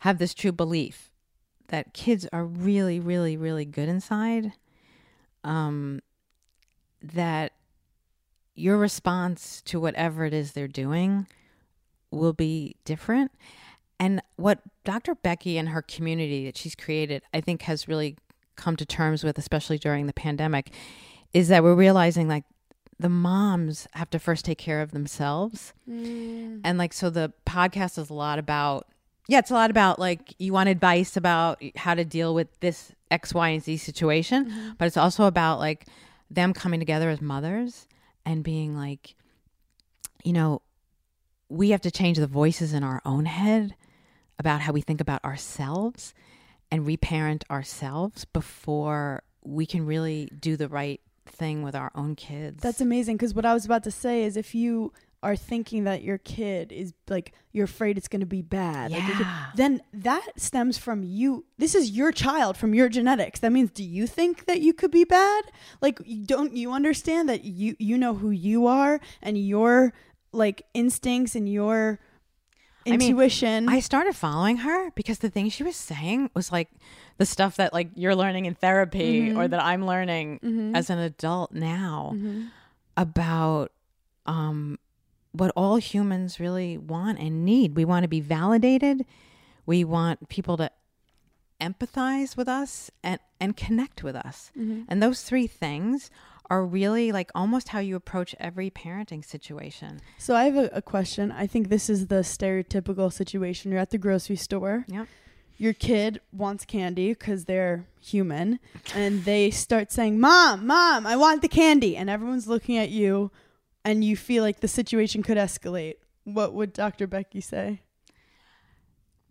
have 0.00 0.18
this 0.18 0.34
true 0.34 0.52
belief 0.52 1.10
that 1.68 1.94
kids 1.94 2.26
are 2.32 2.44
really, 2.44 2.98
really, 3.00 3.36
really 3.36 3.64
good 3.64 3.88
inside, 3.88 4.52
um, 5.44 6.00
that 7.02 7.52
your 8.54 8.76
response 8.76 9.62
to 9.62 9.80
whatever 9.80 10.24
it 10.24 10.34
is 10.34 10.52
they're 10.52 10.68
doing 10.68 11.26
will 12.10 12.32
be 12.32 12.76
different. 12.84 13.30
And 13.98 14.22
what 14.36 14.60
Dr. 14.84 15.14
Becky 15.14 15.58
and 15.58 15.68
her 15.68 15.82
community 15.82 16.44
that 16.46 16.56
she's 16.56 16.74
created, 16.74 17.22
I 17.32 17.40
think, 17.40 17.62
has 17.62 17.86
really 17.86 18.16
come 18.56 18.76
to 18.76 18.86
terms 18.86 19.22
with, 19.22 19.38
especially 19.38 19.78
during 19.78 20.06
the 20.06 20.12
pandemic, 20.12 20.72
is 21.32 21.48
that 21.48 21.62
we're 21.62 21.74
realizing 21.74 22.26
like 22.28 22.44
the 22.98 23.08
moms 23.08 23.86
have 23.92 24.10
to 24.10 24.18
first 24.18 24.44
take 24.44 24.58
care 24.58 24.82
of 24.82 24.90
themselves. 24.90 25.72
Mm. 25.88 26.60
And 26.64 26.78
like, 26.78 26.92
so 26.92 27.10
the 27.10 27.32
podcast 27.46 27.98
is 27.98 28.10
a 28.10 28.14
lot 28.14 28.38
about, 28.38 28.86
yeah, 29.28 29.38
it's 29.38 29.50
a 29.50 29.54
lot 29.54 29.70
about 29.70 29.98
like 29.98 30.34
you 30.38 30.52
want 30.52 30.68
advice 30.68 31.16
about 31.16 31.62
how 31.76 31.94
to 31.94 32.04
deal 32.04 32.34
with 32.34 32.48
this 32.60 32.92
X, 33.10 33.32
Y, 33.34 33.48
and 33.50 33.62
Z 33.62 33.76
situation, 33.78 34.46
Mm-hmm. 34.46 34.70
but 34.78 34.86
it's 34.86 34.96
also 34.96 35.24
about 35.24 35.58
like 35.58 35.86
them 36.30 36.52
coming 36.52 36.80
together 36.80 37.10
as 37.10 37.20
mothers 37.20 37.86
and 38.24 38.42
being 38.44 38.76
like, 38.76 39.14
you 40.24 40.32
know, 40.32 40.62
we 41.48 41.70
have 41.70 41.80
to 41.82 41.90
change 41.90 42.18
the 42.18 42.26
voices 42.26 42.72
in 42.72 42.84
our 42.84 43.00
own 43.04 43.24
head 43.24 43.74
about 44.38 44.60
how 44.60 44.72
we 44.72 44.80
think 44.80 45.00
about 45.00 45.24
ourselves 45.24 46.14
and 46.70 46.86
reparent 46.86 47.44
ourselves 47.50 48.24
before 48.26 49.22
we 49.42 49.66
can 49.66 49.84
really 49.86 50.30
do 50.38 50.56
the 50.56 50.68
right 50.68 51.00
thing 51.26 51.62
with 51.62 51.74
our 51.74 51.90
own 51.94 52.14
kids. 52.14 52.62
That's 52.62 52.80
amazing 52.80 53.16
because 53.16 53.34
what 53.34 53.44
I 53.44 53.54
was 53.54 53.64
about 53.64 53.82
to 53.84 53.90
say 53.90 54.22
is 54.22 54.36
if 54.36 54.54
you 54.54 54.92
are 55.22 55.36
thinking 55.36 55.84
that 55.84 56.02
your 56.02 56.16
kid 56.18 56.72
is 56.72 56.94
like 57.08 57.34
you're 57.52 57.66
afraid 57.66 57.98
it's 57.98 58.08
going 58.08 58.20
to 58.20 58.26
be 58.26 58.40
bad, 58.42 58.90
like 58.90 59.02
your 59.06 59.16
kid- 59.16 59.26
Yeah. 59.26 59.46
then 59.54 59.82
that 59.92 60.26
stems 60.36 60.78
from 60.78 61.02
you. 61.02 61.44
This 61.58 61.74
is 61.74 61.90
your 61.90 62.10
child 62.12 62.56
from 62.56 62.72
your 62.74 62.88
genetics. 62.88 63.40
That 63.40 63.52
means 63.52 63.70
do 63.70 63.84
you 63.84 64.06
think 64.06 64.46
that 64.46 64.60
you 64.62 64.72
could 64.72 64.90
be 64.90 65.04
bad? 65.04 65.44
Like 65.82 66.00
don't 66.24 66.56
you 66.56 66.72
understand 66.72 67.28
that 67.28 67.44
you 67.44 67.76
you 67.78 67.98
know 67.98 68.14
who 68.14 68.30
you 68.30 68.66
are 68.66 68.98
and 69.20 69.36
your 69.36 69.92
like 70.32 70.62
instincts 70.74 71.34
and 71.34 71.46
your 71.48 71.98
I 72.86 72.96
mean, 72.96 73.02
intuition. 73.10 73.68
I 73.68 73.80
started 73.80 74.16
following 74.16 74.58
her 74.58 74.90
because 74.92 75.18
the 75.18 75.28
thing 75.28 75.50
she 75.50 75.62
was 75.62 75.76
saying 75.76 76.30
was 76.34 76.50
like 76.50 76.70
the 77.18 77.26
stuff 77.26 77.56
that 77.56 77.74
like 77.74 77.90
you're 77.94 78.16
learning 78.16 78.46
in 78.46 78.54
therapy 78.54 79.28
Mm-hmm. 79.28 79.38
or 79.38 79.46
that 79.48 79.62
I'm 79.62 79.84
learning 79.84 80.40
Mhm. 80.42 80.74
as 80.74 80.88
an 80.88 80.98
adult 80.98 81.52
now 81.52 82.12
Mhm. 82.14 82.48
about 82.96 83.72
um 84.24 84.78
what 85.32 85.52
all 85.56 85.76
humans 85.76 86.40
really 86.40 86.76
want 86.76 87.18
and 87.18 87.44
need. 87.44 87.76
We 87.76 87.84
want 87.84 88.02
to 88.04 88.08
be 88.08 88.20
validated. 88.20 89.04
We 89.66 89.84
want 89.84 90.28
people 90.28 90.56
to 90.56 90.70
empathize 91.60 92.36
with 92.36 92.48
us 92.48 92.90
and 93.02 93.20
and 93.38 93.56
connect 93.56 94.02
with 94.02 94.16
us. 94.16 94.50
Mhm. 94.58 94.84
And 94.88 95.02
those 95.02 95.22
three 95.22 95.46
things 95.46 96.10
are 96.48 96.64
really 96.64 97.12
like 97.12 97.30
almost 97.34 97.68
how 97.68 97.78
you 97.78 97.94
approach 97.96 98.34
every 98.40 98.70
parenting 98.70 99.24
situation. 99.24 100.00
So 100.18 100.34
I 100.34 100.44
have 100.44 100.56
a, 100.56 100.68
a 100.72 100.82
question. 100.82 101.30
I 101.30 101.46
think 101.46 101.68
this 101.68 101.88
is 101.88 102.08
the 102.08 102.16
stereotypical 102.22 103.12
situation. 103.12 103.70
You're 103.70 103.80
at 103.80 103.90
the 103.90 103.98
grocery 103.98 104.36
store. 104.36 104.84
Yep. 104.88 105.06
Your 105.58 105.74
kid 105.74 106.20
wants 106.32 106.64
candy 106.64 107.10
because 107.10 107.44
they're 107.44 107.86
human, 108.00 108.58
and 108.94 109.24
they 109.24 109.50
start 109.50 109.92
saying, 109.92 110.18
"Mom, 110.18 110.66
mom, 110.66 111.06
I 111.06 111.16
want 111.16 111.42
the 111.42 111.48
candy," 111.48 111.96
and 111.98 112.08
everyone's 112.08 112.48
looking 112.48 112.78
at 112.78 112.88
you, 112.88 113.30
and 113.84 114.04
you 114.04 114.16
feel 114.16 114.42
like 114.42 114.60
the 114.60 114.68
situation 114.68 115.22
could 115.22 115.36
escalate. 115.38 115.94
What 116.24 116.52
would 116.54 116.72
Dr. 116.72 117.06
Becky 117.06 117.40
say? 117.40 117.82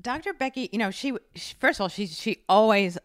Dr. 0.02 0.34
Becky, 0.34 0.70
you 0.72 0.80
know, 0.80 0.92
she, 0.92 1.14
she 1.36 1.56
first 1.60 1.80
of 1.80 1.84
all, 1.84 1.90
she 1.90 2.08
she 2.08 2.38
always 2.48 2.98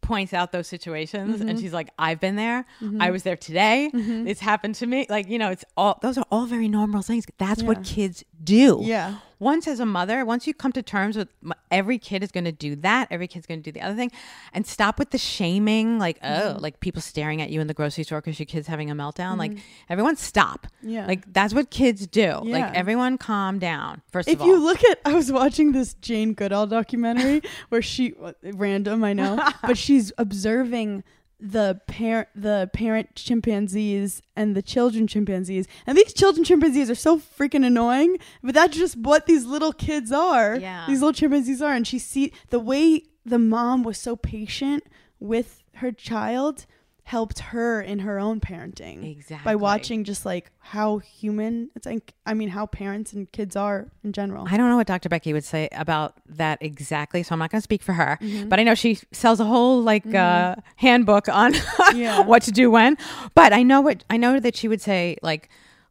points 0.00 0.32
out 0.32 0.52
those 0.52 0.68
situations 0.68 1.40
and 1.40 1.50
Mhm. 1.50 1.60
she's 1.60 1.72
like, 1.72 1.90
I've 1.98 2.20
been 2.20 2.36
there. 2.36 2.64
Mhm. 2.80 3.02
I 3.02 3.10
was 3.10 3.24
there 3.24 3.36
today. 3.36 3.90
Mhm. 3.92 4.28
It's 4.28 4.40
happened 4.40 4.76
to 4.76 4.86
me. 4.86 5.04
Like, 5.08 5.28
you 5.28 5.38
know, 5.38 5.50
it's 5.50 5.64
all 5.76 5.98
those 6.00 6.16
are 6.16 6.24
all 6.30 6.46
very 6.46 6.68
normal 6.68 7.02
things. 7.02 7.26
That's 7.38 7.62
Yeah. 7.62 7.68
what 7.68 7.82
kids 7.84 8.22
do. 8.42 8.80
Yeah. 8.82 9.16
Once 9.38 9.68
as 9.68 9.80
a 9.80 9.86
mother, 9.86 10.24
once 10.24 10.46
you 10.46 10.54
come 10.54 10.72
to 10.72 10.82
terms 10.82 11.16
with 11.16 11.28
every 11.70 11.98
kid 11.98 12.22
is 12.22 12.30
going 12.32 12.44
to 12.44 12.52
do 12.52 12.74
that, 12.76 13.06
every 13.10 13.28
kid's 13.28 13.46
going 13.46 13.60
to 13.60 13.62
do 13.62 13.72
the 13.72 13.80
other 13.84 13.94
thing, 13.94 14.10
and 14.52 14.66
stop 14.66 14.98
with 14.98 15.10
the 15.10 15.18
shaming, 15.18 15.98
like 15.98 16.18
Mm-hmm. 16.20 16.56
oh, 16.56 16.60
like 16.60 16.80
people 16.80 17.02
staring 17.02 17.42
at 17.42 17.50
you 17.50 17.60
in 17.60 17.66
the 17.66 17.74
grocery 17.74 18.04
store 18.04 18.20
because 18.20 18.38
your 18.38 18.46
kid's 18.46 18.66
having 18.66 18.90
a 18.90 18.94
meltdown. 18.94 19.36
Like 19.36 19.58
everyone, 19.88 20.16
stop. 20.16 20.66
Mm-hmm. 20.78 20.88
Yeah. 20.88 21.06
Like 21.06 21.32
that's 21.32 21.52
what 21.52 21.70
kids 21.70 22.06
do. 22.06 22.20
Yeah. 22.20 22.40
Like 22.42 22.74
everyone, 22.74 23.18
calm 23.18 23.58
down. 23.58 24.02
First 24.10 24.28
if 24.28 24.36
of 24.36 24.40
all, 24.42 24.46
you 24.48 24.56
look 24.58 24.82
at, 24.84 25.00
I 25.04 25.12
was 25.12 25.30
watching 25.30 25.72
this 25.72 25.94
Jane 25.94 26.32
Goodall 26.32 26.66
documentary 26.66 27.42
where 27.68 27.82
she 27.82 28.14
random, 28.42 29.04
I 29.04 29.12
know, 29.12 29.38
but 29.62 29.76
she's 29.76 30.12
observing 30.18 31.04
the 31.38 31.80
parent, 31.86 32.28
the 32.34 32.70
parent 32.72 33.14
chimpanzees 33.14 34.22
and 34.34 34.56
the 34.56 34.62
children 34.62 35.06
chimpanzees, 35.06 35.66
and 35.86 35.96
these 35.96 36.12
children 36.12 36.44
chimpanzees 36.44 36.90
are 36.90 36.94
so 36.94 37.18
freaking 37.18 37.64
annoying. 37.66 38.18
But 38.42 38.54
that's 38.54 38.76
just 38.76 38.96
what 38.96 39.26
these 39.26 39.44
little 39.44 39.72
kids 39.72 40.10
are. 40.12 40.56
Yeah. 40.56 40.84
these 40.88 41.00
little 41.00 41.12
chimpanzees 41.12 41.60
are, 41.60 41.72
and 41.72 41.86
she 41.86 41.98
see 41.98 42.32
the 42.50 42.60
way 42.60 43.02
the 43.24 43.38
mom 43.38 43.82
was 43.82 43.98
so 43.98 44.16
patient 44.16 44.84
with 45.20 45.62
her 45.76 45.92
child 45.92 46.66
helped 47.06 47.38
her 47.38 47.80
in 47.80 48.00
her 48.00 48.18
own 48.18 48.40
parenting 48.40 49.08
exactly 49.16 49.44
by 49.44 49.54
watching 49.54 50.02
just 50.02 50.26
like 50.26 50.50
how 50.58 50.98
human 50.98 51.70
it's 51.76 51.86
like 51.86 52.14
i 52.26 52.34
mean 52.34 52.48
how 52.48 52.66
parents 52.66 53.12
and 53.12 53.30
kids 53.30 53.54
are 53.54 53.86
in 54.02 54.12
general 54.12 54.44
I 54.50 54.56
don't 54.56 54.68
know 54.70 54.76
what 54.76 54.88
Dr. 54.88 55.08
Becky 55.08 55.32
would 55.32 55.44
say 55.44 55.68
about 55.70 56.14
that 56.28 56.58
exactly, 56.60 57.22
so 57.22 57.32
I'm 57.32 57.38
not 57.38 57.50
going 57.52 57.60
to 57.60 57.68
speak 57.70 57.82
for 57.84 57.92
her. 57.92 58.18
Mhm. 58.20 58.48
But 58.48 58.58
I 58.58 58.64
know 58.64 58.74
she 58.74 58.98
sells 59.12 59.38
a 59.38 59.44
whole 59.44 59.80
like 59.82 60.06
uh, 60.14 60.56
handbook 60.76 61.28
on 61.28 61.54
Yeah. 61.94 62.22
what 62.22 62.42
to 62.42 62.50
do 62.50 62.70
when. 62.72 62.96
But 63.36 63.52
I 63.52 63.62
know 63.62 63.80
what 63.80 64.02
I 64.10 64.16
know 64.16 64.40
that 64.40 64.56
she 64.56 64.66
would 64.66 64.80
say 64.80 65.16
like, 65.22 65.48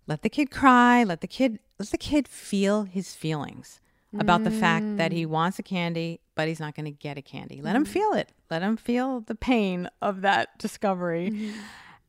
let 0.08 0.22
the 0.22 0.30
kid 0.30 0.52
cry, 0.52 1.04
let 1.06 1.22
the 1.22 1.28
kid 1.28 1.60
let 1.80 1.90
the 1.92 1.98
kid 1.98 2.28
feel 2.28 2.84
his 2.84 3.16
feelings 3.16 3.80
about 4.20 4.44
the 4.44 4.52
fact 4.52 4.98
that 4.98 5.12
he 5.12 5.26
wants 5.26 5.60
a 5.60 5.64
candy, 5.64 6.20
but 6.36 6.48
he's 6.48 6.60
not 6.60 6.76
going 6.76 6.86
to 6.86 6.92
get 6.92 7.18
a 7.18 7.22
candy. 7.22 7.62
Let 7.62 7.76
him 7.76 7.84
mm-hmm. 7.84 7.94
feel 7.94 8.14
it. 8.14 8.30
Let 8.52 8.62
him 8.62 8.78
feel 8.78 9.22
the 9.22 9.36
pain 9.36 9.90
of 10.02 10.22
that 10.22 10.58
discovery, 10.60 11.32
mm-hmm. 11.32 11.58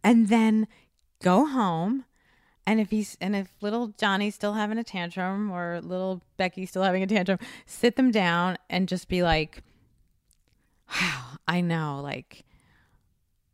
and 0.05 0.29
then 0.29 0.67
go 1.23 1.47
home 1.47 2.05
And 2.67 2.81
if 2.81 2.91
he's 2.91 3.17
and 3.21 3.37
if 3.37 3.49
little 3.61 3.89
Johnny's 3.99 4.35
still 4.35 4.55
having 4.55 4.79
a 4.79 4.85
tantrum 4.85 5.51
or 5.53 5.81
little 5.83 6.23
Becky's 6.37 6.71
still 6.71 6.83
having 6.83 7.03
a 7.03 7.07
tantrum, 7.07 7.39
sit 7.65 7.97
them 7.97 8.11
down 8.11 8.59
and 8.69 8.89
just 8.89 9.09
be 9.09 9.23
like, 9.23 9.63
"Wow, 10.91 11.37
I 11.47 11.61
know, 11.61 12.01
like 12.03 12.45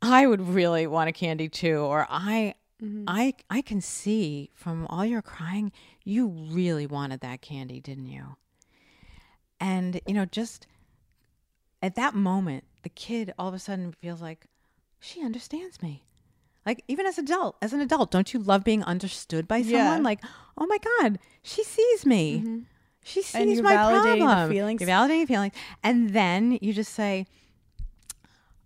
I 0.01 0.27
would 0.27 0.41
really 0.41 0.87
want 0.87 1.09
a 1.11 1.13
candy 1.13 1.49
too 1.49 1.79
or 1.81 2.07
I 2.09 2.55
mm-hmm. 2.83 3.05
I 3.07 3.35
I 3.51 3.61
can 3.63 3.81
see 3.83 4.51
from 4.55 4.87
all 4.89 5.05
your 5.05 5.23
crying 5.23 5.73
you 6.05 6.29
really 6.29 6.87
wanted 6.87 7.21
that 7.21 7.43
candy, 7.43 7.81
didn't 7.81 8.07
you? 8.09 8.37
And 9.63 10.01
you 10.07 10.15
know, 10.15 10.25
just 10.25 10.67
at 11.81 11.95
that 11.95 12.15
moment, 12.15 12.65
the 12.83 12.89
kid 12.89 13.33
all 13.39 13.47
of 13.49 13.55
a 13.55 13.59
sudden 13.61 13.93
feels 13.93 14.21
like 14.21 14.47
she 14.99 15.23
understands 15.25 15.81
me. 15.81 16.03
Like 16.67 16.83
even 16.89 17.07
as 17.07 17.17
adult, 17.19 17.57
as 17.63 17.73
an 17.73 17.81
adult, 17.81 18.11
don't 18.11 18.33
you 18.35 18.41
love 18.41 18.65
being 18.65 18.83
understood 18.85 19.47
by 19.47 19.63
someone? 19.63 19.79
Yeah. 19.81 19.99
Like, 19.99 20.21
oh 20.59 20.67
my 20.67 20.79
god, 20.79 21.19
she 21.43 21.63
sees 21.65 22.05
me. 22.07 22.65
She 23.05 23.23
sees 23.23 23.35
And 23.35 23.53
you're 23.53 23.63
my 23.65 23.75
validating 23.77 24.19
the 24.21 24.25
problem. 24.27 24.51
feelings. 24.51 24.81
You're 24.81 24.91
validating 24.91 25.27
feelings, 25.29 25.55
and 25.83 26.11
then 26.11 26.59
you 26.61 26.73
just 26.73 26.93
say, 26.93 27.27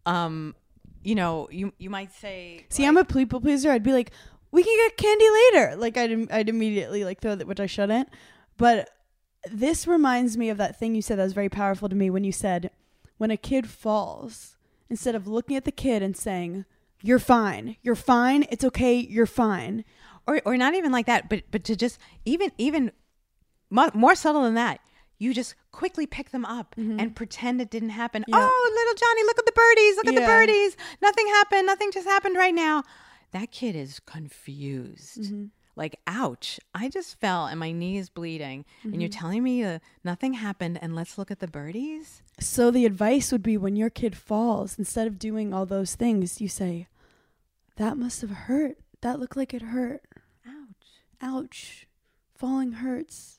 um, 0.04 0.54
you 1.02 1.14
know, 1.14 1.48
you 1.50 1.72
you 1.78 1.90
might 1.90 2.12
say, 2.12 2.64
See, 2.68 2.82
like- 2.82 2.88
I'm 2.88 2.96
a 2.96 3.04
people 3.04 3.40
pleaser. 3.40 3.70
I'd 3.70 3.82
be 3.82 3.92
like, 3.92 4.10
we 4.50 4.62
can 4.62 4.76
get 4.88 4.96
candy 4.96 5.26
later. 5.30 5.76
Like 5.76 5.96
I'd 5.96 6.30
I'd 6.32 6.48
immediately 6.48 7.04
like 7.04 7.20
throw 7.20 7.34
that, 7.34 7.46
which 7.46 7.60
I 7.60 7.66
shouldn't. 7.66 8.08
But 8.56 8.90
this 9.50 9.86
reminds 9.86 10.36
me 10.36 10.48
of 10.48 10.58
that 10.58 10.78
thing 10.78 10.94
you 10.94 11.02
said 11.02 11.18
that 11.18 11.24
was 11.24 11.32
very 11.32 11.48
powerful 11.48 11.88
to 11.88 11.94
me 11.94 12.10
when 12.10 12.24
you 12.24 12.32
said, 12.32 12.70
when 13.18 13.30
a 13.30 13.36
kid 13.36 13.68
falls, 13.68 14.56
instead 14.88 15.14
of 15.14 15.26
looking 15.26 15.56
at 15.56 15.64
the 15.64 15.72
kid 15.72 16.02
and 16.02 16.16
saying, 16.16 16.64
"You're 17.02 17.18
fine, 17.18 17.76
you're 17.82 17.94
fine, 17.94 18.46
it's 18.50 18.64
okay, 18.64 18.98
you're 18.98 19.26
fine." 19.26 19.84
or 20.26 20.40
or 20.44 20.56
not 20.56 20.74
even 20.74 20.92
like 20.92 21.06
that, 21.06 21.28
but 21.28 21.42
but 21.50 21.64
to 21.64 21.76
just 21.76 21.98
even 22.24 22.50
even 22.58 22.92
mo- 23.70 23.90
more 23.94 24.14
subtle 24.14 24.42
than 24.42 24.54
that. 24.54 24.80
You 25.18 25.32
just 25.32 25.54
quickly 25.72 26.04
pick 26.06 26.30
them 26.30 26.44
up 26.44 26.74
and 26.76 27.16
pretend 27.16 27.62
it 27.62 27.70
didn't 27.70 27.88
happen. 27.88 28.22
Mm-hmm. 28.22 28.34
Oh, 28.34 28.70
little 28.74 28.94
Johnny, 28.94 29.22
look 29.24 29.38
at 29.38 29.46
the 29.46 29.52
birdies. 29.52 29.96
Look 29.96 30.08
at 30.08 30.14
the 30.14 30.20
birdies. 30.26 30.76
Nothing 31.00 31.26
happened. 31.28 31.66
Nothing 31.66 31.90
just 31.90 32.06
happened 32.06 32.36
right 32.36 32.54
now. 32.54 32.82
That 33.32 33.50
kid 33.50 33.74
is 33.74 33.98
confused. 34.00 35.22
Mm-hmm. 35.22 35.44
Like, 35.76 36.00
ouch. 36.06 36.58
I 36.74 36.88
just 36.88 37.20
fell 37.20 37.44
and 37.46 37.60
my 37.60 37.70
knee 37.70 37.98
is 37.98 38.08
bleeding. 38.08 38.64
And 38.82 38.92
Mm-hmm. 38.92 39.00
you're 39.00 39.10
telling 39.10 39.42
me 39.42 39.62
uh, 39.62 39.78
nothing 40.02 40.32
happened 40.34 40.78
and 40.80 40.94
let's 40.96 41.18
look 41.18 41.30
at 41.30 41.40
the 41.40 41.46
birdies? 41.46 42.22
So 42.40 42.70
the 42.70 42.86
advice 42.86 43.30
would 43.30 43.42
be 43.42 43.58
when 43.58 43.76
your 43.76 43.90
kid 43.90 44.16
falls, 44.16 44.78
instead 44.78 45.06
of 45.06 45.18
doing 45.18 45.52
all 45.52 45.66
those 45.66 45.94
things, 45.94 46.40
you 46.40 46.48
say, 46.48 46.88
"That 47.76 47.96
must 47.98 48.22
have 48.22 48.30
hurt. 48.30 48.78
That 49.02 49.20
looked 49.20 49.36
like 49.36 49.52
it 49.52 49.62
hurt. 49.62 50.02
Ouch. 50.46 50.86
Ouch. 51.20 51.86
Falling 52.34 52.72
hurts." 52.72 53.38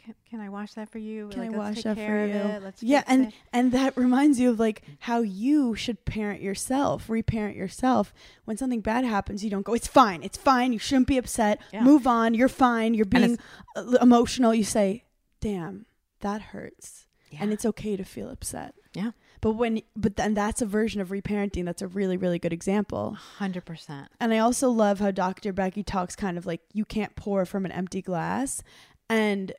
Yeah. 0.00 0.06
Can, 0.06 0.14
can 0.30 0.40
I 0.40 0.48
wash 0.48 0.74
that 0.74 0.88
for 0.90 0.98
you? 0.98 1.28
Can 1.28 1.40
Like, 1.40 1.54
I 1.54 1.58
wash 1.58 1.82
that 1.82 1.96
for 1.96 2.26
you? 2.26 2.72
yeah, 2.80 3.04
and 3.06 3.28
it. 3.28 3.34
and 3.52 3.72
that 3.72 3.96
reminds 3.96 4.40
you 4.40 4.50
of 4.50 4.58
like 4.58 4.82
how 5.00 5.20
you 5.20 5.74
should 5.74 6.04
parent 6.04 6.40
yourself, 6.42 7.08
reparent 7.10 7.56
yourself. 7.56 8.12
When 8.44 8.56
something 8.56 8.80
bad 8.80 9.04
happens, 9.04 9.44
you 9.44 9.50
don't 9.50 9.62
go, 9.64 9.74
"It's 9.74 9.86
fine, 9.86 10.22
it's 10.22 10.38
fine. 10.38 10.72
You 10.72 10.78
shouldn't 10.78 11.06
be 11.08 11.18
upset. 11.18 11.60
Yeah. 11.72 11.82
Move 11.82 12.06
on. 12.06 12.34
You're 12.34 12.48
fine. 12.48 12.94
You're 12.94 13.04
being 13.06 13.38
uh, 13.76 13.96
emotional." 14.00 14.54
You 14.54 14.64
say, 14.64 15.04
"Damn, 15.40 15.86
that 16.20 16.40
hurts," 16.42 17.06
and 17.38 17.52
it's 17.52 17.64
okay 17.66 17.96
to 17.96 18.04
feel 18.04 18.30
upset. 18.30 18.74
Yeah. 18.94 19.10
But 19.42 19.52
when, 19.52 19.80
but 19.96 20.16
then 20.16 20.34
that's 20.34 20.60
a 20.60 20.66
version 20.66 21.00
of 21.00 21.08
reparenting. 21.08 21.64
That's 21.64 21.80
a 21.80 21.86
really, 21.88 22.18
really 22.18 22.38
good 22.38 22.52
example. 22.52 23.16
100%. 23.38 24.08
And 24.20 24.34
I 24.34 24.38
also 24.38 24.68
love 24.68 24.98
how 25.00 25.12
Dr. 25.12 25.52
Becky 25.54 25.82
talks 25.82 26.14
kind 26.14 26.36
of 26.36 26.44
like 26.44 26.60
you 26.74 26.84
can't 26.84 27.16
pour 27.16 27.46
from 27.46 27.64
an 27.64 27.72
empty 27.72 28.02
glass. 28.02 28.62
And 29.08 29.52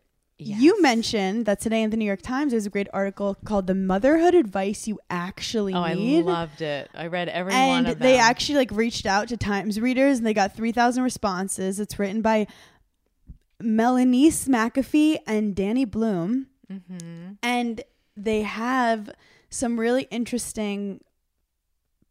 you 0.44 0.82
mentioned 0.82 1.46
that 1.46 1.60
today 1.60 1.82
in 1.84 1.90
the 1.90 1.98
New 1.98 2.06
York 2.06 2.22
Times 2.22 2.52
there's 2.52 2.66
a 2.66 2.70
great 2.70 2.88
article 2.94 3.36
called 3.46 3.68
"The 3.68 3.76
Motherhood 3.76 4.34
Advice 4.36 4.88
You 4.88 5.00
Actually 5.10 5.74
Oh, 5.74 5.82
I 5.82 5.94
loved 5.94 6.62
it. 6.62 6.90
I 6.94 7.08
read 7.08 7.30
every 7.30 7.54
and 7.54 7.70
one 7.70 7.86
of 7.86 8.00
them. 8.00 8.08
they 8.08 8.18
actually 8.18 8.56
like 8.56 8.72
reached 8.72 9.06
out 9.06 9.28
to 9.30 9.38
Times 9.38 9.80
readers 9.80 10.18
and 10.18 10.26
they 10.28 10.34
got 10.34 10.56
3,000 10.56 11.04
responses. 11.04 11.80
It's 11.80 11.98
written 12.00 12.22
by 12.22 12.48
Melanice 13.62 14.48
McAfee 14.48 15.20
and 15.28 15.56
Danny 15.56 15.86
Bloom. 15.86 16.48
mm-hmm. 16.72 17.34
And 17.44 17.82
they 18.18 18.42
have 18.42 19.10
some 19.50 19.80
really 19.80 20.04
interesting 20.12 21.02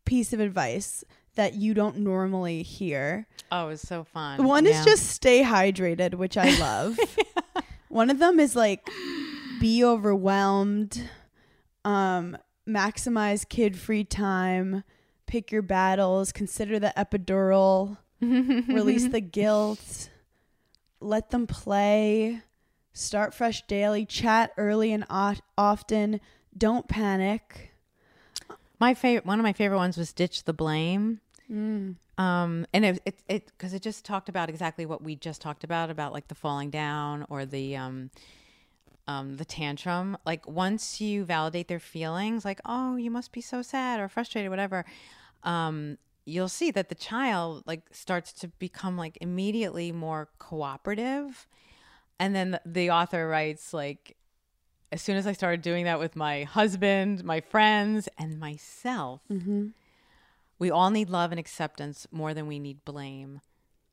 piece 0.05 0.33
of 0.33 0.41
advice 0.41 1.05
that 1.37 1.55
you 1.55 1.75
don't 1.75 1.99
normally 1.99 2.63
hear. 2.63 3.27
Oh, 3.53 3.67
it 3.67 3.69
was 3.71 3.81
so 3.83 4.05
fun. 4.05 4.43
One 4.45 4.65
Yeah. 4.65 4.79
is 4.81 4.85
just 4.85 5.07
stay 5.07 5.43
hydrated, 5.43 6.15
which 6.15 6.37
I 6.37 6.57
love. 6.59 6.99
One 7.91 8.09
of 8.09 8.19
them 8.21 8.39
is 8.39 8.55
like 8.55 8.89
be 9.61 9.85
overwhelmed, 9.85 11.03
um, 11.85 12.39
maximize 12.67 13.47
kid 13.47 13.77
free 13.77 14.05
time, 14.05 14.85
pick 15.27 15.51
your 15.51 15.63
battles, 15.63 16.31
consider 16.31 16.79
the 16.79 16.93
epidural, 16.97 17.99
release 18.21 19.09
the 19.09 19.21
guilt, 19.21 20.09
let 21.01 21.31
them 21.31 21.49
play, 21.49 22.41
start 22.93 23.35
fresh 23.35 23.67
daily, 23.67 24.07
chat 24.07 24.53
early 24.57 24.93
and 24.93 25.05
o- 25.11 25.35
often, 25.59 26.21
don't 26.57 26.87
panic. 26.87 27.73
my 28.79 28.95
favorite. 28.95 29.27
One 29.27 29.41
of 29.41 29.43
my 29.45 29.53
favorite 29.53 29.79
ones 29.79 29.97
was 29.97 30.13
ditch 30.13 30.45
the 30.45 30.53
blame. 30.53 31.21
Um, 32.19 32.67
and 32.73 32.85
it 32.85 33.03
it 33.05 33.23
it 33.29 33.47
because 33.47 33.75
it 33.75 33.83
just 33.83 34.05
talked 34.05 34.29
about 34.29 34.49
exactly 34.49 34.87
what 34.87 35.03
we 35.03 35.17
just 35.17 35.41
talked 35.41 35.65
about 35.65 35.91
about 35.91 36.13
like 36.13 36.29
the 36.29 36.35
falling 36.35 36.71
down 36.71 37.25
or 37.29 37.47
the 37.47 37.77
um 37.77 38.11
um 39.09 39.37
the 39.37 39.45
tantrum. 39.45 40.17
Like 40.27 40.47
once 40.47 41.01
you 41.01 41.25
validate 41.25 41.69
their 41.69 41.81
feelings, 41.81 42.45
like 42.45 42.61
oh 42.65 42.97
you 42.97 43.11
must 43.11 43.33
be 43.33 43.41
so 43.41 43.63
sad 43.63 44.01
or 44.01 44.09
frustrated, 44.09 44.51
whatever. 44.51 44.85
Um, 45.43 45.97
you'll 46.27 46.49
see 46.49 46.71
that 46.71 46.91
the 46.91 46.95
child 46.95 47.65
like 47.67 47.83
starts 47.91 48.33
to 48.35 48.49
become 48.59 48.97
like 48.97 49.17
immediately 49.21 49.91
more 49.91 50.29
cooperative. 50.39 51.47
And 52.19 52.35
then 52.35 52.51
the, 52.51 52.61
the 52.67 52.91
author 52.91 53.27
writes 53.29 53.73
like 53.73 54.17
as 54.93 55.01
soon 55.01 55.17
as 55.17 55.27
I 55.27 55.33
started 55.33 55.63
doing 55.63 55.85
that 55.85 55.99
with 55.99 56.17
my 56.17 56.43
husband, 56.45 57.25
my 57.25 57.41
friends, 57.41 58.09
and 58.19 58.39
myself, 58.39 59.21
we 60.61 60.71
all 60.71 60.91
need 60.91 61.11
love 61.11 61.33
and 61.33 61.41
acceptance 61.41 62.07
more 62.13 62.33
than 62.35 62.47
we 62.47 62.61
need 62.61 62.85
blame. 62.85 63.41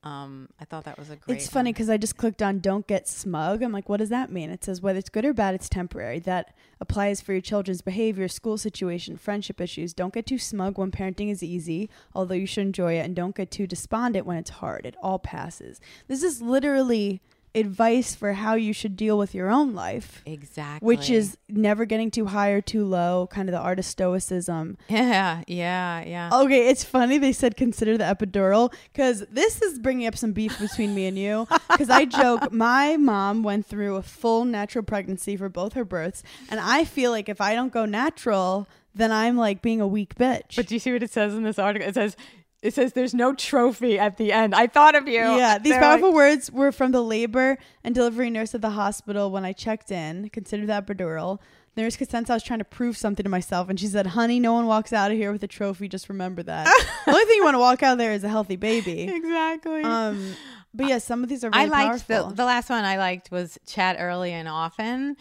Um, 0.03 0.49
I 0.59 0.65
thought 0.65 0.83
that 0.83 0.99
was 0.99 1.09
a 1.09 1.15
great. 1.15 1.37
It's 1.37 1.49
funny 1.49 1.73
because 1.73 1.89
I 1.89 1.97
just 1.97 2.17
clicked 2.17 2.41
on 2.41 2.59
don't 2.59 2.85
get 2.85 3.07
smug. 3.07 3.63
I'm 3.63 3.71
like, 3.71 3.89
what 3.89 3.97
does 3.97 4.09
that 4.09 4.31
mean? 4.31 4.51
It 4.51 4.63
says 4.63 4.81
whether 4.81 4.99
it's 4.99 5.09
good 5.09 5.25
or 5.25 5.33
bad, 5.33 5.55
it's 5.55 5.69
temporary. 5.69 6.19
That 6.19 6.55
applies 6.79 7.19
for 7.19 7.31
your 7.31 7.41
children's 7.41 7.81
behavior, 7.81 8.27
school 8.27 8.57
situation, 8.57 9.17
friendship 9.17 9.59
issues. 9.59 9.93
Don't 9.93 10.13
get 10.13 10.27
too 10.27 10.37
smug 10.37 10.77
when 10.77 10.91
parenting 10.91 11.31
is 11.31 11.41
easy, 11.41 11.89
although 12.13 12.35
you 12.35 12.45
should 12.45 12.65
enjoy 12.65 12.93
it, 12.93 13.05
and 13.05 13.15
don't 13.15 13.35
get 13.35 13.49
too 13.49 13.65
despondent 13.65 14.25
when 14.25 14.37
it's 14.37 14.51
hard. 14.51 14.85
It 14.85 14.95
all 15.01 15.19
passes. 15.19 15.81
This 16.07 16.21
is 16.21 16.41
literally 16.41 17.21
advice 17.57 18.15
for 18.15 18.33
how 18.33 18.55
you 18.55 18.73
should 18.73 18.95
deal 18.95 19.17
with 19.17 19.33
your 19.35 19.49
own 19.49 19.73
life. 19.73 20.21
exactly, 20.25 20.85
Which 20.85 21.09
is 21.09 21.37
never 21.49 21.85
getting 21.85 22.11
too 22.11 22.27
high 22.27 22.49
or 22.49 22.61
too 22.61 22.85
low, 22.85 23.27
kind 23.31 23.49
of 23.49 23.53
the 23.53 23.59
art 23.59 23.79
of 23.79 23.85
stoicism. 23.85 24.77
yeah, 24.89 25.43
yeah, 25.47 26.03
yeah. 26.03 26.29
Okay, 26.33 26.69
it's 26.69 26.83
funny 26.83 27.17
they 27.17 27.33
said 27.33 27.57
consider 27.57 27.97
the 27.97 28.03
epidural 28.03 28.73
because 28.93 29.25
this 29.31 29.61
is 29.61 29.79
bringing 29.79 30.07
up 30.07 30.17
some 30.17 30.31
beef 30.31 30.57
between 30.59 30.93
me 30.95 31.05
and 31.07 31.17
you. 31.17 31.47
Because 31.69 31.89
I 31.91 32.05
joke, 32.05 32.51
my 32.51 32.97
mom 32.97 33.43
went 33.43 33.65
through 33.67 33.97
a 33.97 34.01
full 34.01 34.45
natural 34.45 34.83
pregnancy 34.83 35.37
for 35.37 35.47
both 35.47 35.73
her 35.73 35.85
births, 35.85 36.23
and 36.49 36.59
I 36.59 36.85
feel 36.85 37.11
like 37.11 37.29
if 37.29 37.39
I 37.39 37.53
don't 37.53 37.71
go 37.71 37.85
natural, 37.85 38.67
then 38.95 39.11
I'm 39.11 39.37
like 39.37 39.61
being 39.61 39.79
a 39.79 39.87
weak 39.87 40.15
bitch. 40.15 40.55
But 40.55 40.65
do 40.67 40.73
you 40.75 40.79
see 40.79 40.91
what 40.91 41.03
it 41.03 41.11
says 41.11 41.35
in 41.35 41.43
this 41.43 41.59
article? 41.59 41.87
It 41.87 41.93
says 41.93 42.15
it 42.61 42.73
says 42.73 42.93
there's 42.93 43.13
no 43.13 43.33
trophy 43.35 43.99
at 43.99 44.17
the 44.17 44.31
end. 44.31 44.55
I 44.55 44.67
thought 44.67 44.95
of 44.95 45.07
you. 45.07 45.13
yeah, 45.13 45.57
these 45.59 45.73
They're 45.73 45.81
powerful 45.81 46.09
like- 46.09 46.15
words 46.15 46.51
were 46.51 46.71
from 46.71 46.91
the 46.91 47.01
labor 47.03 47.57
and 47.83 47.93
delivery 47.93 48.29
nurse 48.29 48.55
at 48.55 48.61
the 48.61 48.71
hospital 48.71 49.29
when 49.31 49.45
I 49.45 49.53
checked 49.53 49.91
in. 49.91 50.29
Consider 50.29 50.65
the 50.65 50.73
epidural. 50.73 51.39
The 51.75 51.83
nurse 51.83 51.95
could 51.95 52.09
sense 52.09 52.31
I 52.31 52.33
was 52.33 52.41
trying 52.41 52.57
to 52.59 52.65
prove 52.65 52.97
something 52.97 53.23
to 53.23 53.29
myself, 53.29 53.69
and 53.69 53.79
she 53.79 53.85
said, 53.85 54.07
"Honey, 54.07 54.39
no 54.39 54.53
one 54.53 54.65
walks 54.65 54.91
out 54.91 55.11
of 55.11 55.17
here 55.17 55.31
with 55.31 55.43
a 55.43 55.47
trophy. 55.47 55.87
Just 55.87 56.09
remember 56.09 56.41
that. 56.41 56.65
the 57.05 57.11
only 57.11 57.25
thing 57.25 57.35
you 57.35 57.43
want 57.43 57.53
to 57.53 57.59
walk 57.59 57.83
out 57.83 57.91
of 57.93 57.97
there 57.99 58.13
is 58.13 58.23
a 58.23 58.29
healthy 58.29 58.55
baby." 58.55 59.01
exactly. 59.03 59.83
Um, 59.83 60.33
but 60.73 60.87
yeah, 60.87 60.97
some 60.97 61.21
of 61.21 61.29
these 61.29 61.43
are 61.43 61.51
really 61.51 61.61
I 61.61 61.65
liked 61.65 62.07
powerful. 62.07 62.29
the 62.29 62.35
the 62.37 62.45
last 62.45 62.71
one. 62.71 62.83
I 62.83 62.97
liked 62.97 63.29
was 63.29 63.59
chat 63.67 63.97
early 63.99 64.31
and 64.33 64.47
often. 64.47 65.17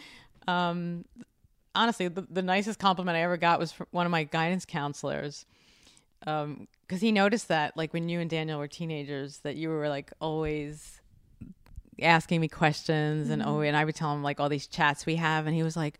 Um, 0.47 1.05
honestly, 1.75 2.07
the, 2.07 2.25
the 2.27 2.41
nicest 2.41 2.79
compliment 2.79 3.15
I 3.17 3.21
ever 3.21 3.37
got 3.37 3.59
was 3.59 3.71
from 3.71 3.85
one 3.91 4.07
of 4.07 4.11
my 4.11 4.23
guidance 4.23 4.65
counselors. 4.65 5.45
Um, 6.25 6.67
because 6.87 7.01
he 7.01 7.11
noticed 7.11 7.47
that, 7.49 7.75
like 7.75 7.93
when 7.93 8.09
you 8.09 8.19
and 8.19 8.29
Daniel 8.29 8.59
were 8.59 8.67
teenagers, 8.67 9.39
that 9.39 9.55
you 9.55 9.69
were 9.69 9.89
like 9.89 10.11
always 10.21 11.01
asking 12.01 12.41
me 12.41 12.47
questions, 12.47 13.29
and 13.29 13.43
oh, 13.43 13.61
and 13.61 13.75
I 13.75 13.85
would 13.85 13.95
tell 13.95 14.13
him 14.13 14.23
like 14.23 14.39
all 14.39 14.49
these 14.49 14.67
chats 14.67 15.05
we 15.05 15.15
have, 15.15 15.47
and 15.47 15.55
he 15.55 15.63
was 15.63 15.75
like, 15.75 15.97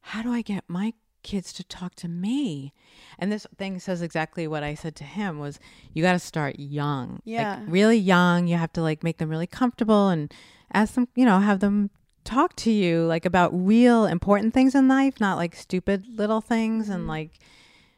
"How 0.00 0.22
do 0.22 0.32
I 0.32 0.42
get 0.42 0.64
my 0.68 0.94
kids 1.24 1.52
to 1.54 1.64
talk 1.64 1.96
to 1.96 2.06
me. 2.06 2.72
And 3.18 3.32
this 3.32 3.46
thing 3.56 3.80
says 3.80 4.02
exactly 4.02 4.46
what 4.46 4.62
I 4.62 4.74
said 4.74 4.94
to 4.96 5.04
him 5.04 5.40
was 5.40 5.58
you 5.92 6.02
got 6.02 6.12
to 6.12 6.20
start 6.20 6.56
young. 6.58 7.20
Yeah. 7.24 7.56
Like 7.56 7.64
really 7.66 7.96
young. 7.96 8.46
You 8.46 8.56
have 8.56 8.72
to 8.74 8.82
like 8.82 9.02
make 9.02 9.18
them 9.18 9.30
really 9.30 9.48
comfortable 9.48 10.10
and 10.10 10.32
ask 10.72 10.94
them, 10.94 11.08
you 11.16 11.24
know, 11.24 11.40
have 11.40 11.58
them 11.58 11.90
talk 12.22 12.54
to 12.56 12.70
you 12.70 13.04
like 13.06 13.24
about 13.24 13.50
real 13.52 14.06
important 14.06 14.54
things 14.54 14.74
in 14.74 14.86
life, 14.86 15.18
not 15.18 15.36
like 15.36 15.56
stupid 15.56 16.04
little 16.06 16.40
things 16.40 16.88
and 16.88 17.00
mm-hmm. 17.00 17.10
like 17.10 17.30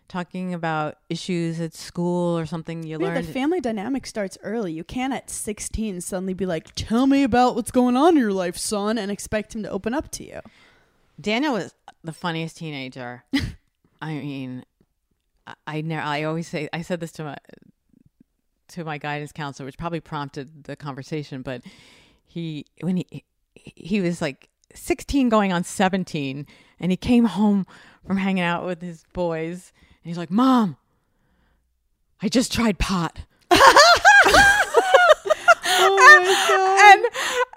talking 0.08 0.54
about 0.54 0.98
issues 1.08 1.60
at 1.60 1.74
school 1.74 2.38
or 2.38 2.46
something 2.46 2.82
you 2.84 2.98
Yeah, 3.00 3.06
learned. 3.08 3.26
the 3.26 3.32
family 3.32 3.60
dynamic 3.60 4.06
starts 4.06 4.38
early. 4.42 4.72
You 4.72 4.84
can't 4.84 5.12
at 5.12 5.30
16 5.30 6.00
suddenly 6.00 6.34
be 6.34 6.46
like, 6.46 6.74
"Tell 6.74 7.06
me 7.06 7.22
about 7.22 7.54
what's 7.54 7.70
going 7.70 7.96
on 7.96 8.16
in 8.16 8.20
your 8.20 8.32
life, 8.32 8.56
son," 8.56 8.98
and 8.98 9.10
expect 9.10 9.54
him 9.54 9.62
to 9.64 9.70
open 9.70 9.94
up 9.94 10.10
to 10.12 10.24
you. 10.24 10.40
Daniel 11.20 11.54
was 11.54 11.74
the 12.04 12.12
funniest 12.12 12.58
teenager. 12.58 13.24
I 14.02 14.14
mean, 14.14 14.64
I, 15.46 15.54
I 15.66 15.80
never. 15.80 16.02
I 16.02 16.22
always 16.24 16.46
say. 16.48 16.68
I 16.72 16.82
said 16.82 17.00
this 17.00 17.12
to 17.12 17.24
my 17.24 17.36
to 18.68 18.84
my 18.84 18.98
guidance 18.98 19.32
counselor, 19.32 19.66
which 19.66 19.78
probably 19.78 20.00
prompted 20.00 20.64
the 20.64 20.76
conversation. 20.76 21.42
But 21.42 21.62
he, 22.26 22.66
when 22.80 22.98
he 22.98 23.24
he 23.54 24.00
was 24.00 24.20
like 24.20 24.48
sixteen, 24.74 25.28
going 25.28 25.52
on 25.52 25.64
seventeen, 25.64 26.46
and 26.78 26.90
he 26.92 26.96
came 26.96 27.24
home 27.24 27.66
from 28.06 28.18
hanging 28.18 28.44
out 28.44 28.64
with 28.66 28.82
his 28.82 29.04
boys, 29.12 29.72
and 30.06 30.08
he's 30.08 30.16
like, 30.18 30.30
"Mom, 30.30 30.76
I 32.22 32.28
just 32.28 32.52
tried 32.52 32.78
pot." 32.78 33.18
Oh 35.78 37.10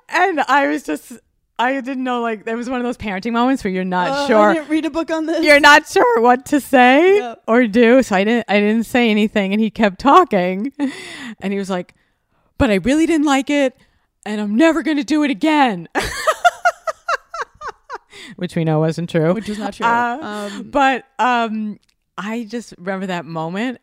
and 0.10 0.28
and 0.38 0.40
I 0.42 0.68
was 0.68 0.84
just 0.84 1.14
I 1.58 1.80
didn't 1.80 2.04
know 2.04 2.22
like 2.22 2.44
there 2.46 2.58
was 2.58 2.70
one 2.70 2.80
of 2.80 2.86
those 2.86 2.98
parenting 2.98 3.32
moments 3.34 3.64
where 3.64 3.72
you're 3.72 3.84
not 3.86 4.10
Uh, 4.10 4.28
sure 4.28 4.50
I 4.50 4.54
didn't 4.56 4.70
read 4.70 4.86
a 4.86 4.90
book 4.90 5.10
on 5.12 5.26
this. 5.26 5.44
you're 5.46 5.60
not 5.60 5.88
sure 5.88 6.22
what 6.22 6.46
to 6.48 6.60
say 6.60 7.18
Yeah. 7.18 7.36
or 7.48 7.68
do. 7.68 8.02
So 8.04 8.16
I 8.16 8.24
didn't 8.24 8.46
I 8.50 8.60
didn't 8.60 8.86
say 8.86 9.10
anything 9.12 9.54
and 9.54 9.62
he 9.62 9.70
kept 9.70 10.00
talking. 10.00 10.74
And 11.42 11.54
he 11.54 11.60
was 11.60 11.70
like, 11.70 11.94
"But 12.58 12.70
I 12.72 12.76
really 12.76 13.06
didn't 13.06 13.26
like 13.28 13.50
it 13.50 13.78
and 14.26 14.42
I'm 14.42 14.56
never 14.56 14.82
going 14.84 14.98
to 14.98 15.04
do 15.06 15.24
it 15.24 15.32
again." 15.32 15.88
Which 18.36 18.56
we 18.56 18.64
know 18.64 18.80
wasn't 18.80 19.10
true. 19.10 19.34
which 19.34 19.50
is 19.50 19.58
not 19.60 19.74
true. 19.74 19.86
Uh, 19.86 20.18
um, 20.52 20.70
but 20.72 21.06
um 21.20 21.80
I 22.22 22.44
just 22.44 22.74
remember 22.78 23.06
that 23.08 23.26
moment 23.26 23.80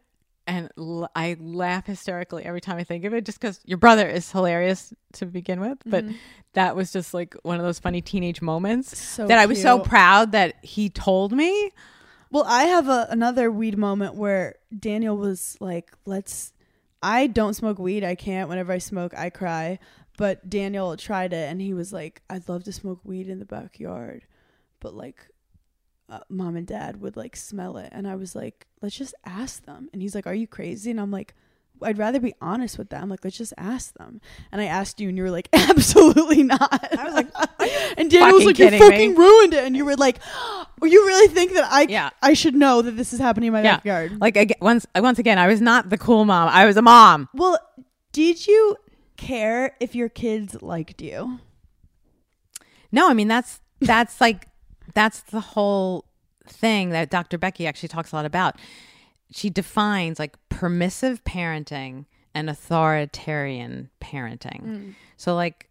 and 0.46 0.70
l- 0.78 1.10
I 1.16 1.36
laugh 1.40 1.86
hysterically 1.86 2.44
every 2.44 2.60
time 2.60 2.76
I 2.76 2.84
think 2.84 3.04
of 3.04 3.14
it 3.14 3.24
just 3.24 3.40
cuz 3.40 3.60
your 3.64 3.78
brother 3.78 4.06
is 4.06 4.30
hilarious 4.30 4.92
to 5.14 5.26
begin 5.26 5.58
with, 5.60 5.78
but 5.86 6.04
Mm-hmm. 6.04 6.16
that 6.52 6.76
was 6.76 6.92
just 6.92 7.14
like 7.14 7.34
one 7.42 7.56
of 7.58 7.64
those 7.64 7.78
funny 7.78 8.00
teenage 8.02 8.42
moments 8.42 8.96
so 8.96 9.26
that 9.26 9.38
I 9.38 9.46
was 9.46 9.60
so 9.62 9.78
proud 9.80 10.32
that 10.32 10.62
he 10.62 10.88
told 10.90 11.32
me. 11.32 11.70
Well, 12.30 12.44
I 12.46 12.64
have 12.64 12.88
a, 12.88 13.06
another 13.08 13.50
weed 13.50 13.78
moment 13.78 14.14
where 14.16 14.56
Daniel 14.78 15.16
was 15.16 15.56
like, 15.60 15.92
"Let's." 16.04 16.52
I 17.02 17.28
don't 17.28 17.54
smoke 17.54 17.78
weed. 17.78 18.02
I 18.04 18.14
can't. 18.16 18.48
Whenever 18.48 18.72
I 18.72 18.78
smoke, 18.78 19.12
I 19.16 19.30
cry. 19.30 19.78
But 20.18 20.48
Daniel 20.50 20.96
tried 20.96 21.32
it, 21.32 21.48
and 21.50 21.60
he 21.60 21.72
was 21.72 21.92
like, 21.92 22.22
"I'd 22.28 22.48
love 22.48 22.64
to 22.64 22.72
smoke 22.72 23.00
weed 23.04 23.28
in 23.28 23.38
the 23.38 23.44
backyard, 23.44 24.26
but 24.80 24.92
like, 24.94 25.28
uh, 26.08 26.20
mom 26.28 26.56
and 26.56 26.66
dad 26.66 27.00
would 27.00 27.16
like 27.16 27.36
smell 27.36 27.76
it." 27.78 27.90
And 27.92 28.06
I 28.06 28.14
was 28.16 28.34
like, 28.34 28.66
"Let's 28.82 28.96
just 28.96 29.14
ask 29.24 29.64
them." 29.64 29.88
And 29.92 30.02
he's 30.02 30.14
like, 30.14 30.26
"Are 30.26 30.34
you 30.34 30.46
crazy?" 30.46 30.90
And 30.90 31.00
I'm 31.00 31.10
like. 31.10 31.34
I'd 31.82 31.98
rather 31.98 32.18
be 32.20 32.34
honest 32.40 32.78
with 32.78 32.88
them. 32.88 33.10
Like, 33.10 33.22
let's 33.22 33.36
just 33.36 33.52
ask 33.58 33.92
them. 33.98 34.22
And 34.50 34.62
I 34.62 34.64
asked 34.64 34.98
you, 34.98 35.10
and 35.10 35.18
you 35.18 35.24
were 35.24 35.30
like, 35.30 35.50
absolutely 35.52 36.42
not. 36.42 36.72
I 36.98 37.04
was 37.04 37.12
like, 37.12 37.28
and 37.98 38.10
Daniel 38.10 38.32
was 38.32 38.46
like, 38.46 38.58
you 38.58 38.64
kidding 38.64 38.80
me?" 38.80 38.86
fucking 38.90 39.14
ruined 39.14 39.52
it. 39.52 39.62
And 39.62 39.76
you 39.76 39.84
were 39.84 39.94
like, 39.94 40.18
you 40.82 41.06
really 41.06 41.28
think 41.28 41.52
that 41.52 41.70
I 41.70 41.82
Yeah. 41.82 42.08
I 42.22 42.32
should 42.32 42.54
know 42.54 42.80
that 42.80 42.92
this 42.92 43.12
is 43.12 43.20
happening 43.20 43.48
in 43.48 43.52
my 43.52 43.62
Yeah. 43.62 43.76
backyard. 43.76 44.18
Like 44.18 44.56
once 44.62 44.86
once 44.96 45.18
again, 45.18 45.38
I 45.38 45.48
was 45.48 45.60
not 45.60 45.90
the 45.90 45.98
cool 45.98 46.24
mom. 46.24 46.48
I 46.48 46.64
was 46.64 46.78
a 46.78 46.82
mom. 46.82 47.28
well, 47.34 47.58
did 48.10 48.46
you 48.46 48.76
care 49.18 49.76
if 49.78 49.94
your 49.94 50.08
kids 50.08 50.62
liked 50.62 51.02
you? 51.02 51.40
No, 52.90 53.10
I 53.10 53.12
mean 53.12 53.28
that's 53.28 53.60
that's 53.82 54.18
like 54.18 54.48
that's 54.96 55.20
the 55.20 55.40
whole 55.40 56.06
thing 56.48 56.88
that 56.88 57.10
Dr. 57.10 57.36
Becky 57.36 57.66
actually 57.66 57.90
talks 57.90 58.12
a 58.12 58.16
lot 58.16 58.24
about. 58.24 58.56
She 59.30 59.50
defines 59.50 60.18
like 60.18 60.36
permissive 60.48 61.22
parenting 61.22 62.06
and 62.34 62.48
authoritarian 62.48 63.90
parenting. 64.00 64.60
Hmm. 64.60 64.90
So 65.18 65.34
like 65.34 65.68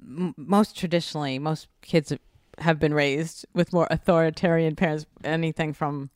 m- 0.00 0.34
most 0.38 0.74
traditionally, 0.74 1.38
most 1.38 1.68
kids 1.82 2.14
have 2.58 2.78
been 2.78 2.94
raised 2.94 3.44
with 3.52 3.74
more 3.74 3.86
authoritarian 3.90 4.74
parents. 4.74 5.04
Anything 5.22 5.74
from 5.74 6.08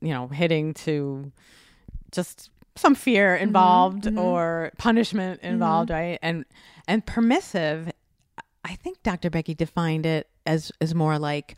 you 0.00 0.14
know 0.14 0.28
hitting 0.28 0.72
to 0.72 1.32
just 2.12 2.48
some 2.76 2.94
fear 2.94 3.34
mm-hmm. 3.34 3.42
involved 3.42 4.04
mm-hmm. 4.04 4.18
or 4.18 4.72
punishment 4.78 5.42
mm-hmm. 5.42 5.52
involved, 5.52 5.90
right? 5.90 6.18
And 6.22 6.46
and 6.88 7.04
permissive, 7.04 7.92
I 8.64 8.74
think 8.76 9.02
Dr. 9.02 9.28
Becky 9.28 9.54
defined 9.54 10.06
it 10.06 10.30
as 10.46 10.72
as 10.80 10.94
more 10.94 11.18
like 11.18 11.56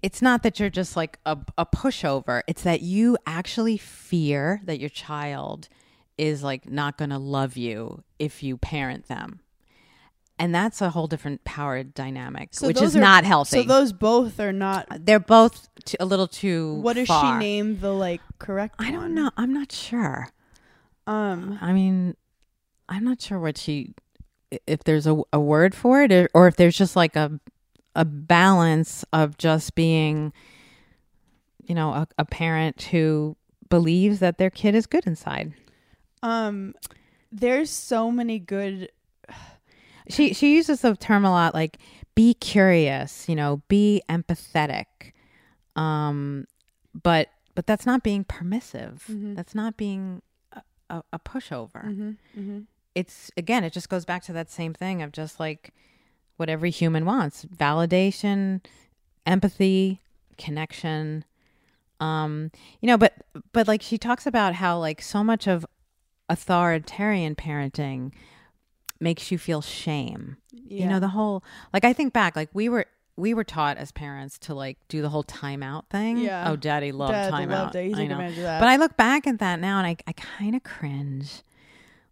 it's 0.00 0.22
not 0.22 0.42
that 0.44 0.60
you're 0.60 0.70
just 0.70 0.96
like 0.96 1.18
a, 1.26 1.36
a 1.58 1.66
pushover. 1.66 2.42
It's 2.46 2.62
that 2.62 2.82
you 2.82 3.16
actually 3.26 3.76
fear 3.76 4.60
that 4.64 4.78
your 4.78 4.88
child 4.88 5.68
is 6.16 6.42
like 6.42 6.70
not 6.70 6.96
going 6.96 7.10
to 7.10 7.18
love 7.18 7.56
you 7.56 8.04
if 8.18 8.42
you 8.42 8.56
parent 8.56 9.08
them. 9.08 9.40
And 10.38 10.54
that's 10.54 10.80
a 10.80 10.90
whole 10.90 11.06
different 11.06 11.44
power 11.44 11.82
dynamic, 11.82 12.50
which 12.60 12.76
those 12.76 12.90
is 12.90 12.96
are- 12.96 13.00
not 13.00 13.24
healthy. 13.24 13.62
So 13.62 13.68
those 13.68 13.92
both 13.92 14.40
are 14.40 14.52
not. 14.52 14.86
They're 15.04 15.20
both 15.20 15.68
t- 15.84 15.96
a 16.00 16.04
little 16.04 16.26
too. 16.26 16.74
What 16.76 16.94
does 16.94 17.08
far. 17.08 17.34
she 17.34 17.38
name 17.38 17.80
the 17.80 17.92
like 17.92 18.20
correct? 18.38 18.76
I 18.78 18.90
don't 18.90 19.02
one? 19.02 19.14
know. 19.14 19.30
I'm 19.36 19.52
not 19.52 19.70
sure. 19.72 20.28
Um, 21.06 21.58
I 21.60 21.72
mean, 21.72 22.16
I'm 22.88 23.04
not 23.04 23.20
sure 23.20 23.38
what 23.38 23.58
she, 23.58 23.94
if 24.66 24.84
there's 24.84 25.06
a, 25.06 25.20
a 25.32 25.40
word 25.40 25.74
for 25.74 26.02
it, 26.02 26.12
or, 26.12 26.28
or 26.34 26.46
if 26.48 26.56
there's 26.56 26.76
just 26.76 26.96
like 26.96 27.16
a, 27.16 27.38
a 27.94 28.04
balance 28.04 29.04
of 29.12 29.36
just 29.38 29.74
being, 29.74 30.32
you 31.64 31.74
know, 31.74 31.90
a, 31.92 32.08
a 32.18 32.24
parent 32.24 32.82
who 32.84 33.36
believes 33.68 34.18
that 34.20 34.38
their 34.38 34.50
kid 34.50 34.74
is 34.74 34.86
good 34.86 35.06
inside. 35.06 35.54
um, 36.22 36.74
there's 37.34 37.70
so 37.70 38.10
many 38.10 38.38
good. 38.38 38.90
She 40.08 40.34
she 40.34 40.54
uses 40.56 40.80
the 40.80 40.96
term 40.96 41.24
a 41.24 41.30
lot, 41.30 41.54
like 41.54 41.78
be 42.16 42.34
curious, 42.34 43.28
you 43.28 43.36
know, 43.36 43.62
be 43.68 44.02
empathetic, 44.10 45.12
um, 45.76 46.46
but 46.92 47.28
but 47.54 47.66
that's 47.68 47.86
not 47.86 48.02
being 48.02 48.24
permissive. 48.24 49.04
That's 49.08 49.54
not 49.54 49.76
being 49.76 50.20
a, 50.52 50.62
a, 50.90 51.02
a 51.12 51.18
pushover. 51.20 51.86
Mm-hmm, 52.36 52.58
it's 52.94 53.30
again 53.36 53.64
it 53.64 53.72
just 53.72 53.88
goes 53.88 54.04
back 54.04 54.22
to 54.22 54.32
that 54.32 54.50
same 54.50 54.74
thing 54.74 55.02
of 55.02 55.12
just 55.12 55.40
like 55.40 55.72
what 56.36 56.48
every 56.48 56.70
human 56.70 57.04
wants 57.04 57.44
validation 57.56 58.60
empathy 59.26 60.00
connection 60.38 61.24
um 62.00 62.50
you 62.80 62.86
know 62.86 62.98
but 62.98 63.14
but 63.52 63.68
like 63.68 63.80
she 63.82 63.96
talks 63.96 64.26
about 64.26 64.54
how 64.54 64.78
like 64.78 65.00
so 65.00 65.22
much 65.22 65.46
of 65.46 65.64
authoritarian 66.28 67.34
parenting 67.34 68.12
makes 69.00 69.30
you 69.30 69.38
feel 69.38 69.60
shame 69.60 70.36
you 70.52 70.86
know 70.86 70.98
the 71.00 71.08
whole 71.08 71.44
like 71.72 71.84
i 71.84 71.92
think 71.92 72.12
back 72.12 72.34
like 72.36 72.48
we 72.52 72.68
were 72.68 72.86
we 73.16 73.34
were 73.34 73.44
taught 73.44 73.76
as 73.76 73.92
parents 73.92 74.38
to 74.38 74.54
like 74.54 74.78
do 74.88 75.02
the 75.02 75.08
whole 75.10 75.24
timeout 75.24 75.84
thing 75.90 76.16
Yeah. 76.18 76.50
oh 76.50 76.56
daddy 76.56 76.92
loved 76.92 77.12
Dad 77.12 77.32
timeout 77.32 77.50
loved 77.50 77.76
it. 77.76 77.94
He 77.94 78.02
I 78.02 78.06
know. 78.06 78.30
that. 78.32 78.58
but 78.60 78.68
i 78.68 78.76
look 78.76 78.96
back 78.96 79.26
at 79.26 79.38
that 79.40 79.60
now 79.60 79.78
and 79.78 79.86
i, 79.86 79.96
I 80.06 80.12
kind 80.12 80.54
of 80.56 80.62
cringe 80.62 81.42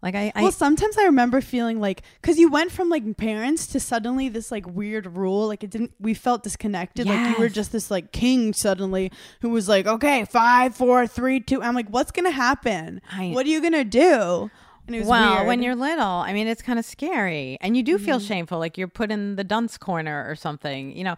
like 0.02 0.14
i, 0.14 0.32
I 0.34 0.42
well, 0.42 0.52
sometimes 0.52 0.96
I 0.96 1.04
remember 1.04 1.40
feeling 1.40 1.80
like 1.80 2.02
because 2.20 2.38
you 2.38 2.50
went 2.50 2.72
from 2.72 2.88
like 2.88 3.16
parents 3.16 3.66
to 3.68 3.80
suddenly 3.80 4.28
this 4.28 4.50
like 4.50 4.66
weird 4.66 5.16
rule. 5.16 5.48
Like 5.48 5.64
it 5.64 5.70
didn't. 5.70 5.92
We 5.98 6.14
felt 6.14 6.42
disconnected. 6.42 7.06
Like 7.06 7.36
you 7.36 7.42
were 7.42 7.48
just 7.48 7.72
this 7.72 7.90
like 7.90 8.12
king 8.12 8.52
suddenly 8.52 9.12
who 9.40 9.50
was 9.50 9.68
like, 9.68 9.86
okay, 9.86 10.24
five, 10.24 10.74
four, 10.74 11.06
three, 11.06 11.40
two. 11.40 11.62
I'm 11.62 11.74
like, 11.74 11.88
what's 11.88 12.10
gonna 12.10 12.30
happen? 12.30 13.00
I- 13.10 13.30
what 13.30 13.46
are 13.46 13.48
you 13.48 13.60
gonna 13.60 13.84
do? 13.84 14.50
And 14.86 14.96
it 14.96 15.00
was 15.00 15.08
well, 15.08 15.34
weird. 15.36 15.46
when 15.46 15.62
you're 15.62 15.76
little, 15.76 16.04
I 16.04 16.32
mean, 16.32 16.48
it's 16.48 16.62
kind 16.62 16.78
of 16.78 16.84
scary, 16.84 17.58
and 17.60 17.76
you 17.76 17.82
do 17.84 17.96
feel 17.96 18.18
mm-hmm. 18.18 18.26
shameful, 18.26 18.58
like 18.58 18.76
you're 18.76 18.88
put 18.88 19.12
in 19.12 19.36
the 19.36 19.44
dunce 19.44 19.78
corner 19.78 20.28
or 20.28 20.34
something, 20.34 20.96
you 20.96 21.04
know. 21.04 21.14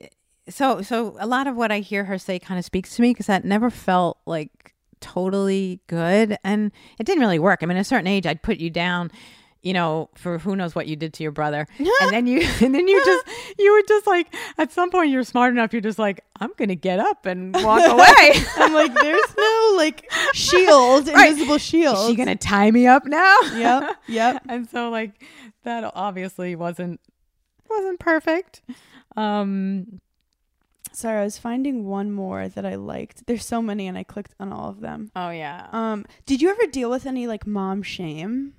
Eh, 0.00 0.08
so, 0.48 0.82
so 0.82 1.16
a 1.20 1.26
lot 1.26 1.46
of 1.46 1.54
what 1.54 1.70
I 1.70 1.80
hear 1.80 2.04
her 2.06 2.18
say 2.18 2.40
kind 2.40 2.58
of 2.58 2.64
speaks 2.64 2.96
to 2.96 3.02
me 3.02 3.10
because 3.10 3.26
that 3.26 3.44
never 3.44 3.70
felt 3.70 4.18
like 4.26 4.71
totally 5.02 5.80
good, 5.88 6.38
and 6.42 6.72
it 6.98 7.04
didn't 7.04 7.20
really 7.20 7.38
work. 7.38 7.60
I 7.62 7.66
mean, 7.66 7.76
at 7.76 7.80
a 7.82 7.84
certain 7.84 8.06
age, 8.06 8.26
I'd 8.26 8.42
put 8.42 8.56
you 8.58 8.70
down, 8.70 9.10
you 9.60 9.72
know, 9.74 10.08
for 10.14 10.38
who 10.38 10.56
knows 10.56 10.74
what 10.74 10.86
you 10.86 10.96
did 10.96 11.12
to 11.14 11.22
your 11.22 11.32
brother, 11.32 11.66
and 11.78 12.10
then 12.10 12.26
you, 12.26 12.40
and 12.62 12.74
then 12.74 12.88
you 12.88 13.04
just, 13.04 13.26
you 13.58 13.72
were 13.72 13.82
just 13.86 14.06
like, 14.06 14.34
at 14.56 14.72
some 14.72 14.90
point, 14.90 15.10
you're 15.10 15.22
smart 15.24 15.52
enough, 15.52 15.72
you're 15.74 15.82
just 15.82 15.98
like, 15.98 16.24
I'm 16.40 16.50
gonna 16.56 16.74
get 16.74 16.98
up 16.98 17.26
and 17.26 17.54
walk 17.54 17.86
away. 17.86 18.32
I'm 18.56 18.72
like, 18.72 18.94
there's 18.94 19.36
no 19.36 19.72
like 19.76 20.10
shield, 20.32 21.08
Right. 21.08 21.30
invisible 21.32 21.58
shield. 21.58 21.98
Is 21.98 22.06
she 22.06 22.16
gonna 22.16 22.36
tie 22.36 22.70
me 22.70 22.86
up 22.86 23.04
now? 23.04 23.36
Yep, 23.54 23.96
yep. 24.08 24.42
and 24.48 24.68
so 24.70 24.88
like 24.90 25.22
that 25.64 25.90
obviously 25.94 26.56
wasn't 26.56 27.00
wasn't 27.70 27.98
perfect 28.00 28.60
um 29.16 30.00
Sorry, 30.94 31.20
I 31.20 31.24
was 31.24 31.38
finding 31.38 31.86
one 31.86 32.12
more 32.12 32.48
that 32.48 32.64
I 32.66 32.74
liked. 32.74 33.26
There's 33.26 33.44
so 33.44 33.60
many, 33.62 33.86
and 33.86 33.96
I 33.98 34.02
clicked 34.04 34.34
on 34.38 34.52
all 34.52 34.68
of 34.68 34.80
them. 34.80 35.10
Oh 35.16 35.30
yeah. 35.30 35.68
Um, 35.72 36.04
did 36.26 36.42
you 36.42 36.50
ever 36.50 36.66
deal 36.66 36.90
with 36.90 37.06
any 37.06 37.26
like 37.26 37.46
mom 37.46 37.82
shame, 37.82 38.54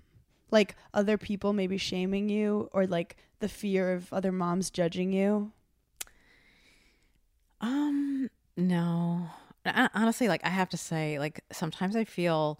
like 0.51 0.75
other 0.93 1.17
people 1.17 1.53
maybe 1.53 1.77
shaming 1.77 2.29
you, 2.29 2.69
or 2.73 2.86
like 2.88 3.17
the 3.39 3.49
fear 3.49 3.93
of 3.93 4.11
other 4.13 4.31
moms 4.31 4.69
judging 4.69 5.11
you? 5.13 5.51
Um, 7.61 8.29
no. 8.57 9.27
Hon- 9.65 9.89
Honestly, 9.93 10.27
like 10.27 10.41
I 10.45 10.49
have 10.49 10.69
to 10.69 10.77
say, 10.77 11.19
like 11.19 11.41
sometimes 11.51 11.95
I 11.95 12.03
feel 12.03 12.59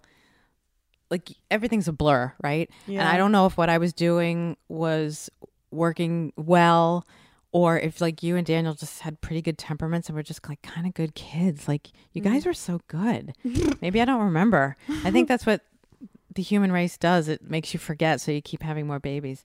like 1.10 1.30
everything's 1.50 1.88
a 1.88 1.92
blur, 1.92 2.32
right? 2.42 2.70
Yeah. 2.86 3.00
And 3.00 3.08
I 3.08 3.16
don't 3.16 3.32
know 3.32 3.46
if 3.46 3.56
what 3.56 3.68
I 3.68 3.78
was 3.78 3.92
doing 3.92 4.56
was 4.68 5.30
working 5.70 6.32
well 6.36 7.06
or 7.54 7.78
if 7.78 8.00
like 8.00 8.20
you 8.20 8.34
and 8.34 8.44
Daniel 8.44 8.74
just 8.74 9.02
had 9.02 9.20
pretty 9.20 9.40
good 9.40 9.56
temperaments 9.56 10.08
and 10.08 10.16
were 10.16 10.24
just 10.24 10.46
like 10.48 10.60
kind 10.62 10.88
of 10.88 10.92
good 10.92 11.14
kids. 11.14 11.68
Like 11.68 11.92
you 12.12 12.20
mm-hmm. 12.20 12.32
guys 12.34 12.44
were 12.44 12.52
so 12.52 12.80
good. 12.88 13.32
Maybe 13.80 14.00
I 14.00 14.04
don't 14.04 14.22
remember. 14.22 14.76
I 15.04 15.12
think 15.12 15.28
that's 15.28 15.46
what 15.46 15.60
the 16.34 16.42
human 16.42 16.72
race 16.72 16.98
does. 16.98 17.28
It 17.28 17.48
makes 17.48 17.72
you 17.72 17.78
forget 17.78 18.20
so 18.20 18.32
you 18.32 18.42
keep 18.42 18.64
having 18.64 18.88
more 18.88 18.98
babies. 18.98 19.44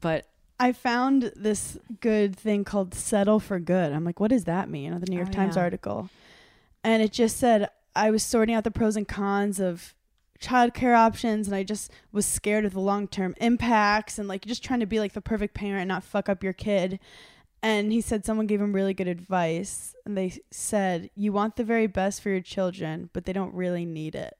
But 0.00 0.28
I 0.60 0.70
found 0.70 1.32
this 1.34 1.76
good 2.00 2.36
thing 2.36 2.62
called 2.62 2.94
settle 2.94 3.40
for 3.40 3.58
good. 3.58 3.92
I'm 3.92 4.04
like, 4.04 4.20
what 4.20 4.30
does 4.30 4.44
that 4.44 4.70
mean? 4.70 4.96
The 5.00 5.10
New 5.10 5.16
York 5.16 5.30
Oh, 5.30 5.32
Times 5.32 5.56
yeah. 5.56 5.62
article. 5.62 6.10
And 6.84 7.02
it 7.02 7.12
just 7.12 7.38
said 7.38 7.68
I 7.96 8.12
was 8.12 8.22
sorting 8.22 8.54
out 8.54 8.62
the 8.62 8.70
pros 8.70 8.96
and 8.96 9.08
cons 9.08 9.58
of 9.58 9.96
childcare 10.40 10.96
options 10.96 11.46
and 11.46 11.56
I 11.56 11.62
just 11.62 11.90
was 12.12 12.26
scared 12.26 12.64
of 12.64 12.72
the 12.72 12.80
long 12.80 13.08
term 13.08 13.34
impacts 13.40 14.18
and 14.18 14.28
like 14.28 14.44
just 14.44 14.64
trying 14.64 14.80
to 14.80 14.86
be 14.86 15.00
like 15.00 15.12
the 15.12 15.20
perfect 15.20 15.54
parent, 15.54 15.88
not 15.88 16.04
fuck 16.04 16.28
up 16.28 16.42
your 16.42 16.52
kid. 16.52 16.98
And 17.62 17.92
he 17.92 18.02
said 18.02 18.26
someone 18.26 18.46
gave 18.46 18.60
him 18.60 18.74
really 18.74 18.92
good 18.92 19.08
advice 19.08 19.94
and 20.04 20.18
they 20.18 20.38
said, 20.50 21.08
You 21.14 21.32
want 21.32 21.56
the 21.56 21.64
very 21.64 21.86
best 21.86 22.20
for 22.20 22.28
your 22.28 22.42
children, 22.42 23.08
but 23.12 23.24
they 23.24 23.32
don't 23.32 23.54
really 23.54 23.86
need 23.86 24.14
it. 24.14 24.36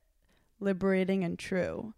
Liberating 0.61 1.24
and 1.24 1.38
true. 1.38 1.95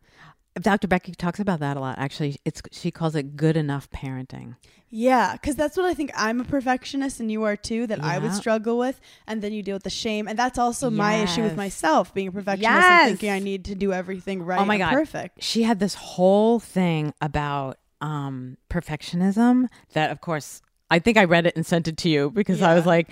Dr. 0.61 0.89
Becky 0.89 1.13
talks 1.13 1.39
about 1.41 1.61
that 1.61 1.77
a 1.77 1.81
lot. 1.81 1.99
Actually, 1.99 2.37
it's 2.45 2.63
she 2.73 2.91
calls 2.91 3.15
it 3.15 3.37
good 3.37 3.57
enough 3.57 3.91
parenting. 3.91 4.57
Yeah, 4.89 5.33
because 5.33 5.57
that's 5.57 5.77
what 5.77 5.85
I 5.85 5.95
think 5.95 6.13
I'm 6.17 6.41
a 6.41 6.45
perfectionist 6.45 7.19
and 7.21 7.31
you 7.31 7.43
are 7.43 7.57
too, 7.57 7.87
that 7.89 8.03
I 8.03 8.19
would 8.19 8.33
struggle 8.33 8.79
with. 8.79 9.01
And 9.27 9.43
then 9.43 9.53
you 9.53 9.63
deal 9.63 9.75
with 9.75 9.83
the 9.83 9.91
shame. 9.91 10.29
And 10.29 10.39
that's 10.39 10.59
also 10.59 10.91
my 10.91 11.17
issue 11.17 11.43
with 11.43 11.57
myself, 11.57 12.15
being 12.15 12.29
a 12.29 12.33
perfectionist 12.33 12.63
Yes. 12.63 12.85
and 13.03 13.11
thinking 13.19 13.31
I 13.31 13.41
need 13.41 13.65
to 13.67 13.75
do 13.75 13.93
everything 13.93 14.43
right 14.45 14.61
Oh 14.61 14.65
my 14.65 14.75
and 14.77 14.83
God. 14.85 14.93
perfect. 14.93 15.43
She 15.43 15.65
had 15.65 15.81
this 15.81 15.95
whole 15.95 16.61
thing 16.61 17.13
about 17.21 17.79
um 18.01 18.59
perfectionism 18.71 19.67
that 19.95 20.11
of 20.11 20.21
course 20.21 20.61
I 20.91 20.99
think 21.01 21.17
I 21.17 21.25
read 21.25 21.47
it 21.47 21.57
and 21.57 21.65
sent 21.67 21.89
it 21.89 21.97
to 21.99 22.09
you 22.11 22.31
because 22.31 22.63
I 22.63 22.75
was 22.75 22.85
like 22.87 23.11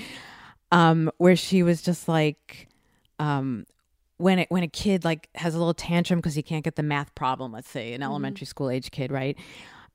um 0.71 1.11
where 1.19 1.37
she 1.37 1.63
was 1.63 1.83
just 1.83 2.07
like 2.07 2.69
um 3.19 3.67
when 4.17 4.39
it 4.41 4.51
when 4.51 4.63
a 4.63 4.69
kid 4.69 5.05
like 5.05 5.29
has 5.35 5.55
a 5.55 5.59
little 5.59 5.75
tantrum 5.75 6.19
because 6.19 6.35
he 6.35 6.43
can't 6.43 6.65
get 6.65 6.77
the 6.77 6.83
math 6.83 7.15
problem, 7.15 7.53
let's 7.53 7.69
say 7.71 7.93
an 7.93 8.01
mm-hmm. 8.01 8.11
elementary 8.11 8.47
school 8.47 8.71
age 8.71 8.91
kid, 8.91 9.11
right? 9.11 9.37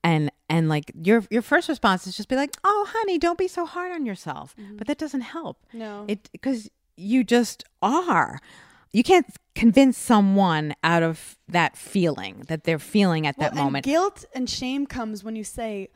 And 0.04 0.32
and 0.50 0.70
like 0.70 0.92
your 1.02 1.24
your 1.30 1.42
first 1.42 1.70
response 1.70 2.08
is 2.08 2.16
just 2.16 2.30
be 2.30 2.36
like, 2.36 2.56
"Oh, 2.64 2.88
honey, 2.90 3.18
don't 3.18 3.38
be 3.38 3.48
so 3.48 3.66
hard 3.66 3.92
on 3.92 4.06
yourself." 4.06 4.56
Mm-hmm. 4.58 4.78
But 4.78 4.88
that 4.88 4.98
doesn't 4.98 5.22
help. 5.22 5.66
No. 5.74 6.06
It 6.08 6.30
because 6.32 6.70
you 6.96 7.24
just 7.24 7.64
are. 7.82 8.40
You 8.92 9.04
can't 9.04 9.28
convince 9.56 9.98
someone 9.98 10.74
out 10.84 11.04
of 11.04 11.38
that 11.48 11.78
feeling 11.78 12.46
that 12.48 12.64
they're 12.64 12.80
feeling 12.80 13.28
at 13.28 13.38
that 13.38 13.54
Well, 13.54 13.62
and 13.62 13.68
moment. 13.68 13.86
guilt 13.86 14.26
and 14.34 14.50
shame 14.50 14.88
comes 14.88 15.24
when 15.24 15.36
you 15.36 15.44
say, 15.44 15.90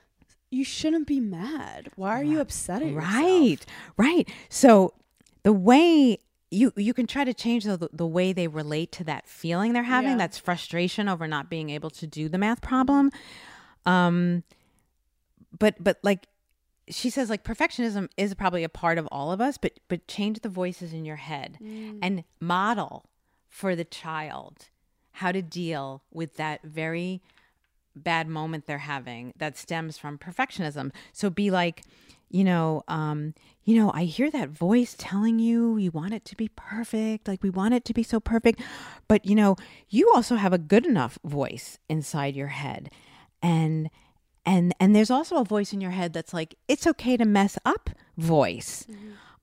you 0.51 0.63
shouldn't 0.63 1.07
be 1.07 1.19
mad. 1.19 1.89
Why 1.95 2.19
are 2.19 2.24
you 2.24 2.39
upset 2.39 2.84
at 2.84 2.89
yourself? 2.89 3.13
right. 3.13 3.65
Right. 3.97 4.30
So 4.49 4.93
the 5.41 5.53
way 5.53 6.19
you 6.54 6.72
you 6.76 6.93
can 6.93 7.08
try 7.08 7.24
to 7.24 7.34
change 7.34 7.64
the 7.64 7.89
the 7.91 8.06
way 8.08 8.32
they 8.34 8.47
relate 8.47 8.91
to 8.93 9.04
that 9.06 9.28
feeling 9.28 9.74
they're 9.74 9.84
having, 9.84 10.12
Yeah. 10.12 10.18
that's 10.18 10.38
frustration 10.38 11.10
over 11.10 11.28
not 11.28 11.49
being 11.49 11.70
able 11.70 11.89
to 11.91 12.06
do 12.08 12.30
the 12.30 12.38
math 12.38 12.62
problem. 12.62 13.12
Um 13.86 14.43
but 15.58 15.76
but 15.84 15.97
like 16.04 16.28
she 16.89 17.10
says 17.10 17.30
like 17.30 17.43
perfectionism 17.43 18.10
is 18.18 18.34
probably 18.34 18.64
a 18.64 18.70
part 18.70 18.97
of 18.97 19.08
all 19.12 19.32
of 19.32 19.39
us 19.41 19.58
but 19.58 19.80
but 19.88 20.08
change 20.08 20.39
the 20.41 20.49
voices 20.49 20.93
in 20.93 21.06
your 21.06 21.16
head 21.18 21.58
and 22.01 22.24
model 22.39 23.06
for 23.49 23.76
the 23.76 23.86
child 23.86 24.70
how 25.14 25.32
to 25.32 25.41
deal 25.41 26.01
with 26.12 26.36
that 26.38 26.62
very 26.64 27.22
bad 27.95 28.28
moment 28.28 28.66
they're 28.66 28.80
having 28.80 29.32
that 29.38 29.58
stems 29.58 29.97
from 29.97 30.18
perfectionism 30.18 30.91
so 31.14 31.30
be 31.30 31.49
like 31.51 31.84
you 32.34 32.44
know 32.44 32.84
um 32.88 33.34
you 33.64 33.76
know 33.78 33.92
i 33.94 34.04
hear 34.04 34.30
that 34.32 34.50
voice 34.50 34.96
telling 34.98 35.38
you 35.40 35.78
you 35.78 35.92
want 35.92 36.14
it 36.14 36.26
to 36.26 36.36
be 36.36 36.50
perfect. 36.56 37.28
Like 37.28 37.44
we 37.44 37.50
want 37.50 37.74
it 37.74 37.86
to 37.86 37.94
be 37.94 38.04
so 38.04 38.20
perfect. 38.20 38.60
But 39.08 39.26
you 39.26 39.36
know 39.36 39.56
you 39.90 40.12
also 40.14 40.36
have 40.36 40.52
a 40.54 40.58
good 40.58 40.86
enough 40.86 41.18
voice 41.24 41.78
inside 41.88 42.36
your 42.36 42.48
head. 42.48 42.90
And 43.42 43.90
and 44.46 44.74
and 44.80 44.96
there's 44.96 45.12
also 45.12 45.38
a 45.38 45.46
voice 45.46 45.72
in 45.74 45.80
your 45.82 45.92
head 45.92 46.12
that's 46.14 46.34
like 46.34 46.56
it's 46.68 46.88
okay 46.88 47.16
to 47.18 47.26
mess 47.26 47.58
up 47.66 47.90
voice. 48.18 48.86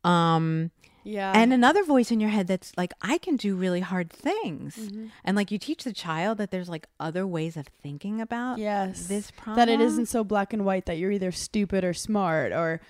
Um 0.05 0.70
Yeah. 1.05 1.32
and 1.34 1.53
another 1.53 1.84
voice 1.84 2.11
in 2.11 2.20
your 2.20 2.30
head 2.30 2.46
that's 2.46 2.72
like 2.76 2.92
i 3.03 3.18
can 3.18 3.36
do 3.36 3.57
really 3.57 3.80
hard 3.80 4.11
things 4.11 4.76
mm-hmm. 4.76 5.07
and 5.24 5.36
like 5.36 5.51
you 5.51 5.59
teach 5.59 5.84
the 5.84 5.92
child 5.92 6.38
that 6.38 6.51
there's 6.51 6.68
like 6.68 6.86
other 6.98 7.26
ways 7.26 7.57
of 7.57 7.66
thinking 7.82 8.20
about 8.20 8.59
yes. 8.59 9.07
this 9.07 9.30
problem 9.30 9.57
That 9.57 9.68
it 9.68 9.80
isn't 9.80 10.07
so 10.07 10.24
black 10.24 10.53
and 10.53 10.64
white 10.64 10.86
that 10.86 10.98
you're 10.98 11.11
either 11.12 11.32
stupid 11.32 11.84
or 11.84 11.94
smart 11.94 12.53
or 12.53 12.80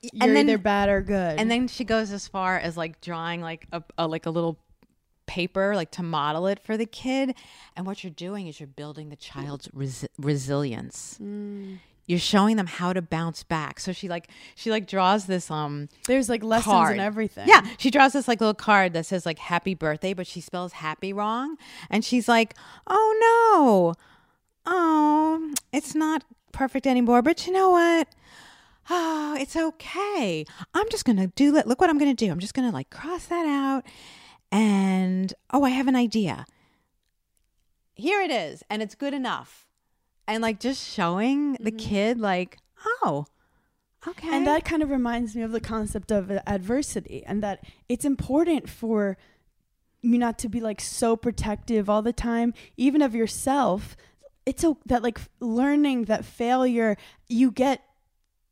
you're 0.00 0.10
And 0.24 0.36
then- 0.36 0.48
either 0.48 0.58
bad 0.58 0.88
or 0.88 1.02
good. 1.02 1.38
and 1.38 1.50
then 1.50 1.68
she 1.68 1.84
goes 1.84 2.12
as 2.12 2.28
far 2.28 2.56
as 2.58 2.76
like 2.76 3.00
drawing 3.00 3.40
like 3.40 3.66
a, 3.72 3.82
a 3.96 4.06
like 4.06 4.26
a 4.26 4.30
little 4.30 4.58
paper 5.26 5.74
like 5.76 5.90
to 5.90 6.02
model 6.02 6.46
it 6.46 6.58
for 6.64 6.76
the 6.78 6.86
kid 6.86 7.34
and 7.76 7.86
what 7.86 8.02
you're 8.02 8.10
doing 8.10 8.46
is 8.46 8.58
you're 8.58 8.66
building 8.66 9.10
the 9.10 9.16
child's 9.16 9.68
resi- 9.68 10.08
resilience 10.18 11.18
mm. 11.22 11.78
You're 12.08 12.18
showing 12.18 12.56
them 12.56 12.66
how 12.66 12.92
to 12.92 13.00
bounce 13.00 13.44
back 13.44 13.78
so 13.78 13.92
she 13.92 14.08
like 14.08 14.28
she 14.56 14.70
like 14.70 14.88
draws 14.88 15.26
this 15.26 15.48
um 15.50 15.88
there's 16.08 16.28
like 16.28 16.42
lessons 16.42 16.72
card. 16.72 16.94
in 16.94 17.00
everything. 17.00 17.46
Yeah, 17.46 17.64
she 17.78 17.92
draws 17.92 18.14
this 18.14 18.26
like 18.26 18.40
little 18.40 18.54
card 18.54 18.94
that 18.94 19.06
says 19.06 19.24
like 19.24 19.38
happy 19.38 19.74
birthday, 19.74 20.12
but 20.14 20.26
she 20.26 20.40
spells 20.40 20.72
happy 20.72 21.12
wrong. 21.12 21.56
And 21.88 22.04
she's 22.04 22.26
like, 22.26 22.54
"Oh 22.88 23.94
no. 23.94 23.94
Oh, 24.66 25.54
it's 25.72 25.94
not 25.94 26.24
perfect 26.52 26.86
anymore, 26.86 27.22
but 27.22 27.46
you 27.46 27.52
know 27.52 27.70
what? 27.70 28.08
Oh, 28.90 29.36
it's 29.38 29.54
okay. 29.54 30.44
I'm 30.74 30.88
just 30.90 31.04
going 31.04 31.16
to 31.18 31.28
do 31.28 31.56
it. 31.56 31.66
Look 31.66 31.80
what 31.80 31.90
I'm 31.90 31.98
going 31.98 32.14
to 32.14 32.26
do. 32.26 32.30
I'm 32.30 32.38
just 32.38 32.54
going 32.54 32.68
to 32.68 32.74
like 32.74 32.90
cross 32.90 33.26
that 33.26 33.46
out 33.46 33.84
and 34.50 35.32
oh, 35.52 35.64
I 35.64 35.70
have 35.70 35.88
an 35.88 35.96
idea. 35.96 36.46
Here 37.94 38.20
it 38.20 38.30
is, 38.30 38.62
and 38.70 38.80
it's 38.80 38.94
good 38.94 39.12
enough. 39.12 39.67
And 40.28 40.42
like 40.42 40.60
just 40.60 40.86
showing 40.86 41.54
the 41.54 41.72
mm-hmm. 41.72 41.76
kid 41.78 42.20
like, 42.20 42.58
"Oh, 43.02 43.26
okay." 44.06 44.28
And 44.30 44.46
that 44.46 44.64
kind 44.64 44.82
of 44.82 44.90
reminds 44.90 45.34
me 45.34 45.42
of 45.42 45.50
the 45.50 45.60
concept 45.60 46.12
of 46.12 46.30
adversity 46.46 47.24
and 47.26 47.42
that 47.42 47.64
it's 47.88 48.04
important 48.04 48.68
for 48.68 49.16
you 50.00 50.18
not 50.18 50.38
to 50.38 50.48
be 50.48 50.60
like 50.60 50.80
so 50.80 51.16
protective 51.16 51.90
all 51.90 52.02
the 52.02 52.12
time, 52.12 52.54
even 52.76 53.02
of 53.02 53.14
yourself. 53.14 53.96
It's 54.46 54.62
so 54.62 54.78
that 54.86 55.02
like 55.02 55.20
learning 55.40 56.04
that 56.04 56.24
failure, 56.24 56.96
you 57.28 57.50
get, 57.50 57.82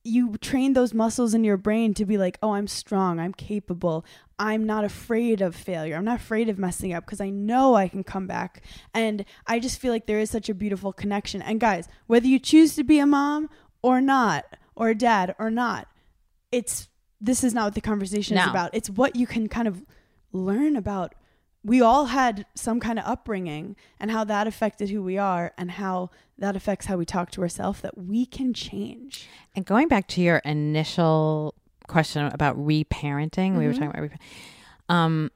you 0.05 0.37
train 0.39 0.75
those 0.75 0.93
muscles 0.93 1.35
in 1.35 1.45
your 1.45 1.57
brain 1.57 1.95
to 1.95 2.05
be 2.05 2.19
like, 2.19 2.39
oh, 2.43 2.53
I'm 2.53 2.67
strong, 2.67 3.19
I'm 3.19 3.33
capable, 3.33 4.05
I'm 4.39 4.65
not 4.65 4.85
afraid 4.85 5.41
of 5.41 5.55
failure, 5.57 5.97
I'm 5.97 6.05
not 6.05 6.21
afraid 6.21 6.49
of 6.49 6.59
messing 6.59 6.93
up 6.93 7.07
because 7.07 7.21
I 7.21 7.31
know 7.31 7.75
I 7.75 7.89
can 7.89 8.05
come 8.05 8.27
back. 8.27 8.63
And 8.93 9.25
I 9.47 9.59
just 9.59 9.79
feel 9.81 9.93
like 9.93 10.07
there 10.07 10.21
is 10.21 10.31
such 10.31 10.49
a 10.49 10.55
beautiful 10.55 10.93
connection. 10.93 11.41
And 11.43 11.59
guys, 11.59 11.89
whether 12.07 12.27
you 12.27 12.39
choose 12.39 12.75
to 12.77 12.85
be 12.85 12.99
a 12.99 13.07
mom 13.07 13.49
or 13.83 14.01
not, 14.01 14.45
or 14.77 14.91
a 14.91 14.95
dad 14.95 15.35
or 15.39 15.51
not, 15.51 15.89
it's 16.53 16.89
this 17.21 17.43
is 17.43 17.55
not 17.55 17.65
what 17.65 17.75
the 17.75 17.81
conversation 17.81 18.37
is 18.37 18.47
about. 18.47 18.71
It's 18.75 18.91
what 18.91 19.17
you 19.17 19.27
can 19.27 19.49
kind 19.49 19.67
of 19.67 19.85
learn 20.33 20.77
about. 20.77 21.15
We 21.65 21.81
all 21.81 22.07
had 22.07 22.47
some 22.55 22.79
kind 22.79 22.99
of 22.99 23.07
upbringing 23.07 23.75
and 23.99 24.11
how 24.11 24.23
that 24.25 24.47
affected 24.47 24.91
who 24.91 25.03
we 25.03 25.19
are 25.19 25.53
and 25.57 25.73
how 25.73 26.11
that 26.39 26.55
affects 26.55 26.87
how 26.87 26.97
we 26.97 27.07
talk 27.07 27.31
to 27.33 27.41
ourselves 27.41 27.81
that 27.81 27.97
we 27.97 28.27
can 28.27 28.53
change. 28.53 29.29
And 29.57 29.65
going 29.65 29.89
back 29.89 30.07
to 30.09 30.21
your 30.21 30.39
initial 30.39 31.55
question 31.89 32.27
about 32.33 32.57
reparenting, 32.57 33.57
we 33.57 33.67
were 33.67 33.73
talking 33.73 33.89
about 33.89 34.03
reparenting. 34.03 34.21
um 34.93 35.31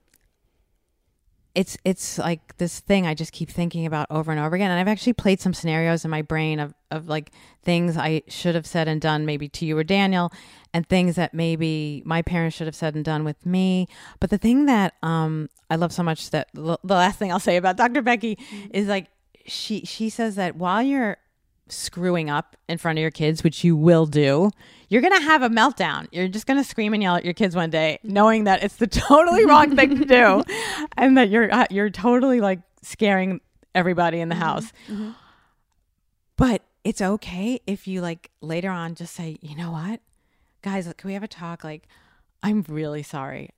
it's 1.54 1.76
it's 1.84 2.16
like 2.18 2.56
this 2.58 2.78
thing 2.78 3.06
I 3.08 3.14
just 3.14 3.32
keep 3.32 3.50
thinking 3.50 3.84
about 3.84 4.06
over 4.08 4.30
and 4.30 4.40
over 4.40 4.54
again. 4.54 4.70
And 4.70 4.78
I've 4.78 4.86
actually 4.86 5.14
played 5.14 5.40
some 5.40 5.52
scenarios 5.52 6.04
in 6.04 6.10
my 6.10 6.22
brain 6.22 6.60
of, 6.60 6.74
of 6.92 7.08
like 7.08 7.32
things 7.62 7.96
I 7.96 8.22
should 8.28 8.54
have 8.54 8.66
said 8.66 8.86
and 8.86 9.00
done 9.00 9.26
maybe 9.26 9.48
to 9.48 9.66
you 9.66 9.76
or 9.76 9.82
Daniel 9.82 10.32
and 10.72 10.88
things 10.88 11.16
that 11.16 11.34
maybe 11.34 12.02
my 12.06 12.22
parents 12.22 12.56
should 12.56 12.68
have 12.68 12.76
said 12.76 12.94
and 12.94 13.04
done 13.04 13.24
with 13.24 13.44
me. 13.44 13.88
But 14.20 14.30
the 14.30 14.38
thing 14.38 14.66
that 14.66 14.94
um 15.02 15.48
I 15.68 15.74
love 15.76 15.92
so 15.92 16.04
much 16.04 16.30
that 16.30 16.48
the 16.54 16.78
the 16.84 16.94
last 16.94 17.18
thing 17.18 17.32
I'll 17.32 17.40
say 17.40 17.56
about 17.56 17.76
Dr. 17.76 18.00
Becky 18.00 18.38
is 18.70 18.86
like 18.86 19.08
she 19.44 19.84
she 19.84 20.08
says 20.08 20.36
that 20.36 20.54
while 20.54 20.82
you're 20.82 21.16
screwing 21.66 22.30
up 22.30 22.56
in 22.68 22.78
front 22.78 22.98
of 22.98 23.00
your 23.00 23.10
kids, 23.10 23.42
which 23.42 23.64
you 23.64 23.74
will 23.76 24.06
do, 24.06 24.50
you're 24.90 25.00
gonna 25.00 25.20
have 25.20 25.42
a 25.42 25.48
meltdown. 25.48 26.08
You're 26.10 26.28
just 26.28 26.46
gonna 26.46 26.64
scream 26.64 26.92
and 26.92 27.02
yell 27.02 27.14
at 27.14 27.24
your 27.24 27.32
kids 27.32 27.56
one 27.56 27.70
day, 27.70 28.00
knowing 28.02 28.44
that 28.44 28.62
it's 28.62 28.76
the 28.76 28.86
totally 29.08 29.46
wrong 29.46 29.74
thing 29.74 29.96
to 29.96 30.04
do, 30.04 30.42
and 30.98 31.16
that 31.16 31.30
you're 31.30 31.50
uh, 31.52 31.66
you're 31.70 31.90
totally 31.90 32.40
like 32.40 32.60
scaring 32.82 33.40
everybody 33.74 34.20
in 34.20 34.28
the 34.28 34.34
house. 34.34 34.72
But 36.36 36.62
it's 36.84 37.00
okay 37.00 37.60
if 37.66 37.86
you 37.86 38.00
like 38.00 38.30
later 38.40 38.70
on 38.70 38.94
just 38.96 39.14
say, 39.14 39.38
you 39.40 39.56
know 39.56 39.70
what, 39.70 40.00
guys, 40.62 40.92
can 40.96 41.08
we 41.08 41.14
have 41.14 41.22
a 41.22 41.28
talk? 41.28 41.62
Like, 41.62 41.86
I'm 42.42 42.64
really 42.68 43.02
sorry. 43.02 43.50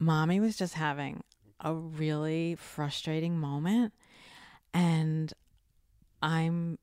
Mommy 0.00 0.40
was 0.40 0.56
just 0.56 0.74
having 0.74 1.22
a 1.60 1.72
really 1.72 2.56
frustrating 2.56 3.38
moment, 3.38 3.92
and 4.74 5.32
I'm, 6.20 6.78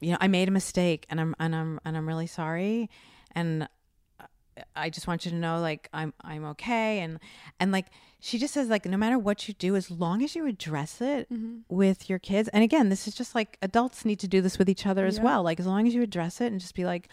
you 0.00 0.12
know, 0.12 0.18
I 0.20 0.28
made 0.28 0.46
a 0.46 0.52
mistake, 0.52 1.04
and 1.10 1.20
I'm 1.20 1.34
and 1.40 1.56
I'm 1.56 1.80
and 1.84 1.96
I'm 1.96 2.06
really 2.06 2.28
sorry, 2.28 2.88
and 3.34 3.68
I 4.76 4.90
just 4.90 5.06
want 5.06 5.24
you 5.24 5.30
to 5.30 5.36
know 5.36 5.60
like 5.60 5.88
I'm 5.92 6.12
I'm 6.20 6.44
okay 6.46 7.00
and 7.00 7.18
and 7.58 7.72
like 7.72 7.86
she 8.20 8.36
just 8.38 8.52
says 8.52 8.68
like 8.68 8.84
no 8.84 8.96
matter 8.96 9.18
what 9.18 9.48
you 9.48 9.54
do 9.54 9.74
as 9.76 9.90
long 9.90 10.22
as 10.22 10.34
you 10.34 10.46
address 10.46 11.00
it 11.00 11.28
with 11.68 12.10
your 12.10 12.18
kids 12.18 12.48
and 12.48 12.62
again 12.62 12.88
this 12.90 13.08
is 13.08 13.14
just 13.14 13.34
like 13.34 13.56
adults 13.62 14.04
need 14.04 14.18
to 14.20 14.28
do 14.28 14.40
this 14.42 14.58
with 14.58 14.68
each 14.68 14.86
other 14.86 15.06
as 15.06 15.16
Yeah. 15.16 15.24
well 15.24 15.42
like 15.42 15.60
as 15.60 15.66
long 15.66 15.86
as 15.86 15.94
you 15.94 16.02
address 16.02 16.40
it 16.40 16.46
and 16.52 16.60
just 16.60 16.74
be 16.74 16.84
like 16.84 17.08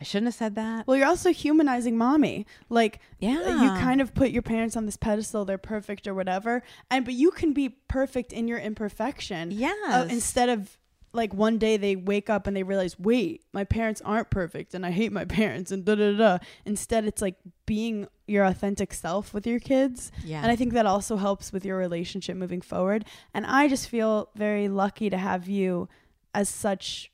I 0.00 0.04
shouldn't 0.04 0.26
have 0.28 0.34
said 0.34 0.54
that 0.56 0.86
Well, 0.88 0.96
you're 0.96 1.06
also 1.06 1.30
humanizing 1.32 1.96
mommy. 1.96 2.44
Like, 2.68 2.98
Yeah. 3.20 3.62
you 3.62 3.68
kind 3.80 4.00
of 4.00 4.14
put 4.14 4.30
your 4.32 4.42
parents 4.42 4.76
on 4.76 4.84
this 4.84 4.96
pedestal. 4.96 5.44
They're 5.44 5.58
perfect 5.58 6.08
or 6.08 6.14
whatever. 6.14 6.64
And, 6.90 7.04
but 7.04 7.14
you 7.14 7.30
can 7.30 7.52
be 7.52 7.68
perfect 7.68 8.32
in 8.32 8.48
your 8.48 8.58
imperfection. 8.58 9.52
Uh, 9.88 10.08
instead 10.10 10.48
of 10.48 10.76
like 11.12 11.34
one 11.34 11.58
day 11.58 11.76
they 11.76 11.94
wake 11.94 12.30
up 12.30 12.46
and 12.46 12.56
they 12.56 12.62
realize, 12.62 12.98
wait, 12.98 13.44
my 13.52 13.64
parents 13.64 14.00
aren't 14.04 14.30
perfect 14.30 14.74
and 14.74 14.84
I 14.86 14.90
hate 14.90 15.12
my 15.12 15.24
parents 15.40 15.70
and 15.70 15.84
da 15.84 15.94
da 15.94 16.12
da. 16.12 16.38
Instead, 16.64 17.04
it's 17.04 17.20
like 17.20 17.36
being 17.66 18.08
your 18.26 18.44
authentic 18.44 18.94
self 18.94 19.34
with 19.34 19.46
your 19.46 19.60
kids. 19.60 20.10
Yeah. 20.24 20.40
And 20.42 20.50
I 20.50 20.56
think 20.56 20.72
that 20.72 20.86
also 20.86 21.16
helps 21.16 21.52
with 21.52 21.64
your 21.64 21.76
relationship 21.76 22.36
moving 22.36 22.62
forward. 22.62 23.04
And 23.34 23.44
I 23.46 23.68
just 23.68 23.88
feel 23.88 24.30
very 24.34 24.68
lucky 24.68 25.10
to 25.10 25.18
have 25.18 25.48
you 25.48 25.88
as 26.34 26.48
such 26.48 27.10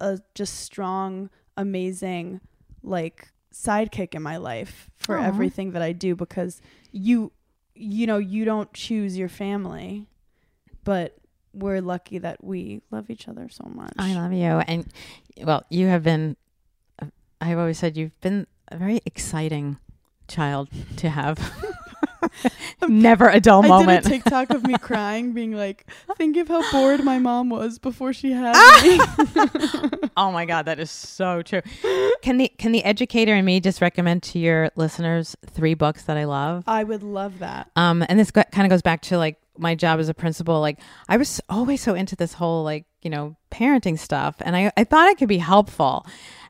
a 0.00 0.18
just 0.34 0.60
strong, 0.60 1.30
amazing, 1.56 2.40
like 2.82 3.28
sidekick 3.52 4.14
in 4.14 4.22
my 4.22 4.36
life 4.36 4.90
for 4.96 5.18
Aw. 5.18 5.24
everything 5.24 5.72
that 5.72 5.82
I 5.82 5.92
do 5.92 6.14
because 6.14 6.60
you, 6.92 7.32
you 7.74 8.06
know, 8.06 8.18
you 8.18 8.44
don't 8.44 8.72
choose 8.74 9.16
your 9.16 9.28
family, 9.28 10.08
but 10.84 11.16
we're 11.52 11.80
lucky 11.80 12.18
that 12.18 12.42
we 12.42 12.82
love 12.90 13.10
each 13.10 13.28
other 13.28 13.48
so 13.48 13.64
much. 13.72 13.92
I 13.98 14.14
love 14.14 14.32
you 14.32 14.44
and 14.44 14.86
well 15.42 15.64
you 15.70 15.86
have 15.86 16.02
been 16.02 16.36
I've 17.40 17.58
always 17.58 17.78
said 17.78 17.96
you've 17.96 18.18
been 18.20 18.46
a 18.68 18.76
very 18.76 19.00
exciting 19.06 19.78
child 20.28 20.68
to 20.96 21.08
have 21.08 21.38
never 22.88 23.28
a 23.28 23.40
dull 23.40 23.64
I 23.64 23.68
moment 23.68 24.04
did 24.04 24.12
a 24.12 24.14
TikTok 24.14 24.50
of 24.50 24.66
me 24.66 24.74
crying, 24.80 25.32
being 25.32 25.52
like, 25.52 25.86
"Think 26.16 26.36
of 26.36 26.48
how 26.48 26.70
bored 26.72 27.04
my 27.04 27.18
mom 27.18 27.50
was 27.50 27.78
before 27.78 28.12
she 28.12 28.32
had 28.32 28.54
me." 28.82 29.00
Oh 30.16 30.30
my 30.30 30.44
god, 30.44 30.66
that 30.66 30.78
is 30.78 30.90
so 30.90 31.42
true. 31.42 31.62
Can 32.22 32.38
the 32.38 32.48
can 32.58 32.72
the 32.72 32.84
educator 32.84 33.34
and 33.34 33.46
me 33.46 33.60
just 33.60 33.80
recommend 33.80 34.22
to 34.24 34.38
your 34.38 34.70
listeners 34.76 35.36
three 35.46 35.74
books 35.74 36.04
that 36.04 36.16
I 36.16 36.24
love? 36.24 36.64
I 36.66 36.84
would 36.84 37.02
love 37.02 37.38
that. 37.38 37.70
Um, 37.76 38.04
and 38.08 38.18
this 38.18 38.30
kind 38.30 38.46
of 38.58 38.68
goes 38.68 38.82
back 38.82 39.02
to 39.02 39.18
like 39.18 39.39
my 39.58 39.74
job 39.74 40.00
as 40.00 40.08
a 40.08 40.14
principal. 40.14 40.60
Like 40.60 40.78
I 41.08 41.16
was 41.16 41.40
always 41.48 41.80
so 41.80 41.94
into 41.94 42.16
this 42.16 42.34
whole 42.34 42.64
like 42.64 42.86
you 43.02 43.10
know 43.10 43.36
parenting 43.50 43.98
stuff, 43.98 44.36
and 44.40 44.56
I 44.56 44.72
I 44.76 44.84
thought 44.84 45.08
it 45.08 45.18
could 45.18 45.28
be 45.28 45.38
helpful. 45.38 46.06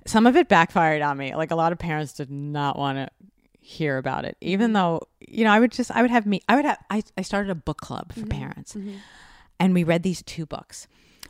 Some 0.06 0.26
of 0.26 0.36
it 0.36 0.48
backfired 0.48 1.02
on 1.02 1.18
me. 1.18 1.34
Like 1.34 1.50
a 1.50 1.56
lot 1.56 1.72
of 1.72 1.78
parents 1.78 2.12
did 2.12 2.30
not 2.30 2.78
want 2.78 2.98
to 2.98 3.08
hear 3.60 3.98
about 3.98 4.24
it, 4.24 4.36
even 4.40 4.68
mm-hmm. 4.68 4.74
though 4.74 5.00
you 5.20 5.44
know 5.44 5.52
I 5.52 5.60
would 5.60 5.72
just 5.72 5.90
I 5.90 6.02
would 6.02 6.10
have 6.10 6.26
me 6.26 6.40
I 6.48 6.56
would 6.56 6.64
have 6.64 6.78
I 6.90 7.02
I 7.16 7.22
started 7.22 7.50
a 7.50 7.54
book 7.54 7.80
club 7.80 8.12
for 8.12 8.20
mm-hmm. 8.20 8.38
parents, 8.38 8.74
mm-hmm. 8.74 8.96
and 9.58 9.74
we 9.74 9.84
read 9.84 10.02
these 10.02 10.22
two 10.22 10.46
books. 10.46 10.86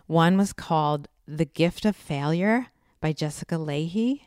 One 0.07 0.37
was 0.37 0.53
called 0.53 1.09
The 1.29 1.45
Gift 1.45 1.85
of 1.85 1.95
Failure 1.95 2.67
by 3.01 3.13
Jessica 3.13 3.55
Lahey. 3.55 4.23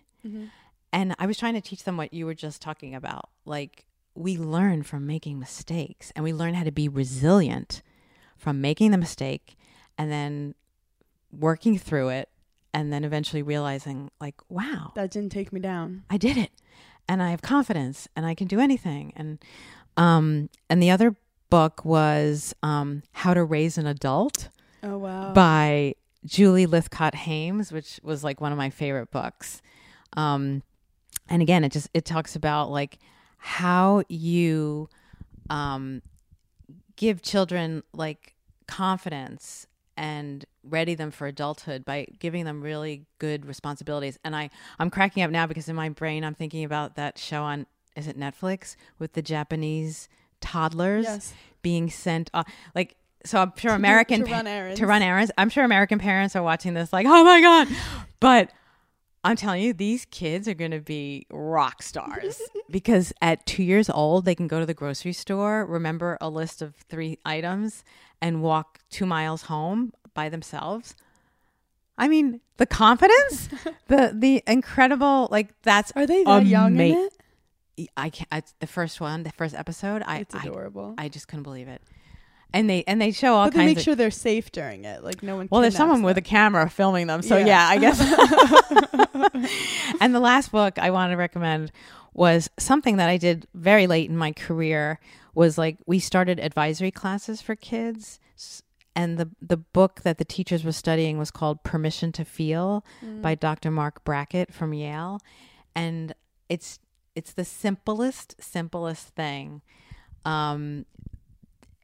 And 0.93 1.15
I 1.17 1.25
was 1.25 1.37
trying 1.37 1.55
to 1.55 1.61
teach 1.61 1.83
them 1.83 1.97
what 1.97 2.13
you 2.13 2.25
were 2.25 2.35
just 2.35 2.61
talking 2.61 2.93
about. 2.93 3.29
Like, 3.45 3.85
we 4.15 4.37
learn 4.37 4.83
from 4.83 5.05
making 5.07 5.39
mistakes 5.39 6.11
and 6.15 6.23
we 6.23 6.33
learn 6.33 6.53
how 6.53 6.63
to 6.63 6.71
be 6.71 6.87
resilient 6.87 7.81
from 8.37 8.61
making 8.61 8.91
the 8.91 8.97
mistake 8.97 9.55
and 9.97 10.11
then 10.11 10.53
working 11.31 11.77
through 11.77 12.09
it 12.09 12.29
and 12.73 12.91
then 12.91 13.03
eventually 13.03 13.41
realizing, 13.41 14.09
like, 14.19 14.35
wow, 14.49 14.91
That 14.95 15.11
didn't 15.11 15.31
take 15.31 15.53
me 15.53 15.59
down. 15.59 16.03
I 16.09 16.17
did 16.17 16.37
it 16.37 16.51
and 17.07 17.21
I 17.21 17.29
have 17.31 17.41
confidence 17.41 18.07
and 18.15 18.25
I 18.25 18.33
can 18.35 18.47
do 18.47 18.59
anything. 18.59 19.13
And, 19.15 19.39
um, 19.97 20.49
and 20.69 20.81
the 20.81 20.89
other 20.91 21.15
book 21.49 21.85
was, 21.85 22.53
um, 22.63 23.03
How 23.11 23.33
to 23.33 23.43
Raise 23.43 23.77
an 23.77 23.85
Adult 23.87 24.49
Oh 24.83 24.97
wow. 24.97 25.33
by 25.33 25.95
Julie 26.25 26.65
Lythcott 26.67 27.13
Haims, 27.15 27.71
which 27.71 27.99
was 28.03 28.23
like 28.23 28.41
one 28.41 28.51
of 28.51 28.57
my 28.57 28.69
favorite 28.69 29.11
books. 29.11 29.61
Um, 30.17 30.63
and 31.29 31.41
again, 31.41 31.63
it 31.63 31.71
just 31.71 31.89
it 31.93 32.05
talks 32.05 32.35
about 32.35 32.69
like 32.71 32.97
how 33.45 34.03
you 34.07 34.87
um, 35.49 36.01
give 36.95 37.21
children 37.21 37.83
like 37.93 38.35
confidence 38.67 39.67
and 39.97 40.45
ready 40.63 40.95
them 40.95 41.11
for 41.11 41.27
adulthood 41.27 41.83
by 41.83 42.07
giving 42.19 42.45
them 42.45 42.61
really 42.61 43.05
good 43.19 43.45
responsibilities. 43.45 44.17
And 44.23 44.33
I 44.35 44.49
I'm 44.79 44.89
cracking 44.89 45.23
up 45.23 45.29
now 45.29 45.45
because 45.45 45.67
in 45.67 45.75
my 45.75 45.89
brain 45.89 46.23
I'm 46.23 46.33
thinking 46.33 46.63
about 46.63 46.95
that 46.95 47.17
show 47.17 47.43
on 47.43 47.65
is 47.97 48.07
it 48.07 48.17
Netflix 48.17 48.75
with 48.97 49.11
the 49.13 49.21
Japanese 49.21 50.07
toddlers 50.39 51.03
Yes. 51.03 51.33
being 51.61 51.89
sent 51.89 52.29
off 52.33 52.47
like 52.73 52.95
so 53.25 53.39
I'm 53.41 53.51
sure 53.57 53.73
American 53.75 54.21
to 54.21 54.25
pa- 54.25 54.37
run 54.37 54.47
errands. 54.47 54.79
to 54.79 54.87
run 54.87 55.01
errands. 55.01 55.31
I'm 55.37 55.49
sure 55.49 55.63
American 55.65 55.99
parents 55.99 56.35
are 56.37 56.43
watching 56.43 56.73
this 56.73 56.93
like, 56.93 57.05
oh 57.07 57.23
my 57.25 57.41
god, 57.41 57.67
but 58.21 58.51
I'm 59.23 59.37
telling 59.37 59.61
you, 59.61 59.73
these 59.73 60.05
kids 60.05 60.47
are 60.47 60.53
going 60.53 60.71
to 60.71 60.81
be 60.81 61.25
rock 61.31 61.81
stars 61.81 62.41
because 62.69 63.13
at 63.21 63.45
two 63.45 63.63
years 63.63 63.89
old, 63.89 64.25
they 64.25 64.35
can 64.35 64.47
go 64.47 64.59
to 64.59 64.65
the 64.65 64.73
grocery 64.73 65.13
store, 65.13 65.65
remember 65.65 66.17
a 66.19 66.29
list 66.29 66.61
of 66.61 66.75
three 66.75 67.17
items, 67.25 67.83
and 68.21 68.41
walk 68.41 68.79
two 68.89 69.05
miles 69.05 69.43
home 69.43 69.93
by 70.13 70.27
themselves. 70.27 70.95
I 71.97 72.07
mean, 72.07 72.41
the 72.57 72.65
confidence, 72.65 73.49
the 73.87 74.13
the 74.13 74.43
incredible, 74.45 75.27
like 75.31 75.53
that's 75.61 75.91
Are 75.95 76.05
they 76.05 76.23
that 76.23 76.45
young 76.45 76.77
in 76.79 76.97
it? 76.97 77.13
I 77.95 78.09
can't. 78.09 78.27
I, 78.31 78.43
the 78.59 78.67
first 78.67 78.99
one, 78.99 79.23
the 79.23 79.31
first 79.31 79.55
episode, 79.55 80.03
I 80.05 80.17
It's 80.19 80.35
I, 80.35 80.43
adorable. 80.43 80.95
I 80.97 81.07
just 81.07 81.27
couldn't 81.27 81.43
believe 81.43 81.67
it. 81.67 81.81
And 82.53 82.69
they 82.69 82.83
and 82.85 83.01
they 83.01 83.11
show 83.11 83.33
all 83.33 83.45
but 83.47 83.53
they 83.53 83.59
kinds 83.59 83.69
make 83.69 83.77
of 83.77 83.83
sure 83.83 83.95
they're 83.95 84.11
safe 84.11 84.51
during 84.51 84.85
it. 84.85 85.03
Like 85.03 85.23
no 85.23 85.37
one. 85.37 85.47
well, 85.51 85.61
there's 85.61 85.75
someone 85.75 86.03
with 86.03 86.17
a 86.17 86.21
camera 86.21 86.69
filming 86.69 87.07
them. 87.07 87.21
So 87.23 87.37
Yeah. 87.37 87.45
yeah, 87.47 87.67
I 87.67 87.77
guess. 87.79 87.99
and 89.99 90.13
the 90.13 90.19
last 90.19 90.51
book 90.51 90.77
I 90.79 90.91
want 90.91 91.11
to 91.11 91.17
recommend 91.17 91.71
was 92.13 92.49
something 92.59 92.97
that 92.97 93.09
I 93.09 93.17
did 93.17 93.47
very 93.53 93.87
late 93.87 94.09
in 94.09 94.17
my 94.17 94.31
career 94.31 94.99
was 95.33 95.57
like 95.57 95.77
we 95.87 95.99
started 95.99 96.39
advisory 96.39 96.91
classes 96.91 97.41
for 97.41 97.55
kids 97.55 98.19
and 98.95 99.17
the 99.17 99.29
the 99.41 99.57
book 99.57 100.01
that 100.03 100.19
the 100.19 100.25
teachers 100.25 100.63
were 100.63 100.71
studying 100.71 101.17
was 101.17 101.31
called 101.31 101.63
Permission 101.63 102.11
to 102.11 102.23
Feel 102.23 102.85
by 103.21 103.33
Dr. 103.33 103.71
Marc 103.71 104.03
Brackett 104.03 104.53
from 104.53 104.73
Yale 104.73 105.19
and 105.75 106.13
it's 106.49 106.79
it's 107.15 107.33
the 107.33 107.45
simplest 107.45 108.35
simplest 108.39 109.07
thing 109.09 109.61
um 110.23 110.85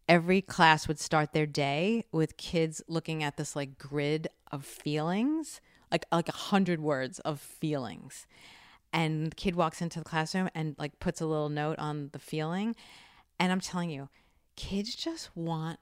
every 0.09 0.41
class 0.41 0.87
would 0.87 0.99
start 0.99 1.31
their 1.31 1.45
day 1.45 2.03
with 2.11 2.35
kids 2.35 2.81
looking 2.87 3.23
at 3.23 3.37
this 3.37 3.55
like 3.55 3.77
grid 3.77 4.27
of 4.51 4.65
feelings 4.65 5.61
like 5.91 6.03
like 6.11 6.27
a 6.27 6.33
hundred 6.33 6.79
words 6.81 7.19
of 7.19 7.39
feelings. 7.39 8.27
And 8.91 9.31
the 9.31 9.35
kid 9.35 9.55
walks 9.55 9.81
into 9.81 9.99
the 9.99 10.05
classroom 10.05 10.49
and 10.55 10.75
like 10.79 10.99
puts 10.99 11.21
a 11.21 11.27
little 11.27 11.49
note 11.49 11.77
on 11.77 12.09
the 12.11 12.19
feeling. 12.19 12.75
And 13.39 13.51
i'm 13.51 13.61
telling 13.61 13.89
you 13.89 14.09
kids 14.55 14.93
just 14.95 15.29
want 15.35 15.79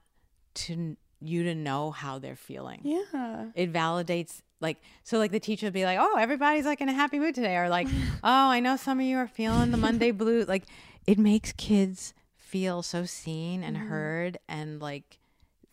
to 0.54 0.96
you 1.20 1.42
to 1.42 1.54
know 1.54 1.90
how 1.90 2.18
they're 2.20 2.36
feeling. 2.36 2.80
Yeah. 2.84 3.46
it 3.54 3.72
validates 3.72 4.42
like 4.60 4.76
so 5.04 5.18
like 5.18 5.32
the 5.32 5.40
teacher 5.40 5.66
would 5.66 5.72
be 5.72 5.84
like 5.84 5.98
oh 6.00 6.16
everybody's 6.18 6.64
like 6.66 6.80
in 6.80 6.88
a 6.88 6.92
happy 6.92 7.18
mood 7.18 7.34
today 7.34 7.56
or 7.56 7.68
like 7.68 7.86
oh 8.24 8.50
i 8.50 8.60
know 8.60 8.76
some 8.76 8.98
of 9.00 9.06
you 9.06 9.16
are 9.16 9.28
feeling 9.28 9.70
the 9.70 9.76
monday 9.76 10.10
blue 10.10 10.44
like 10.44 10.64
it 11.06 11.16
makes 11.16 11.52
kids 11.52 12.12
feel 12.48 12.82
so 12.82 13.04
seen 13.04 13.62
and 13.62 13.76
mm-hmm. 13.76 13.88
heard 13.88 14.38
and 14.48 14.80
like 14.80 15.18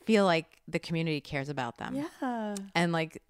feel 0.05 0.25
like 0.25 0.45
the 0.67 0.77
community 0.77 1.21
cares 1.21 1.47
about 1.47 1.77
them 1.77 1.95
Yeah. 1.95 2.55
and 2.75 2.91
like 2.91 3.21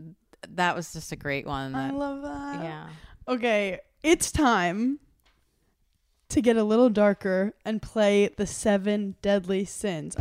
that 0.49 0.75
was 0.75 0.91
just 0.93 1.11
a 1.11 1.15
great 1.15 1.45
one 1.45 1.75
I 1.75 1.91
love 1.91 2.21
that. 2.23 2.63
yeah 2.63 2.87
Okay, 3.27 3.79
it's 4.03 4.31
time 4.31 4.99
to 6.29 6.39
get 6.39 6.57
a 6.57 6.63
little 6.63 6.89
darker 6.91 7.53
and 7.65 7.81
play 7.81 8.27
the 8.27 8.45
seven 8.45 9.15
deadly 9.23 9.65
sins. 9.65 10.15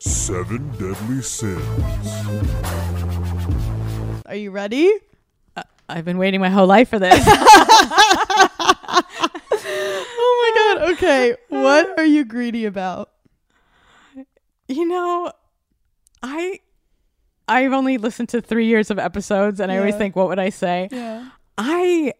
Seven 0.00 0.70
Deadly 0.78 1.22
Sins. 1.22 1.62
Are 4.26 4.34
you 4.34 4.50
ready? 4.50 4.92
I've 5.88 6.04
been 6.04 6.18
waiting 6.18 6.40
my 6.40 6.48
whole 6.48 6.66
life 6.66 6.88
for 6.88 6.98
this. 6.98 7.24
Okay. 11.02 11.36
What 11.48 11.94
are 11.98 12.04
you 12.04 12.24
greedy 12.24 12.66
about? 12.66 13.10
you 14.68 14.86
know, 14.86 15.32
I 16.22 16.60
I've 17.48 17.72
only 17.72 17.98
listened 17.98 18.28
to 18.30 18.40
three 18.40 18.66
years 18.66 18.90
of 18.90 18.98
episodes, 18.98 19.58
and 19.58 19.72
I 19.72 19.78
always 19.78 19.96
think, 19.96 20.14
what 20.14 20.28
would 20.28 20.38
I 20.38 20.50
say? 20.50 20.88
Yeah. 20.92 21.28
I, 21.58 22.12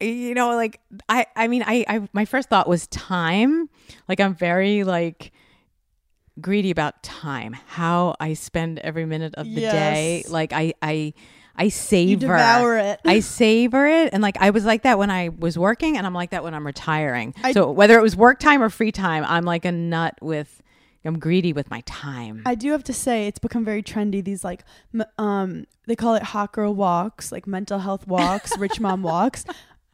you 0.00 0.34
know, 0.34 0.54
like 0.56 0.80
I, 1.08 1.26
I 1.36 1.46
mean, 1.46 1.62
I, 1.64 1.84
I, 1.88 2.08
my 2.12 2.24
first 2.24 2.48
thought 2.48 2.68
was 2.68 2.88
time. 2.88 3.70
Like 4.08 4.18
I'm 4.20 4.34
very 4.34 4.82
like 4.82 5.32
greedy 6.40 6.72
about 6.72 7.02
time, 7.04 7.52
how 7.52 8.16
I 8.18 8.34
spend 8.34 8.80
every 8.80 9.06
minute 9.06 9.34
of 9.36 9.46
the 9.46 9.60
day. 9.60 10.24
Like 10.28 10.52
I, 10.52 10.74
I, 10.82 11.14
I 11.56 11.68
savor. 11.68 12.10
You 12.10 12.16
devour 12.16 12.76
it. 12.78 13.00
I 13.04 13.20
savor 13.20 13.86
it, 13.86 14.10
and 14.12 14.22
like 14.22 14.36
I 14.40 14.50
was 14.50 14.64
like 14.64 14.82
that 14.82 14.98
when 14.98 15.10
I 15.10 15.30
was 15.30 15.58
working, 15.58 15.96
and 15.96 16.06
I'm 16.06 16.14
like 16.14 16.30
that 16.30 16.44
when 16.44 16.54
I'm 16.54 16.66
retiring. 16.66 17.34
I- 17.42 17.52
so 17.52 17.70
whether 17.70 17.98
it 17.98 18.02
was 18.02 18.14
work 18.16 18.38
time 18.40 18.62
or 18.62 18.68
free 18.70 18.92
time, 18.92 19.24
I'm 19.26 19.44
like 19.44 19.64
a 19.64 19.72
nut 19.72 20.16
with. 20.20 20.62
I'm 21.04 21.20
greedy 21.20 21.52
with 21.52 21.70
my 21.70 21.82
time. 21.86 22.42
I 22.46 22.56
do 22.56 22.72
have 22.72 22.82
to 22.82 22.92
say 22.92 23.28
it's 23.28 23.38
become 23.38 23.64
very 23.64 23.80
trendy. 23.80 24.24
These 24.24 24.42
like, 24.42 24.64
m- 24.92 25.04
um, 25.18 25.66
they 25.86 25.94
call 25.94 26.16
it 26.16 26.24
hot 26.24 26.50
girl 26.52 26.74
walks, 26.74 27.30
like 27.30 27.46
mental 27.46 27.78
health 27.78 28.08
walks, 28.08 28.58
rich 28.58 28.80
mom 28.80 29.04
walks. 29.04 29.44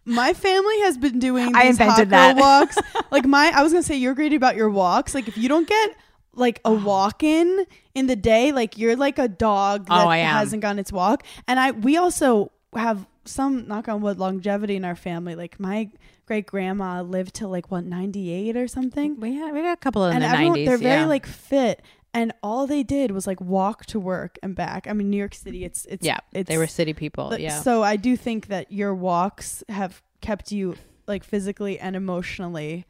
My 0.06 0.32
family 0.32 0.80
has 0.80 0.96
been 0.96 1.18
doing. 1.18 1.54
I 1.54 1.66
these 1.68 1.76
hot 1.76 1.98
invented 2.00 2.08
girl 2.08 2.18
that. 2.18 2.36
walks. 2.36 2.78
Like 3.10 3.26
my, 3.26 3.52
I 3.54 3.62
was 3.62 3.72
gonna 3.72 3.82
say 3.82 3.96
you're 3.96 4.14
greedy 4.14 4.36
about 4.36 4.56
your 4.56 4.70
walks. 4.70 5.14
Like 5.14 5.28
if 5.28 5.36
you 5.36 5.50
don't 5.50 5.68
get 5.68 5.94
like 6.34 6.58
a 6.64 6.68
oh. 6.68 6.84
walk 6.84 7.22
in 7.22 7.66
in 7.94 8.06
the 8.06 8.16
day, 8.16 8.52
like 8.52 8.78
you're 8.78 8.96
like 8.96 9.18
a 9.18 9.28
dog 9.28 9.86
oh, 9.90 9.96
that 9.96 10.06
Oh, 10.06 10.10
hasn't 10.10 10.62
gotten 10.62 10.78
its 10.78 10.92
walk. 10.92 11.24
And 11.46 11.60
I, 11.60 11.72
we 11.72 11.96
also 11.96 12.52
have 12.74 13.06
some 13.24 13.68
knock 13.68 13.88
on 13.88 14.00
wood 14.00 14.18
longevity 14.18 14.76
in 14.76 14.84
our 14.84 14.96
family. 14.96 15.34
Like 15.34 15.60
my 15.60 15.90
great 16.26 16.46
grandma 16.46 17.02
lived 17.02 17.34
till 17.34 17.48
like 17.48 17.70
what 17.70 17.84
98 17.84 18.56
or 18.56 18.68
something 18.68 19.18
we 19.20 19.34
had 19.34 19.52
we 19.52 19.60
had 19.60 19.72
a 19.72 19.76
couple 19.76 20.04
in 20.06 20.14
and 20.14 20.24
the 20.24 20.28
everyone 20.28 20.58
90s. 20.58 20.66
they're 20.66 20.78
very 20.78 21.00
yeah. 21.00 21.06
like 21.06 21.26
fit 21.26 21.82
and 22.14 22.32
all 22.42 22.66
they 22.66 22.82
did 22.82 23.10
was 23.10 23.26
like 23.26 23.40
walk 23.40 23.84
to 23.86 23.98
work 23.98 24.38
and 24.42 24.54
back 24.54 24.86
i 24.86 24.92
mean 24.92 25.10
new 25.10 25.16
york 25.16 25.34
city 25.34 25.64
it's 25.64 25.84
it's 25.86 26.06
yeah, 26.06 26.18
it's 26.32 26.48
they 26.48 26.58
were 26.58 26.66
city 26.66 26.94
people. 26.94 27.36
yeah, 27.38 27.60
so 27.60 27.82
i 27.82 27.96
do 27.96 28.16
think 28.16 28.46
that 28.46 28.70
your 28.70 28.94
walks 28.94 29.64
have 29.68 30.00
kept 30.20 30.52
you 30.52 30.76
like 31.06 31.24
physically 31.24 31.78
and 31.78 31.96
emotionally 31.96 32.86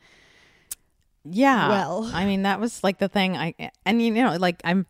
yeah. 1.24 1.68
well. 1.68 2.10
I 2.12 2.24
mean, 2.24 2.42
that 2.42 2.60
was 2.60 2.82
like 2.84 2.98
the 2.98 3.08
thing. 3.08 3.36
I 3.36 3.54
and 3.86 4.00
you 4.02 4.10
know, 4.12 4.36
like 4.36 4.60
I'm, 4.64 4.86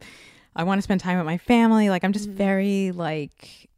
I 0.56 0.64
want 0.64 0.78
to 0.78 0.82
spend 0.82 1.00
time 1.00 1.16
with 1.18 1.26
my 1.26 1.38
family. 1.38 1.90
Like 1.90 2.04
I'm 2.04 2.12
just 2.12 2.28
Mhm. 2.30 2.34
very 2.34 2.92
like 2.92 3.68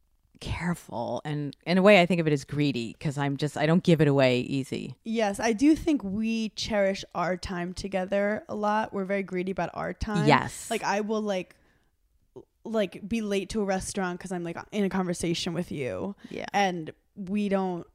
careful, 0.41 1.23
and 1.25 1.57
in 1.67 1.79
a 1.79 1.83
way, 1.83 2.01
I 2.03 2.07
think 2.07 2.21
of 2.21 2.27
it 2.27 2.33
as 2.33 2.45
greedy 2.45 2.93
because 2.93 3.17
I'm 3.17 3.37
just 3.37 3.57
I 3.57 3.65
don't 3.67 3.83
give 3.83 4.01
it 4.01 4.09
away 4.09 4.41
easy. 4.41 4.95
yes 5.05 5.41
i 5.41 5.53
do 5.53 5.75
think 5.75 6.03
we 6.05 6.51
cherish 6.51 7.05
our 7.15 7.37
time 7.37 7.73
together 7.73 8.43
a 8.49 8.55
lot 8.55 8.93
we're 8.93 9.05
very 9.07 9.23
greedy 9.23 9.51
about 9.53 9.71
our 9.75 9.93
time 9.95 10.27
yes, 10.27 10.71
like 10.71 10.83
i 10.83 11.01
will 11.01 11.23
like 11.23 11.55
like 12.65 13.07
be 13.09 13.21
late 13.21 13.49
to 13.51 13.61
a 13.61 13.65
restaurant 13.65 14.19
because 14.19 14.33
i'm 14.33 14.43
like 14.45 14.57
in 14.73 14.85
a 14.85 14.89
conversation 14.89 15.53
with 15.55 15.71
you 15.71 16.15
yeah, 16.31 16.47
and 16.53 16.91
we 17.17 17.49
don't 17.49 17.87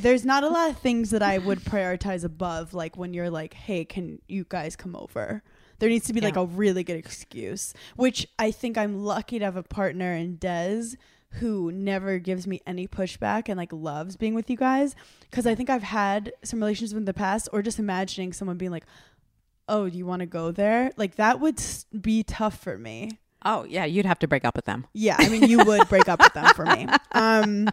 there's 0.00 0.24
not 0.24 0.44
a 0.44 0.48
lot 0.48 0.70
of 0.70 0.78
things 0.78 1.10
that 1.10 1.22
I 1.22 1.38
would 1.38 1.60
prioritize 1.60 2.24
above 2.24 2.74
like 2.74 2.96
when 2.96 3.14
you're 3.14 3.30
like, 3.30 3.54
"Hey, 3.54 3.84
can 3.84 4.20
you 4.28 4.44
guys 4.48 4.76
come 4.76 4.96
over?" 4.96 5.42
There 5.78 5.88
needs 5.88 6.06
to 6.06 6.12
be 6.12 6.20
like 6.20 6.36
a 6.36 6.44
really 6.44 6.84
good 6.84 6.96
excuse, 6.96 7.74
which 7.96 8.26
I 8.38 8.50
think 8.50 8.78
I'm 8.78 9.04
lucky 9.04 9.38
to 9.38 9.44
have 9.44 9.56
a 9.56 9.62
partner 9.62 10.12
in 10.14 10.36
Des 10.36 10.96
who 11.40 11.72
never 11.72 12.18
gives 12.20 12.46
me 12.46 12.60
any 12.64 12.86
pushback 12.86 13.48
and 13.48 13.56
like 13.58 13.72
loves 13.72 14.16
being 14.16 14.34
with 14.34 14.48
you 14.48 14.56
guys 14.56 14.94
cuz 15.32 15.46
I 15.46 15.56
think 15.56 15.68
I've 15.68 15.82
had 15.82 16.32
some 16.44 16.60
relationships 16.60 16.96
in 16.96 17.06
the 17.06 17.12
past 17.12 17.48
or 17.52 17.60
just 17.60 17.80
imagining 17.80 18.32
someone 18.32 18.56
being 18.56 18.70
like, 18.70 18.86
"Oh, 19.68 19.88
do 19.90 19.98
you 19.98 20.06
want 20.06 20.20
to 20.20 20.26
go 20.26 20.52
there?" 20.52 20.92
Like 20.96 21.16
that 21.16 21.40
would 21.40 21.60
be 22.00 22.22
tough 22.22 22.58
for 22.60 22.78
me. 22.78 23.18
Oh 23.44 23.64
yeah, 23.64 23.84
you'd 23.84 24.06
have 24.06 24.20
to 24.20 24.28
break 24.28 24.44
up 24.44 24.56
with 24.56 24.64
them. 24.64 24.86
Yeah, 24.94 25.16
I 25.18 25.28
mean, 25.28 25.42
you 25.48 25.64
would 25.64 25.88
break 25.88 26.08
up 26.08 26.20
with 26.20 26.32
them 26.32 26.54
for 26.54 26.64
me. 26.64 26.86
Um, 27.12 27.68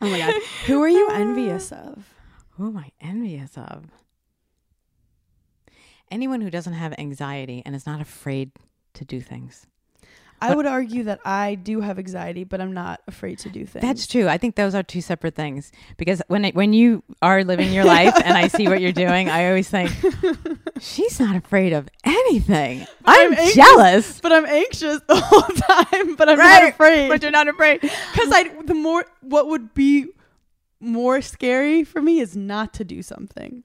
oh 0.00 0.08
my 0.08 0.18
god, 0.18 0.34
who 0.66 0.82
are 0.82 0.88
you 0.88 1.08
envious 1.10 1.72
of? 1.72 2.14
Who 2.52 2.68
am 2.68 2.76
I 2.76 2.90
envious 3.00 3.56
of? 3.56 3.86
Anyone 6.10 6.40
who 6.40 6.50
doesn't 6.50 6.72
have 6.72 6.94
anxiety 6.98 7.62
and 7.64 7.74
is 7.74 7.86
not 7.86 8.00
afraid 8.00 8.52
to 8.94 9.04
do 9.04 9.20
things. 9.20 9.66
I 10.40 10.54
would 10.54 10.66
argue 10.66 11.04
that 11.04 11.20
I 11.24 11.54
do 11.56 11.80
have 11.80 11.98
anxiety, 11.98 12.44
but 12.44 12.60
I'm 12.60 12.72
not 12.72 13.00
afraid 13.08 13.38
to 13.40 13.48
do 13.48 13.66
things. 13.66 13.82
That's 13.82 14.06
true. 14.06 14.28
I 14.28 14.38
think 14.38 14.54
those 14.54 14.74
are 14.74 14.82
two 14.82 15.00
separate 15.00 15.34
things 15.34 15.72
because 15.96 16.22
when 16.28 16.44
it, 16.44 16.54
when 16.54 16.72
you 16.72 17.02
are 17.22 17.42
living 17.44 17.72
your 17.72 17.84
life 17.84 18.14
and 18.24 18.36
I 18.36 18.48
see 18.48 18.68
what 18.68 18.80
you're 18.80 18.92
doing, 18.92 19.28
I 19.28 19.48
always 19.48 19.68
think 19.68 19.90
she's 20.80 21.18
not 21.20 21.36
afraid 21.36 21.72
of 21.72 21.88
anything. 22.04 22.86
I'm, 23.04 23.32
I'm 23.32 23.38
anxious. 23.38 23.54
jealous. 23.54 24.20
but 24.20 24.32
I'm 24.32 24.46
anxious 24.46 25.00
the 25.08 25.16
whole 25.20 25.40
time. 25.42 26.16
But 26.16 26.28
I'm 26.28 26.38
Right, 26.38 26.62
not 26.64 26.70
afraid 26.72 27.08
But 27.08 27.22
you're 27.22 27.30
not 27.32 27.48
afraid. 27.48 27.80
because 27.80 28.30
I. 28.32 28.50
The 28.64 28.74
more 28.74 29.04
what 29.22 29.48
would 29.48 29.74
be 29.74 30.06
more 30.80 31.20
scary 31.20 31.82
for 31.84 32.00
me 32.00 32.20
is 32.20 32.36
not 32.36 32.72
to 32.74 32.84
do 32.84 33.02
something. 33.02 33.64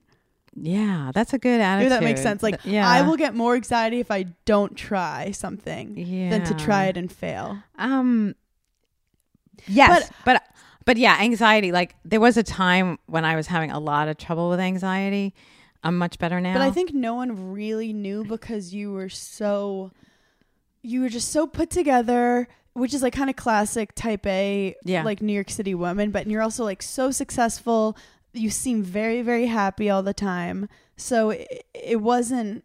Yeah, 0.56 1.10
that's 1.14 1.32
a 1.32 1.38
good 1.38 1.60
If 1.60 1.64
attitude. 1.66 1.92
that 1.92 2.02
makes 2.02 2.22
sense. 2.22 2.42
Like 2.42 2.60
yeah, 2.64 2.88
I 2.88 3.02
will 3.02 3.16
get 3.16 3.34
more 3.34 3.54
anxiety 3.54 4.00
if 4.00 4.10
I 4.10 4.24
don't 4.44 4.76
try 4.76 5.32
something 5.32 5.96
yeah. 5.96 6.30
than 6.30 6.44
to 6.44 6.54
try 6.54 6.86
it 6.86 6.96
and 6.96 7.10
fail. 7.10 7.58
Um. 7.76 8.34
Yes, 9.66 10.10
but, 10.24 10.42
but 10.84 10.96
yeah, 10.96 11.16
anxiety. 11.20 11.72
Like 11.72 11.94
there 12.04 12.20
was 12.20 12.36
a 12.36 12.42
time 12.42 12.98
when 13.06 13.24
I 13.24 13.36
was 13.36 13.46
having 13.46 13.70
a 13.70 13.78
lot 13.78 14.08
of 14.08 14.16
trouble 14.16 14.50
with 14.50 14.60
anxiety. 14.60 15.34
I'm 15.82 15.98
much 15.98 16.18
better 16.18 16.40
now. 16.40 16.54
But 16.54 16.62
I 16.62 16.70
think 16.70 16.94
no 16.94 17.14
one 17.14 17.52
really 17.52 17.92
knew 17.92 18.24
because 18.24 18.72
you 18.72 18.92
were 18.92 19.08
so 19.08 19.92
you 20.82 21.00
were 21.00 21.08
just 21.08 21.30
so 21.30 21.46
put 21.46 21.70
together, 21.70 22.48
which 22.74 22.94
is 22.94 23.02
like 23.02 23.14
kind 23.14 23.30
of 23.30 23.36
classic 23.36 23.94
type 23.94 24.26
A 24.26 24.74
Yeah. 24.84 25.02
like 25.02 25.22
New 25.22 25.32
York 25.32 25.50
City 25.50 25.74
woman, 25.74 26.10
but 26.10 26.26
you're 26.26 26.42
also 26.42 26.64
like 26.64 26.82
so 26.82 27.10
successful. 27.10 27.96
You 28.34 28.50
seem 28.50 28.82
very 28.82 29.22
very 29.22 29.46
happy 29.46 29.88
all 29.88 30.02
the 30.02 30.14
time. 30.14 30.68
So 30.96 31.30
it, 31.30 31.64
it 31.72 32.00
wasn't 32.02 32.64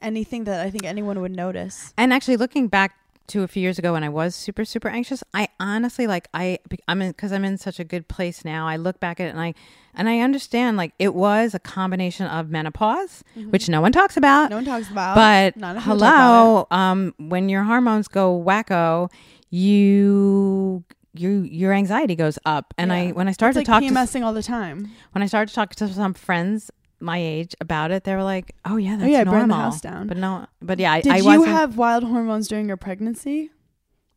anything 0.00 0.44
that 0.44 0.64
I 0.64 0.70
think 0.70 0.84
anyone 0.84 1.20
would 1.20 1.34
notice. 1.34 1.92
And 1.96 2.12
actually, 2.12 2.36
looking 2.36 2.68
back 2.68 2.96
to 3.26 3.42
a 3.42 3.48
few 3.48 3.62
years 3.62 3.78
ago 3.78 3.94
when 3.94 4.04
I 4.04 4.08
was 4.10 4.34
super 4.34 4.64
super 4.64 4.88
anxious, 4.88 5.24
I 5.32 5.48
honestly 5.58 6.06
like 6.06 6.28
I 6.34 6.58
I'm 6.86 7.00
in 7.00 7.10
because 7.10 7.32
I'm 7.32 7.44
in 7.44 7.58
such 7.58 7.80
a 7.80 7.84
good 7.84 8.06
place 8.08 8.44
now. 8.44 8.68
I 8.68 8.76
look 8.76 9.00
back 9.00 9.18
at 9.18 9.26
it 9.26 9.30
and 9.30 9.40
I 9.40 9.54
and 9.94 10.08
I 10.08 10.20
understand 10.20 10.76
like 10.76 10.92
it 10.98 11.14
was 11.14 11.54
a 11.54 11.58
combination 11.58 12.26
of 12.26 12.50
menopause, 12.50 13.24
which 13.50 13.68
no 13.68 13.80
one 13.80 13.92
talks 13.92 14.16
about. 14.16 14.50
No 14.50 14.56
one 14.56 14.64
talks 14.64 14.90
about 14.90 15.14
but 15.14 15.56
Not 15.56 15.72
enough 15.72 15.84
people 15.84 15.98
talk 16.00 16.08
about 16.08 16.44
hello, 16.44 16.66
um, 16.70 17.14
when 17.18 17.48
your 17.48 17.62
hormones 17.62 18.08
go 18.08 18.42
wacko, 18.46 19.10
you 19.50 20.84
you 21.14 21.42
your 21.42 21.72
anxiety 21.72 22.16
goes 22.16 22.38
up. 22.44 22.74
And 22.76 22.92
I 22.92 23.10
when 23.12 23.28
I 23.28 23.32
started 23.32 23.58
It's 23.60 23.66
to 23.66 23.72
like 23.72 23.82
talk 23.82 23.88
to 23.88 23.94
PMSing 23.94 24.24
all 24.24 24.32
the 24.34 24.42
time. 24.42 24.90
when 25.12 25.22
I 25.22 25.26
started 25.26 25.48
to 25.48 25.54
talk 25.54 25.74
to 25.76 25.88
some 25.88 26.12
friends 26.14 26.70
my 27.00 27.18
age 27.18 27.54
about 27.60 27.90
it, 27.90 28.04
they 28.04 28.14
were 28.14 28.22
like, 28.22 28.54
"Oh 28.64 28.76
yeah, 28.76 28.92
that's 28.96 29.04
oh 29.04 29.06
yeah, 29.12 29.24
normal." 29.24 29.40
burned 29.40 29.50
the 29.50 29.56
house 29.56 29.80
down. 29.80 30.06
But 30.06 30.16
no, 30.16 30.46
but 30.62 30.78
yeah, 30.78 30.92
I, 30.92 31.00
Did 31.02 31.12
I 31.12 31.16
you 31.18 31.42
have 31.44 31.76
wild 31.76 32.04
hormones 32.04 32.48
during 32.48 32.66
your 32.68 32.76
pregnancy? 32.76 33.50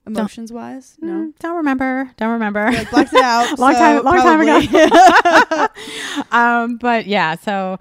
Emotions 0.06 0.54
wise? 0.54 0.96
No. 1.02 1.12
Mm, 1.12 1.40
don't 1.40 1.58
remember. 1.58 2.10
Don't 2.16 2.32
remember. 2.32 2.72
Like 2.72 2.90
blacked 2.92 3.14
it 3.14 3.22
out. 3.24 3.60
Long 3.60 3.74
so 3.74 3.80
time- 3.80 4.04
long 4.06 4.18
time 4.18 4.42
ago. 4.42 5.68
um, 6.32 6.78
but 6.78 7.08
yeah, 7.08 7.36
so, 7.36 7.78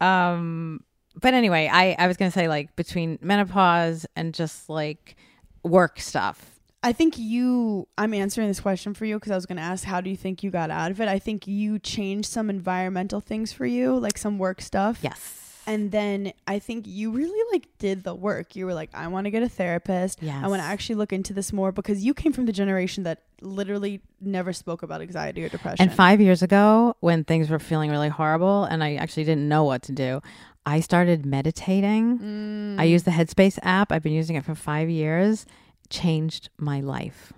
um, 0.00 0.82
but 1.20 1.32
anyway, 1.34 1.70
I 1.72 1.94
I 1.98 2.08
was 2.08 2.16
gonna 2.16 2.30
say 2.32 2.48
like 2.48 2.74
between 2.76 3.18
menopause 3.22 4.04
and 4.16 4.34
just 4.34 4.68
like 4.68 5.16
work 5.62 6.00
stuff. 6.00 6.53
I 6.84 6.92
think 6.92 7.18
you. 7.18 7.88
I'm 7.96 8.12
answering 8.12 8.46
this 8.46 8.60
question 8.60 8.92
for 8.92 9.06
you 9.06 9.16
because 9.16 9.32
I 9.32 9.34
was 9.34 9.46
going 9.46 9.56
to 9.56 9.62
ask, 9.62 9.84
how 9.84 10.00
do 10.02 10.10
you 10.10 10.16
think 10.16 10.42
you 10.42 10.50
got 10.50 10.70
out 10.70 10.90
of 10.90 11.00
it? 11.00 11.08
I 11.08 11.18
think 11.18 11.46
you 11.46 11.78
changed 11.78 12.28
some 12.30 12.50
environmental 12.50 13.20
things 13.20 13.52
for 13.52 13.64
you, 13.64 13.98
like 13.98 14.18
some 14.18 14.38
work 14.38 14.60
stuff. 14.60 14.98
Yes. 15.02 15.40
And 15.66 15.90
then 15.90 16.34
I 16.46 16.58
think 16.58 16.86
you 16.86 17.10
really 17.10 17.52
like 17.52 17.66
did 17.78 18.04
the 18.04 18.14
work. 18.14 18.54
You 18.54 18.66
were 18.66 18.74
like, 18.74 18.90
I 18.92 19.08
want 19.08 19.24
to 19.24 19.30
get 19.30 19.42
a 19.42 19.48
therapist. 19.48 20.22
Yes. 20.22 20.44
I 20.44 20.48
want 20.48 20.60
to 20.60 20.66
actually 20.66 20.96
look 20.96 21.10
into 21.10 21.32
this 21.32 21.54
more 21.54 21.72
because 21.72 22.04
you 22.04 22.12
came 22.12 22.34
from 22.34 22.44
the 22.44 22.52
generation 22.52 23.04
that 23.04 23.22
literally 23.40 24.02
never 24.20 24.52
spoke 24.52 24.82
about 24.82 25.00
anxiety 25.00 25.42
or 25.42 25.48
depression. 25.48 25.88
And 25.88 25.90
five 25.90 26.20
years 26.20 26.42
ago, 26.42 26.96
when 27.00 27.24
things 27.24 27.48
were 27.48 27.58
feeling 27.58 27.90
really 27.90 28.10
horrible 28.10 28.64
and 28.64 28.84
I 28.84 28.96
actually 28.96 29.24
didn't 29.24 29.48
know 29.48 29.64
what 29.64 29.82
to 29.84 29.92
do, 29.92 30.20
I 30.66 30.80
started 30.80 31.24
meditating. 31.24 32.18
Mm. 32.18 32.80
I 32.80 32.84
used 32.84 33.06
the 33.06 33.10
Headspace 33.10 33.58
app. 33.62 33.90
I've 33.90 34.02
been 34.02 34.12
using 34.12 34.36
it 34.36 34.44
for 34.44 34.54
five 34.54 34.90
years. 34.90 35.46
Changed 35.94 36.50
my 36.58 36.80
life. 36.80 37.32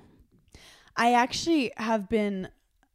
I 0.97 1.13
actually 1.13 1.73
have 1.77 2.09
been 2.09 2.49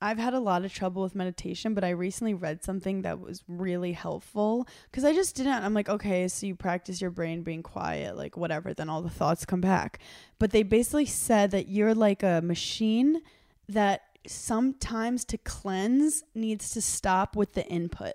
I've 0.03 0.17
had 0.17 0.33
a 0.33 0.39
lot 0.39 0.65
of 0.65 0.73
trouble 0.73 1.03
with 1.03 1.13
meditation, 1.13 1.75
but 1.75 1.83
I 1.83 1.91
recently 1.91 2.33
read 2.33 2.63
something 2.63 3.03
that 3.03 3.19
was 3.19 3.43
really 3.47 3.91
helpful 3.91 4.67
cuz 4.91 5.03
I 5.03 5.13
just 5.13 5.35
didn't 5.35 5.63
I'm 5.63 5.75
like, 5.75 5.87
okay, 5.87 6.27
so 6.27 6.47
you 6.47 6.55
practice 6.55 6.99
your 6.99 7.11
brain 7.11 7.43
being 7.43 7.61
quiet, 7.61 8.17
like 8.17 8.35
whatever, 8.35 8.73
then 8.73 8.89
all 8.89 9.03
the 9.03 9.11
thoughts 9.11 9.45
come 9.45 9.61
back. 9.61 9.99
But 10.39 10.49
they 10.49 10.63
basically 10.63 11.05
said 11.05 11.51
that 11.51 11.67
you're 11.67 11.93
like 11.93 12.23
a 12.23 12.41
machine 12.41 13.21
that 13.69 14.01
sometimes 14.25 15.23
to 15.25 15.37
cleanse 15.37 16.23
needs 16.33 16.71
to 16.71 16.81
stop 16.81 17.35
with 17.35 17.53
the 17.53 17.65
input. 17.67 18.13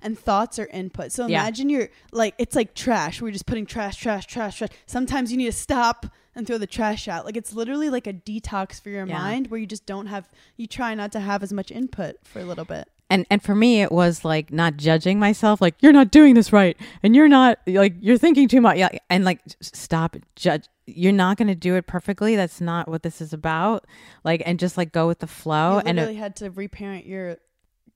And 0.00 0.16
thoughts 0.16 0.60
are 0.60 0.66
input. 0.66 1.10
So 1.10 1.26
Yeah. 1.26 1.40
imagine 1.40 1.68
you're 1.68 1.88
like 2.12 2.34
it's 2.38 2.54
like 2.54 2.74
trash. 2.74 3.20
We're 3.20 3.32
just 3.32 3.46
putting 3.46 3.66
trash, 3.66 3.96
trash, 3.96 4.26
trash, 4.26 4.58
trash. 4.58 4.70
Sometimes 4.86 5.32
you 5.32 5.36
need 5.38 5.46
to 5.46 5.52
stop 5.68 6.06
and 6.34 6.46
throw 6.46 6.58
the 6.58 6.66
trash 6.66 7.08
out. 7.08 7.24
Like 7.24 7.36
it's 7.36 7.52
literally 7.54 7.90
like 7.90 8.06
a 8.06 8.12
detox 8.12 8.80
for 8.82 8.90
your 8.90 9.06
Yeah. 9.06 9.18
mind 9.18 9.48
where 9.48 9.60
you 9.60 9.66
just 9.66 9.86
don't 9.86 10.06
have 10.06 10.28
you 10.56 10.66
try 10.66 10.94
not 10.94 11.12
to 11.12 11.20
have 11.20 11.42
as 11.42 11.52
much 11.52 11.70
input 11.70 12.16
for 12.24 12.40
a 12.40 12.44
little 12.44 12.64
bit. 12.64 12.88
and 13.10 13.26
and 13.30 13.42
for 13.42 13.54
me 13.54 13.82
it 13.82 13.92
was 13.92 14.24
like 14.24 14.50
not 14.50 14.76
judging 14.78 15.18
myself 15.18 15.60
like 15.60 15.74
you're 15.80 15.92
not 15.92 16.10
doing 16.10 16.34
this 16.34 16.52
right 16.54 16.74
and 17.02 17.14
you're 17.14 17.28
not 17.28 17.58
like 17.66 17.94
you're 18.00 18.16
thinking 18.16 18.48
too 18.48 18.62
much 18.62 18.78
yeah 18.78 18.88
and 19.10 19.24
like 19.26 19.40
stop 19.60 20.16
judge 20.36 20.64
you're 20.86 21.12
not 21.12 21.36
going 21.36 21.46
to 21.48 21.54
do 21.54 21.74
it 21.76 21.86
perfectly 21.86 22.34
that's 22.34 22.62
not 22.62 22.88
what 22.88 23.02
this 23.02 23.20
is 23.20 23.32
about 23.34 23.84
like 24.24 24.42
and 24.46 24.58
just 24.58 24.78
like 24.78 24.90
go 24.90 25.06
with 25.06 25.18
the 25.18 25.26
flow 25.26 25.74
you 25.74 25.82
and 25.86 26.00
it, 26.00 26.16
had 26.16 26.34
to 26.34 26.50
reparent 26.50 27.04
your 27.04 27.36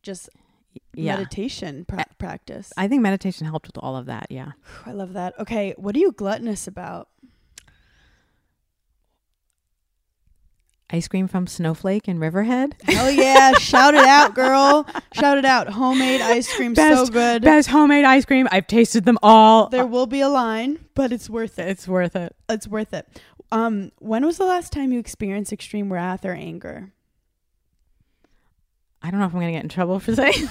just 0.03 0.28
yeah 0.95 1.16
meditation 1.16 1.84
pra- 1.86 2.05
practice. 2.18 2.70
i 2.76 2.86
think 2.86 3.01
meditation 3.03 3.47
helped 3.47 3.66
with 3.66 3.78
all 3.78 3.97
of 3.97 4.05
that 4.07 4.26
yeah 4.30 4.53
I 4.86 4.93
love 4.93 5.14
that. 5.14 5.39
Okay, 5.41 5.74
what 5.78 5.97
are 5.97 5.99
you 5.99 6.12
gluttonous 6.12 6.66
about? 6.66 7.09
Ice 10.91 11.07
cream 11.09 11.28
from 11.28 11.47
snowflake 11.47 12.09
in 12.09 12.18
riverhead 12.18 12.74
Hell 12.84 13.11
yeah! 13.11 13.53
shout 13.55 13.95
it 13.95 14.05
out, 14.07 14.34
girl. 14.34 14.86
Shout 15.12 15.36
it 15.39 15.45
out. 15.45 15.68
Homemade 15.68 16.20
ice 16.20 16.55
cream, 16.55 16.74
so 16.74 17.07
good. 17.07 17.43
best 17.43 17.68
homemade 17.68 18.05
ice 18.05 18.24
cream 18.24 18.49
i've 18.51 18.66
tasted 18.66 19.05
them 19.05 19.18
all 19.22 19.68
There 19.68 19.86
will 19.86 20.07
be 20.07 20.20
a 20.20 20.28
line, 20.28 20.78
but 20.95 21.12
it's 21.12 21.28
worth 21.28 21.59
it. 21.59 21.68
it's 21.68 21.86
worth 21.86 22.16
it 22.16 22.34
It's 22.49 22.66
worth 22.66 22.93
it. 22.95 23.07
Um, 23.51 23.93
when 23.99 24.24
was 24.26 24.36
the 24.39 24.45
last 24.45 24.72
time 24.72 24.93
you 24.93 24.99
experienced 24.99 25.53
extreme 25.53 25.93
wrath 25.93 26.24
or 26.24 26.32
anger? 26.32 26.93
I 29.03 29.11
don't 29.11 29.20
know 29.20 29.26
if 29.26 29.32
I'm 29.32 29.41
going 29.41 29.53
to 29.53 29.57
get 29.57 29.62
in 29.62 29.68
trouble 29.70 30.01
for 30.01 30.14
saying. 30.14 30.34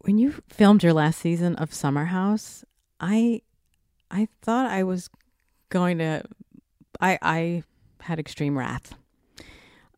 when 0.00 0.18
you 0.18 0.34
filmed 0.48 0.82
your 0.82 0.92
last 0.92 1.18
season 1.20 1.56
of 1.56 1.72
Summer 1.72 2.06
House, 2.06 2.64
I 3.00 3.42
I 4.10 4.28
thought 4.42 4.66
I 4.70 4.82
was 4.82 5.08
going 5.68 5.98
to 5.98 6.22
I 7.00 7.18
I 7.22 7.62
had 8.00 8.18
extreme 8.18 8.56
wrath. 8.56 8.94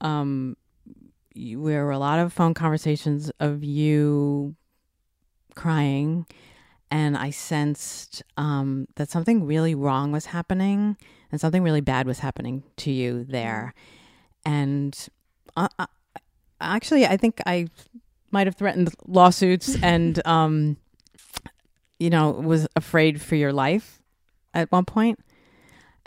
Um 0.01 0.57
there 1.35 1.85
were 1.85 1.93
a 1.93 1.99
lot 1.99 2.19
of 2.19 2.33
phone 2.33 2.55
conversations 2.55 3.31
of 3.39 3.63
you 3.63 4.57
crying 5.55 6.27
and 6.91 7.17
I 7.17 7.31
sensed 7.31 8.23
um 8.37 8.89
that 8.97 9.11
something 9.11 9.45
really 9.45 9.75
wrong 9.75 10.13
was 10.13 10.27
happening 10.27 10.97
and 11.31 11.41
something 11.41 11.63
really 11.63 11.81
bad 11.81 12.07
was 12.07 12.21
happening 12.21 12.63
to 12.79 12.91
you 12.91 13.25
there. 13.25 13.75
And 14.45 14.97
uh, 15.57 15.69
uh, 15.79 15.87
actually, 16.61 17.07
I 17.07 17.17
think 17.17 17.41
I 17.47 17.69
might 18.31 18.47
have 18.47 18.57
threatened 18.57 18.95
lawsuits 19.07 19.77
and, 19.83 20.25
um, 20.27 20.77
you 21.99 22.11
know, 22.11 22.31
was 22.31 22.67
afraid 22.77 23.21
for 23.21 23.37
your 23.37 23.53
life 23.53 24.03
at 24.55 24.71
one 24.73 24.85
point 24.85 25.19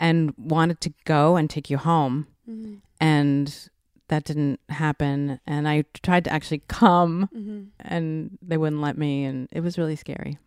and 0.02 0.34
wanted 0.36 0.80
to 0.82 0.92
go 1.04 1.36
and 1.38 1.48
take 1.48 1.70
you 1.70 1.78
home. 1.78 2.26
Mm-hmm. 2.48 2.74
And 3.00 3.68
that 4.08 4.24
didn't 4.24 4.58
happen. 4.68 5.38
And 5.46 5.66
I 5.68 5.84
tried 6.02 6.24
to 6.24 6.32
actually 6.32 6.62
come 6.68 7.28
Mm-hmm. 7.34 7.60
and 7.78 8.36
they 8.42 8.56
wouldn't 8.58 8.82
let 8.82 8.98
me. 8.98 9.24
And 9.24 9.48
it 9.52 9.60
was 9.60 9.78
really 9.78 9.96
scary. 9.96 10.38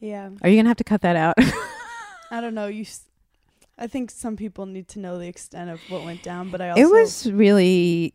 Yeah, 0.00 0.26
Are 0.42 0.48
you 0.50 0.56
going 0.56 0.66
to 0.66 0.70
have 0.70 0.76
to 0.76 0.84
cut 0.84 1.00
that 1.00 1.16
out? 1.16 1.34
I 2.30 2.40
don't 2.42 2.54
know. 2.54 2.66
You, 2.66 2.82
s- 2.82 3.08
I 3.78 3.86
think 3.86 4.10
some 4.10 4.36
people 4.36 4.66
need 4.66 4.86
to 4.88 4.98
know 4.98 5.18
the 5.18 5.28
extent 5.28 5.70
of 5.70 5.80
what 5.88 6.04
went 6.04 6.22
down, 6.22 6.50
but 6.50 6.60
I 6.60 6.68
also 6.70 6.82
it 6.82 6.90
was 6.92 7.32
really 7.32 8.12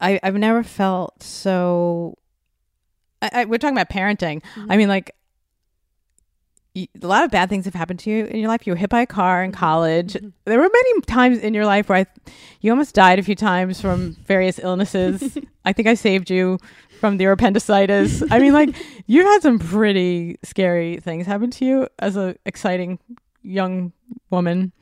I, 0.00 0.18
I've 0.22 0.34
never 0.36 0.62
felt 0.64 1.22
so 1.22 2.16
I, 3.22 3.30
I, 3.32 3.44
we're 3.46 3.58
talking 3.58 3.76
about 3.76 3.88
parenting 3.90 4.42
Mhm. 4.54 4.66
i 4.70 4.76
mean 4.76 4.88
like 4.88 5.10
a 7.02 7.06
lot 7.06 7.24
of 7.24 7.30
bad 7.30 7.48
things 7.48 7.64
have 7.64 7.74
happened 7.74 7.98
to 8.00 8.10
you 8.10 8.24
in 8.26 8.38
your 8.40 8.48
life 8.48 8.66
you 8.66 8.72
were 8.72 8.76
hit 8.76 8.90
by 8.90 9.00
a 9.02 9.06
car 9.06 9.42
in 9.44 9.52
college 9.52 10.14
Mhm. 10.14 10.32
there 10.44 10.58
were 10.58 10.70
many 10.72 11.00
times 11.02 11.38
in 11.38 11.54
your 11.54 11.66
life 11.66 11.88
where 11.88 11.98
I, 11.98 12.06
you 12.60 12.70
almost 12.70 12.94
died 12.94 13.18
a 13.18 13.22
few 13.22 13.34
times 13.34 13.80
from 13.80 14.16
various 14.26 14.58
illnesses 14.58 15.38
i 15.64 15.72
think 15.72 15.88
i 15.88 15.94
saved 15.94 16.30
you 16.30 16.58
from 17.00 17.20
your 17.20 17.32
appendicitis 17.32 18.22
i 18.30 18.38
mean 18.38 18.52
like 18.52 18.70
you've 19.06 19.26
had 19.26 19.42
some 19.42 19.58
pretty 19.58 20.36
scary 20.42 20.98
things 20.98 21.26
happen 21.26 21.50
to 21.52 21.64
you 21.64 21.88
as 21.98 22.16
a 22.16 22.34
exciting 22.44 22.98
young 23.42 23.92
woman 24.30 24.72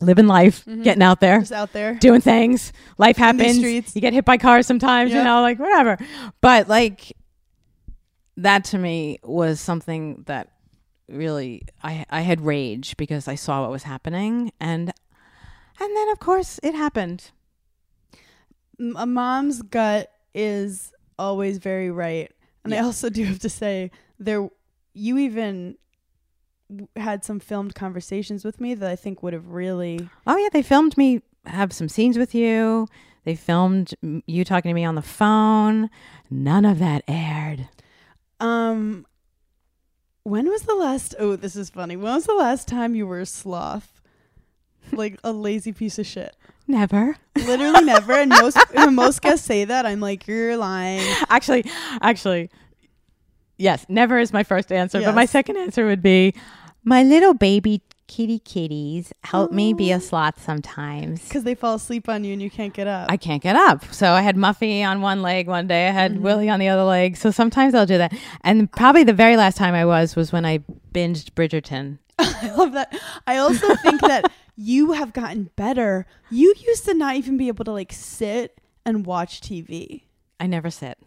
living 0.00 0.26
life 0.26 0.64
Mhm. 0.64 0.82
getting 0.82 1.02
out 1.02 1.20
there 1.20 1.40
just 1.40 1.52
out 1.52 1.72
there. 1.74 1.94
doing 1.96 2.22
things. 2.22 2.72
Life 2.96 3.18
happens. 3.18 3.58
You 3.94 4.00
get 4.00 4.14
hit 4.14 4.24
by 4.24 4.38
cars 4.38 4.66
sometimes, 4.66 5.12
you 5.12 5.22
know, 5.22 5.42
like 5.42 5.58
whatever. 5.58 5.98
But 6.40 6.68
like 6.68 7.12
that 8.38 8.64
to 8.66 8.78
me 8.78 9.18
was 9.22 9.60
something 9.60 10.22
that 10.26 10.48
really 11.10 11.62
I 11.82 12.04
I 12.10 12.20
had 12.22 12.40
rage 12.40 12.96
because 12.96 13.28
I 13.28 13.34
saw 13.34 13.62
what 13.62 13.70
was 13.70 13.82
happening 13.84 14.52
and 14.60 14.92
and 15.80 15.96
then 15.96 16.08
of 16.10 16.18
course 16.18 16.60
it 16.62 16.74
happened. 16.74 17.30
A 18.96 19.06
mom's 19.06 19.62
gut 19.62 20.10
is 20.34 20.92
always 21.18 21.58
very 21.58 21.90
right 21.90 22.32
and 22.64 22.72
i 22.72 22.78
also 22.78 23.10
do 23.10 23.24
have 23.24 23.38
to 23.38 23.50
say 23.50 23.90
there 24.18 24.48
you 24.94 25.18
even 25.18 25.76
had 26.96 27.22
some 27.24 27.38
filmed 27.40 27.74
conversations 27.74 28.42
with 28.44 28.58
me 28.60 28.72
that 28.74 28.88
i 28.88 28.96
think 28.96 29.22
would 29.22 29.32
have 29.34 29.48
really 29.48 30.08
Oh 30.26 30.36
yeah, 30.36 30.48
they 30.52 30.62
filmed 30.62 30.96
me 30.96 31.20
have 31.44 31.72
some 31.72 31.88
scenes 31.88 32.16
with 32.16 32.34
you. 32.34 32.86
They 33.24 33.34
filmed 33.34 33.94
you 34.26 34.44
talking 34.44 34.70
to 34.70 34.74
me 34.74 34.84
on 34.84 34.94
the 34.94 35.02
phone. 35.02 35.90
None 36.30 36.64
of 36.64 36.78
that 36.78 37.02
aired. 37.08 37.68
um 38.38 39.04
when 40.24 40.48
was 40.48 40.62
the 40.62 40.74
last 40.74 41.14
oh 41.18 41.36
this 41.36 41.56
is 41.56 41.70
funny. 41.70 41.96
When 41.96 42.12
was 42.12 42.24
the 42.24 42.34
last 42.34 42.68
time 42.68 42.94
you 42.94 43.06
were 43.06 43.20
a 43.20 43.26
sloth? 43.26 44.00
Like 44.92 45.18
a 45.22 45.32
lazy 45.32 45.72
piece 45.72 45.98
of 45.98 46.06
shit? 46.06 46.36
Never. 46.66 47.16
literally 47.36 47.84
never 47.84 48.12
and 48.12 48.30
most 48.30 48.56
when 48.72 48.94
most 48.94 49.22
guests 49.22 49.44
say 49.44 49.64
that 49.64 49.86
i'm 49.86 49.98
like 50.00 50.26
you're 50.28 50.56
lying. 50.56 51.02
Actually, 51.28 51.64
actually, 52.00 52.50
yes, 53.56 53.84
never 53.88 54.18
is 54.18 54.32
my 54.32 54.44
first 54.44 54.70
answer, 54.70 55.00
but 55.00 55.14
my 55.14 55.26
second 55.26 55.56
answer 55.56 55.86
would 55.86 56.02
be 56.02 56.34
my 56.84 57.02
little 57.02 57.34
baby 57.34 57.82
kitty 58.10 58.40
kitties 58.40 59.12
help 59.22 59.52
me 59.52 59.72
be 59.72 59.92
a 59.92 60.00
sloth 60.00 60.42
sometimes. 60.42 61.22
because 61.28 61.44
they 61.44 61.54
fall 61.54 61.76
asleep 61.76 62.08
on 62.08 62.24
you 62.24 62.32
and 62.32 62.42
you 62.42 62.50
can't 62.50 62.74
get 62.74 62.88
up 62.88 63.08
I 63.10 63.16
can't 63.16 63.40
get 63.42 63.54
up. 63.54 63.84
So 63.94 64.10
I 64.12 64.20
had 64.22 64.36
Muffy 64.36 64.82
on 64.84 65.00
one 65.00 65.22
leg 65.22 65.46
one 65.46 65.66
day, 65.68 65.86
I 65.86 65.92
had 65.92 66.16
Mhm. 66.16 66.20
Willie 66.20 66.48
on 66.50 66.58
the 66.58 66.68
other 66.68 66.82
leg. 66.82 67.16
So 67.16 67.30
sometimes 67.30 67.72
I'll 67.74 67.86
do 67.86 67.98
that. 67.98 68.12
And 68.42 68.70
probably 68.72 69.04
the 69.04 69.12
very 69.12 69.36
last 69.36 69.56
time 69.56 69.74
I 69.74 69.84
was 69.84 70.16
was 70.16 70.32
when 70.32 70.44
I 70.44 70.58
binged 70.92 71.30
Bridgerton. 71.34 71.98
I 72.18 72.50
love 72.56 72.72
that. 72.72 72.92
I 73.28 73.36
also 73.36 73.74
think 73.76 74.00
that 74.00 74.30
you 74.56 74.92
have 74.92 75.12
gotten 75.12 75.50
better. 75.56 76.04
You 76.30 76.52
used 76.66 76.84
to 76.86 76.94
not 76.94 77.14
even 77.16 77.36
be 77.36 77.46
able 77.48 77.64
to 77.64 77.72
like 77.72 77.92
sit 77.92 78.58
and 78.84 79.06
watch 79.06 79.40
TV. 79.40 80.02
I 80.40 80.46
never 80.48 80.70
sit. 80.70 80.98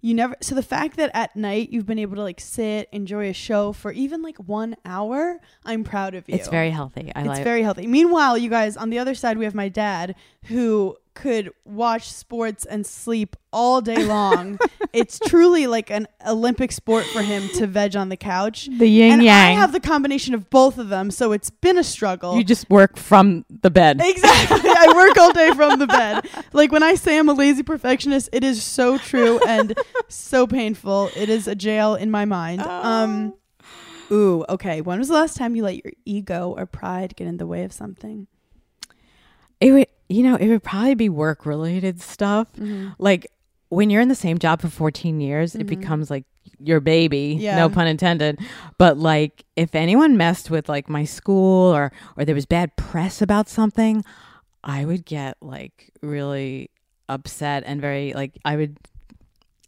You 0.00 0.14
never 0.14 0.36
so 0.40 0.54
the 0.54 0.62
fact 0.62 0.96
that 0.96 1.10
at 1.14 1.36
night 1.36 1.70
you've 1.70 1.86
been 1.86 1.98
able 1.98 2.16
to 2.16 2.22
like 2.22 2.40
sit, 2.40 2.88
enjoy 2.90 3.28
a 3.28 3.32
show 3.34 3.72
for 3.72 3.92
even 3.92 4.22
like 4.22 4.38
1 4.38 4.76
hour, 4.84 5.40
I'm 5.64 5.84
proud 5.84 6.14
of 6.14 6.28
you. 6.28 6.34
It's 6.34 6.48
very 6.48 6.70
healthy. 6.70 7.12
I 7.14 7.20
it's 7.20 7.28
like 7.28 7.44
very 7.44 7.62
healthy. 7.62 7.86
Meanwhile, 7.86 8.38
you 8.38 8.48
guys 8.48 8.76
on 8.76 8.90
the 8.90 8.98
other 8.98 9.14
side 9.14 9.36
we 9.36 9.44
have 9.44 9.54
my 9.54 9.68
dad 9.68 10.14
who 10.44 10.96
could 11.14 11.50
watch 11.64 12.10
sports 12.10 12.64
and 12.64 12.86
sleep 12.86 13.36
all 13.52 13.80
day 13.80 14.04
long. 14.04 14.58
it's 14.92 15.18
truly 15.18 15.66
like 15.66 15.90
an 15.90 16.06
Olympic 16.26 16.72
sport 16.72 17.04
for 17.06 17.22
him 17.22 17.48
to 17.56 17.66
veg 17.66 17.96
on 17.96 18.08
the 18.08 18.16
couch. 18.16 18.68
the 18.78 18.86
yin 18.86 19.12
and 19.14 19.22
yang. 19.22 19.56
I 19.56 19.60
have 19.60 19.72
the 19.72 19.80
combination 19.80 20.34
of 20.34 20.50
both 20.50 20.78
of 20.78 20.88
them, 20.88 21.10
so 21.10 21.32
it's 21.32 21.50
been 21.50 21.78
a 21.78 21.84
struggle. 21.84 22.36
you 22.36 22.44
just 22.44 22.68
work 22.70 22.96
from 22.96 23.44
the 23.48 23.70
bed. 23.70 24.00
Exactly. 24.02 24.70
I 24.70 24.92
work 24.94 25.16
all 25.18 25.32
day 25.32 25.50
from 25.52 25.78
the 25.78 25.86
bed. 25.86 26.28
Like 26.52 26.72
when 26.72 26.82
I 26.82 26.94
say 26.94 27.18
I'm 27.18 27.28
a 27.28 27.34
lazy 27.34 27.62
perfectionist, 27.62 28.28
it 28.32 28.44
is 28.44 28.62
so 28.62 28.98
true 28.98 29.40
and 29.46 29.78
so 30.08 30.46
painful. 30.46 31.10
It 31.16 31.28
is 31.28 31.46
a 31.48 31.54
jail 31.54 31.94
in 31.94 32.10
my 32.10 32.24
mind. 32.24 32.62
Um 32.62 33.34
Ooh, 34.12 34.44
okay. 34.48 34.80
When 34.80 34.98
was 34.98 35.08
the 35.08 35.14
last 35.14 35.36
time 35.36 35.54
you 35.54 35.62
let 35.62 35.84
your 35.84 35.92
ego 36.04 36.52
or 36.56 36.66
pride 36.66 37.14
get 37.14 37.28
in 37.28 37.36
the 37.36 37.46
way 37.46 37.62
of 37.62 37.72
something? 37.72 38.26
It 39.60 39.88
you 40.10 40.22
know, 40.24 40.34
it 40.36 40.48
would 40.48 40.62
probably 40.62 40.94
be 40.96 41.08
work 41.08 41.46
related 41.46 42.00
stuff. 42.00 42.48
Like 42.98 43.30
when 43.70 43.88
you're 43.90 44.02
in 44.02 44.08
the 44.08 44.14
same 44.14 44.38
job 44.38 44.60
for 44.60 44.68
14 44.68 45.20
years, 45.20 45.54
it 45.54 45.64
Mhm. 45.66 45.80
becomes 45.80 46.10
like 46.10 46.24
your 46.58 46.80
baby, 46.80 47.36
Yeah. 47.40 47.56
no 47.56 47.68
pun 47.70 47.86
intended. 47.86 48.38
But 48.76 48.98
like 48.98 49.44
if 49.56 49.74
anyone 49.74 50.16
messed 50.16 50.50
with 50.50 50.68
like 50.68 50.88
my 50.90 51.04
school 51.04 51.72
or 51.74 51.92
or 52.16 52.24
there 52.24 52.34
was 52.34 52.44
bad 52.46 52.74
press 52.76 53.22
about 53.22 53.48
something, 53.48 54.04
I 54.64 54.84
would 54.84 55.04
get 55.06 55.36
like 55.40 55.90
really 56.02 56.70
upset 57.08 57.62
and 57.64 57.80
very 57.80 58.12
like 58.12 58.36
I 58.44 58.56
would 58.56 58.76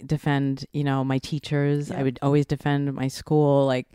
defend, 0.04 0.64
you 0.72 0.84
know, 0.84 1.04
my 1.04 1.18
teachers. 1.18 1.90
Yeah. 1.90 2.00
I 2.00 2.02
would 2.02 2.18
always 2.22 2.46
defend 2.46 2.92
my 2.92 3.08
school. 3.08 3.66
Like 3.66 3.86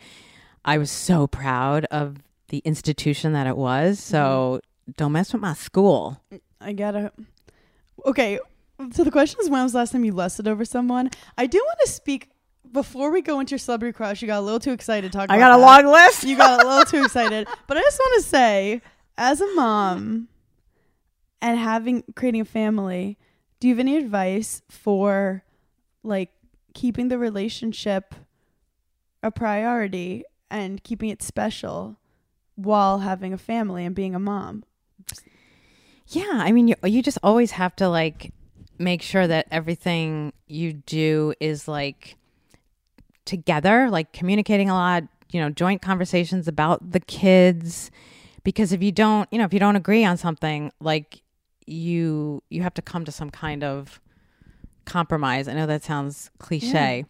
I 0.65 0.77
was 0.77 0.89
so 0.91 1.27
proud 1.27 1.85
of 1.91 2.17
the 2.49 2.59
institution 2.59 3.33
that 3.33 3.47
it 3.47 3.57
was. 3.57 3.99
So 3.99 4.61
don't 4.95 5.11
mess 5.11 5.33
with 5.33 5.41
my 5.41 5.53
school. 5.53 6.21
I 6.61 6.73
gotta. 6.73 7.11
Okay, 8.05 8.39
so 8.91 9.03
the 9.03 9.11
question 9.11 9.39
is 9.41 9.49
when 9.49 9.63
was 9.63 9.73
the 9.73 9.79
last 9.79 9.91
time 9.91 10.05
you 10.05 10.13
lusted 10.13 10.47
over 10.47 10.63
someone? 10.63 11.09
I 11.37 11.47
do 11.47 11.57
want 11.57 11.79
to 11.85 11.91
speak 11.91 12.29
before 12.71 13.11
we 13.11 13.21
go 13.21 13.39
into 13.39 13.51
your 13.51 13.59
celebrity 13.59 13.93
crush. 13.93 14.21
You 14.21 14.27
got 14.27 14.39
a 14.39 14.41
little 14.41 14.59
too 14.59 14.71
excited 14.71 15.11
to 15.11 15.17
talk. 15.17 15.29
I 15.29 15.37
got 15.37 15.51
a 15.51 15.59
that. 15.59 15.65
long 15.65 15.91
list. 15.91 16.23
You 16.23 16.37
got 16.37 16.63
a 16.63 16.67
little 16.67 16.85
too 16.85 17.03
excited, 17.05 17.47
but 17.67 17.77
I 17.77 17.81
just 17.81 17.99
want 17.99 18.23
to 18.23 18.29
say, 18.29 18.81
as 19.17 19.41
a 19.41 19.53
mom 19.55 20.27
and 21.41 21.57
having 21.57 22.03
creating 22.15 22.41
a 22.41 22.45
family, 22.45 23.17
do 23.59 23.67
you 23.67 23.73
have 23.73 23.79
any 23.79 23.97
advice 23.97 24.61
for 24.69 25.43
like 26.03 26.31
keeping 26.73 27.07
the 27.07 27.17
relationship 27.17 28.13
a 29.23 29.31
priority 29.31 30.23
and 30.49 30.83
keeping 30.83 31.09
it 31.09 31.21
special 31.23 31.99
while 32.55 32.99
having 32.99 33.33
a 33.33 33.37
family 33.37 33.85
and 33.85 33.95
being 33.95 34.13
a 34.13 34.19
mom? 34.19 34.63
Yeah, 36.09 36.29
I 36.31 36.51
mean, 36.51 36.67
you 36.69 36.75
you 36.83 37.01
just 37.01 37.17
always 37.23 37.51
have 37.51 37.75
to 37.77 37.89
like 37.89 38.33
make 38.79 39.01
sure 39.01 39.27
that 39.27 39.47
everything 39.51 40.33
you 40.47 40.73
do 40.73 41.33
is 41.39 41.67
like 41.67 42.15
together, 43.25 43.89
like 43.89 44.13
communicating 44.13 44.69
a 44.69 44.73
lot, 44.73 45.03
you 45.31 45.41
know, 45.41 45.49
joint 45.49 45.81
conversations 45.81 46.47
about 46.47 46.91
the 46.91 46.99
kids 46.99 47.91
because 48.43 48.71
if 48.71 48.81
you 48.81 48.91
don't, 48.91 49.27
you 49.31 49.37
know, 49.37 49.43
if 49.45 49.53
you 49.53 49.59
don't 49.59 49.75
agree 49.75 50.05
on 50.05 50.15
something, 50.17 50.71
like 50.79 51.21
you 51.65 52.41
you 52.49 52.61
have 52.63 52.73
to 52.75 52.81
come 52.81 53.03
to 53.05 53.11
some 53.11 53.29
kind 53.29 53.63
of 53.63 53.99
compromise. 54.85 55.49
I 55.49 55.53
know 55.53 55.65
that 55.65 55.83
sounds 55.83 56.31
cliche. 56.39 57.05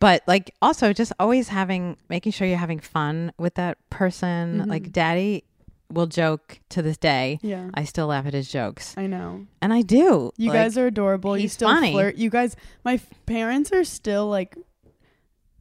But 0.00 0.22
like 0.26 0.54
also 0.62 0.92
just 0.92 1.12
always 1.18 1.48
having 1.48 1.96
making 2.08 2.32
sure 2.32 2.46
you're 2.46 2.56
having 2.56 2.78
fun 2.80 3.32
with 3.36 3.54
that 3.56 3.76
person. 3.90 4.62
Mhm. 4.62 4.68
Like 4.68 4.92
daddy 4.92 5.44
will 5.90 6.06
joke 6.06 6.60
to 6.70 6.82
this 6.82 6.96
day. 6.96 7.38
Yeah, 7.42 7.70
I 7.74 7.84
still 7.84 8.08
laugh 8.08 8.26
at 8.26 8.34
his 8.34 8.50
jokes. 8.50 8.94
I 8.96 9.06
know. 9.06 9.46
And 9.62 9.72
I 9.72 9.82
do. 9.82 10.32
You 10.36 10.50
Like, 10.50 10.58
guys 10.58 10.78
are 10.78 10.86
adorable. 10.86 11.36
You 11.36 11.42
he's 11.42 11.52
still 11.54 11.68
funny. 11.68 11.92
flirt. 11.92 12.16
You 12.16 12.30
guys, 12.30 12.56
my 12.84 12.94
f- 12.94 13.06
parents 13.26 13.72
are 13.72 13.84
still 13.84 14.28
like 14.28 14.56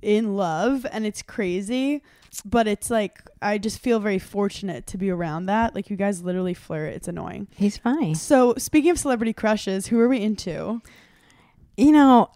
in 0.02 0.36
love, 0.36 0.86
and 0.92 1.06
it's 1.06 1.22
crazy. 1.22 2.04
But 2.46 2.68
it's 2.68 2.90
like 2.92 3.22
I 3.42 3.58
just 3.58 3.80
feel 3.80 4.00
very 4.00 4.20
fortunate 4.20 4.86
to 4.88 4.98
be 4.98 5.10
around 5.10 5.46
that. 5.48 5.74
Like 5.74 5.90
you 5.90 5.96
guys 5.96 6.22
literally 6.22 6.54
flirt. 6.54 6.94
It's 6.94 7.08
annoying. 7.08 7.48
He's 7.56 7.78
funny. 7.78 8.14
So 8.14 8.54
speaking 8.58 8.92
of 8.92 9.00
celebrity 9.00 9.34
crushes, 9.34 9.88
who 9.88 10.00
are 10.00 10.08
we 10.10 10.22
into? 10.22 10.82
You 11.78 11.92
know, 11.94 12.30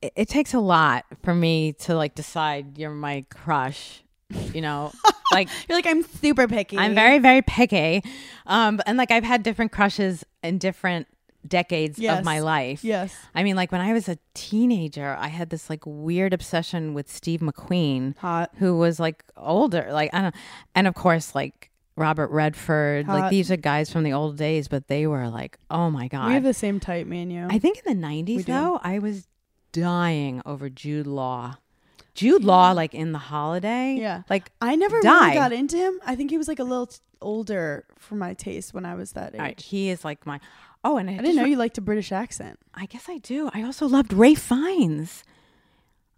it, 0.00 0.12
it 0.16 0.28
takes 0.28 0.54
a 0.54 0.60
lot 0.60 1.04
for 1.22 1.34
me 1.34 1.72
to 1.80 1.94
like 1.94 2.14
decide 2.14 2.78
you're 2.78 2.90
my 2.90 3.24
crush. 3.28 4.02
You 4.30 4.60
know, 4.60 4.92
like 5.32 5.48
You're 5.68 5.78
like 5.78 5.86
I'm 5.86 6.02
super 6.02 6.48
picky. 6.48 6.78
I'm 6.78 6.94
very, 6.94 7.18
very 7.18 7.42
picky. 7.42 8.02
Um, 8.46 8.80
and 8.86 8.98
like 8.98 9.10
I've 9.10 9.24
had 9.24 9.42
different 9.42 9.72
crushes 9.72 10.24
in 10.42 10.58
different 10.58 11.06
decades 11.46 11.96
Yes. 11.98 12.18
of 12.18 12.24
my 12.24 12.40
life. 12.40 12.82
yes. 12.82 13.14
I 13.34 13.44
mean, 13.44 13.54
like 13.54 13.70
when 13.70 13.80
I 13.80 13.92
was 13.92 14.08
a 14.08 14.18
teenager, 14.34 15.16
I 15.18 15.28
had 15.28 15.50
this 15.50 15.70
like 15.70 15.84
weird 15.86 16.32
obsession 16.32 16.92
with 16.92 17.08
Steve 17.10 17.38
McQueen, 17.40 18.16
Hot. 18.18 18.50
who 18.58 18.76
was 18.76 18.98
like 18.98 19.24
older. 19.36 19.88
Like 19.92 20.12
I 20.12 20.22
don't, 20.22 20.34
and 20.74 20.86
of 20.88 20.94
course, 20.94 21.34
like 21.34 21.70
Robert 21.96 22.30
Redford. 22.32 23.06
Hot. 23.06 23.20
Like 23.20 23.30
these 23.30 23.50
are 23.52 23.56
guys 23.56 23.92
from 23.92 24.02
the 24.02 24.12
old 24.12 24.36
days, 24.36 24.66
but 24.66 24.88
they 24.88 25.06
were 25.06 25.28
like, 25.28 25.56
oh 25.70 25.88
my 25.88 26.08
god. 26.08 26.26
We 26.28 26.34
have 26.34 26.42
the 26.42 26.52
same 26.54 26.80
type, 26.80 27.06
me 27.06 27.22
and 27.22 27.32
you. 27.32 27.46
I 27.48 27.60
think 27.60 27.80
in 27.86 28.00
the 28.00 28.06
'90s 28.06 28.38
do. 28.38 28.42
though, 28.52 28.80
I 28.82 28.98
was 28.98 29.28
dying 29.70 30.42
over 30.44 30.68
Jude 30.68 31.06
Law. 31.06 31.58
Jude 32.16 32.42
Law, 32.44 32.72
like 32.72 32.94
in 32.94 33.12
the 33.12 33.18
holiday, 33.18 33.96
Yeah. 34.00 34.22
like 34.28 34.50
I 34.60 34.74
never 34.76 35.00
die. 35.00 35.24
really 35.26 35.34
got 35.36 35.52
into 35.52 35.76
him. 35.76 36.00
I 36.04 36.16
think 36.16 36.30
he 36.30 36.38
was 36.38 36.48
like 36.48 36.58
a 36.58 36.64
little 36.64 36.86
t- 36.86 36.98
older 37.20 37.84
for 37.98 38.14
my 38.16 38.34
taste 38.34 38.74
when 38.74 38.84
I 38.84 38.94
was 38.94 39.12
that 39.12 39.34
age. 39.34 39.40
right, 39.40 39.60
he 39.60 39.90
is 39.90 40.04
like 40.04 40.26
my. 40.26 40.40
Oh, 40.82 40.96
and 40.98 41.10
I, 41.10 41.14
I 41.14 41.16
didn't 41.18 41.36
know 41.36 41.44
re- 41.44 41.50
you 41.50 41.56
liked 41.56 41.78
a 41.78 41.80
British 41.80 42.12
accent. 42.12 42.58
I 42.74 42.86
guess 42.86 43.08
I 43.08 43.18
do. 43.18 43.50
I 43.52 43.62
also 43.62 43.86
loved 43.86 44.12
Ralph 44.12 44.38
Fiennes. 44.38 45.24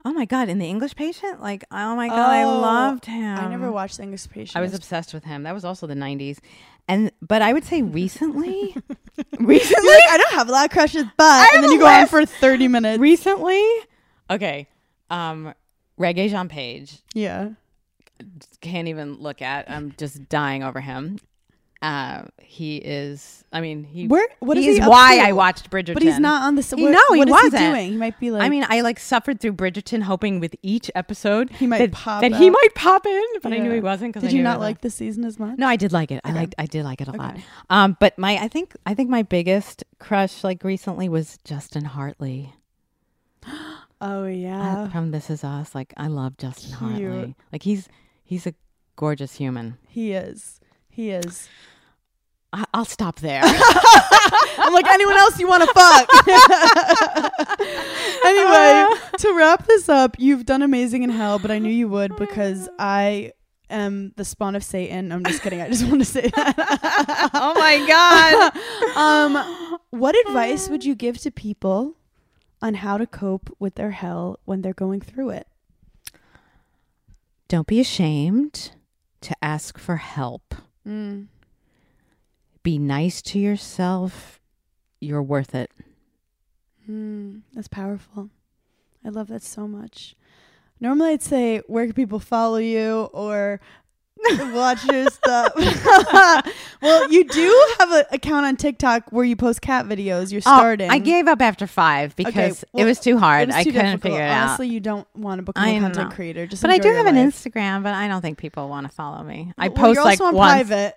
Oh 0.04 0.12
my 0.12 0.24
god, 0.26 0.48
in 0.48 0.58
the 0.58 0.66
English 0.66 0.94
Patient, 0.94 1.42
like 1.42 1.64
oh 1.72 1.96
my 1.96 2.08
god, 2.08 2.30
I 2.30 2.42
Oh, 2.44 2.60
loved 2.60 3.04
him. 3.06 3.36
I 3.36 3.48
never 3.48 3.70
watched 3.72 3.96
the 3.96 4.04
English 4.04 4.28
Patient. 4.30 4.56
I 4.56 4.60
was 4.60 4.72
obsessed 4.72 5.12
with 5.12 5.24
him. 5.24 5.42
That 5.42 5.52
was 5.54 5.64
also 5.64 5.86
the 5.86 5.94
'90s, 5.94 6.38
and 6.86 7.10
but 7.20 7.42
I 7.42 7.52
would 7.52 7.64
say 7.64 7.82
recently, 7.82 8.76
recently, 9.40 9.88
like, 9.90 10.08
I 10.10 10.16
don't 10.16 10.34
have 10.34 10.48
a 10.48 10.52
lot 10.52 10.64
of 10.66 10.70
crushes, 10.70 11.04
but 11.16 11.24
have 11.40 11.48
and 11.54 11.64
then 11.64 11.72
you 11.72 11.78
go 11.80 11.86
on 11.86 12.06
for 12.06 12.24
thirty 12.24 12.68
minutes. 12.68 13.00
recently. 13.00 13.60
Okay, 14.30 14.68
um, 15.10 15.52
Regé-Jean 15.98 16.48
Page 16.48 16.98
yeah. 17.14 17.50
can't 18.60 18.88
even 18.88 19.14
look 19.14 19.42
at. 19.42 19.70
I'm 19.70 19.94
just 19.96 20.28
dying 20.28 20.62
over 20.62 20.80
him. 20.80 21.18
Uh, 21.80 22.24
he 22.42 22.78
is. 22.78 23.44
I 23.52 23.60
mean, 23.60 23.84
he. 23.84 24.08
Where? 24.08 24.26
What 24.40 24.56
is 24.56 24.64
he's 24.64 24.78
he 24.78 24.82
why 24.82 25.18
to? 25.18 25.22
I 25.22 25.32
watched 25.32 25.70
Bridgerton. 25.70 25.94
But 25.94 26.02
he's 26.02 26.18
not 26.18 26.42
on 26.42 26.56
the. 26.56 26.62
He- 26.62 26.84
no, 26.84 27.00
he 27.12 27.18
what 27.20 27.28
is 27.28 27.32
wasn't. 27.32 27.72
doing? 27.72 27.90
He 27.92 27.96
might 27.96 28.18
be 28.18 28.32
like. 28.32 28.42
I 28.42 28.48
mean, 28.48 28.66
I 28.68 28.80
like 28.80 28.98
suffered 28.98 29.40
through 29.40 29.52
Bridgerton, 29.52 30.02
hoping 30.02 30.40
with 30.40 30.56
each 30.60 30.90
episode 30.96 31.50
He 31.50 31.68
might 31.68 31.78
that, 31.78 31.92
pop 31.92 32.22
that 32.22 32.34
he 32.34 32.50
might 32.50 32.74
pop 32.74 33.06
in, 33.06 33.24
but 33.42 33.52
I 33.52 33.58
knew 33.58 33.70
he 33.70 33.80
wasn't. 33.80 34.12
Because 34.12 34.28
did 34.28 34.36
you 34.36 34.42
not 34.42 34.58
like 34.58 34.80
the 34.80 34.90
season 34.90 35.24
as 35.24 35.38
much? 35.38 35.56
No, 35.56 35.68
I 35.68 35.76
did 35.76 35.92
like 35.92 36.10
it. 36.10 36.20
I 36.24 36.32
liked. 36.32 36.56
I 36.58 36.66
did 36.66 36.84
like 36.84 37.00
it 37.00 37.06
a 37.06 37.12
lot. 37.12 37.36
Um, 37.70 37.96
but 38.00 38.18
my, 38.18 38.36
I 38.36 38.48
think, 38.48 38.74
I 38.84 38.94
think 38.94 39.08
my 39.08 39.22
biggest 39.22 39.84
crush, 40.00 40.42
like 40.42 40.64
recently, 40.64 41.08
was 41.08 41.38
Justin 41.44 41.84
Hartley 41.84 42.54
Oh 44.00 44.26
yeah. 44.26 44.88
from 44.90 45.10
This 45.10 45.30
Is 45.30 45.42
Us. 45.44 45.74
Like, 45.74 45.92
I 45.96 46.06
love 46.06 46.36
Justin 46.36 46.68
Cute. 46.68 46.78
Hartley. 47.10 47.36
Like, 47.52 47.62
he's 47.62 47.88
he's 48.24 48.46
a 48.46 48.54
gorgeous 48.96 49.34
human. 49.34 49.78
He 49.88 50.12
is. 50.12 50.60
He 50.88 51.10
is. 51.10 51.48
I, 52.52 52.64
I'll 52.72 52.84
stop 52.84 53.20
there. 53.20 53.42
I'm 53.44 54.72
like 54.72 54.90
anyone 54.90 55.16
else 55.16 55.38
you 55.38 55.46
want 55.46 55.62
to 55.64 55.74
fuck. 55.74 56.08
anyway, 58.24 58.94
to 59.18 59.34
wrap 59.36 59.66
this 59.66 59.88
up, 59.88 60.16
you've 60.18 60.46
done 60.46 60.62
amazing 60.62 61.02
in 61.02 61.10
hell, 61.10 61.38
but 61.38 61.50
I 61.50 61.58
knew 61.58 61.70
you 61.70 61.88
would 61.88 62.16
because 62.16 62.68
I 62.78 63.32
am 63.68 64.12
the 64.16 64.24
spawn 64.24 64.56
of 64.56 64.64
Satan. 64.64 65.12
I'm 65.12 65.24
just 65.24 65.42
kidding. 65.42 65.60
I 65.60 65.68
just 65.68 65.84
want 65.86 66.00
to 66.00 66.04
say 66.06 66.30
that. 66.34 67.30
oh 67.34 67.54
my 67.54 67.86
god. 67.86 68.96
um, 68.96 69.78
what 69.90 70.16
advice 70.26 70.68
would 70.68 70.84
you 70.84 70.94
give 70.94 71.18
to 71.18 71.30
people 71.30 71.94
on 72.60 72.74
how 72.74 72.98
to 72.98 73.06
cope 73.06 73.54
with 73.58 73.76
their 73.76 73.92
hell 73.92 74.38
when 74.44 74.62
they're 74.62 74.72
going 74.72 75.00
through 75.00 75.30
it? 75.30 75.46
Don't 77.48 77.66
be 77.66 77.80
ashamed 77.80 78.72
to 79.22 79.34
ask 79.42 79.78
for 79.78 79.96
help. 79.96 80.54
Mm. 80.86 81.28
Be 82.62 82.78
nice 82.78 83.22
to 83.22 83.38
yourself. 83.38 84.40
You're 85.00 85.22
worth 85.22 85.54
it. 85.54 85.70
Mm, 86.88 87.42
that's 87.54 87.68
powerful. 87.68 88.30
I 89.04 89.08
love 89.10 89.28
that 89.28 89.42
so 89.42 89.68
much. 89.68 90.14
Normally, 90.80 91.10
I'd 91.10 91.22
say, 91.22 91.62
where 91.66 91.86
can 91.86 91.94
people 91.94 92.20
follow 92.20 92.58
you 92.58 93.08
or 93.12 93.60
watch 94.52 94.84
your 94.84 95.06
stuff? 95.10 95.52
well, 96.82 97.10
you 97.10 97.24
do 97.24 97.66
have 97.78 97.90
an 97.92 98.04
account 98.12 98.46
on 98.46 98.56
TikTok 98.56 99.10
where 99.12 99.24
you 99.24 99.36
post 99.36 99.60
cat 99.60 99.86
videos. 99.86 100.32
You're 100.32 100.40
starting. 100.40 100.90
Oh, 100.90 100.94
I 100.94 100.98
gave 100.98 101.28
up 101.28 101.40
after 101.40 101.66
five 101.66 102.14
because 102.16 102.64
well, 102.72 102.84
it 102.84 102.88
was 102.88 103.00
too 103.00 103.18
hard. 103.18 103.48
was 103.48 103.56
I 103.56 103.64
couldn't 103.64 103.80
difficult. 103.84 104.02
figure 104.02 104.20
it 104.26 104.30
out. 104.30 104.48
Honestly, 104.48 104.68
you 104.68 104.80
don't 104.80 105.06
want 105.16 105.38
to 105.38 105.42
become 105.42 105.66
a 105.68 105.80
content 105.80 106.10
know. 106.10 106.14
creator. 106.14 106.46
Just 106.46 106.62
But 106.62 106.70
I 106.70 106.78
do 106.78 106.88
have 106.88 107.06
your 107.06 107.14
an. 107.14 107.30
Instagram, 107.30 107.82
but 107.82 107.94
I 107.94 108.08
don't 108.08 108.22
think 108.22 108.38
people 108.38 108.68
want 108.68 108.86
to 108.88 108.92
follow 108.92 109.22
me. 109.22 109.52
I 109.56 109.68
Well, 109.68 109.76
post 109.76 109.94
you're 109.96 110.04
like 110.04 110.20
once. 110.20 110.36
private. 110.36 110.94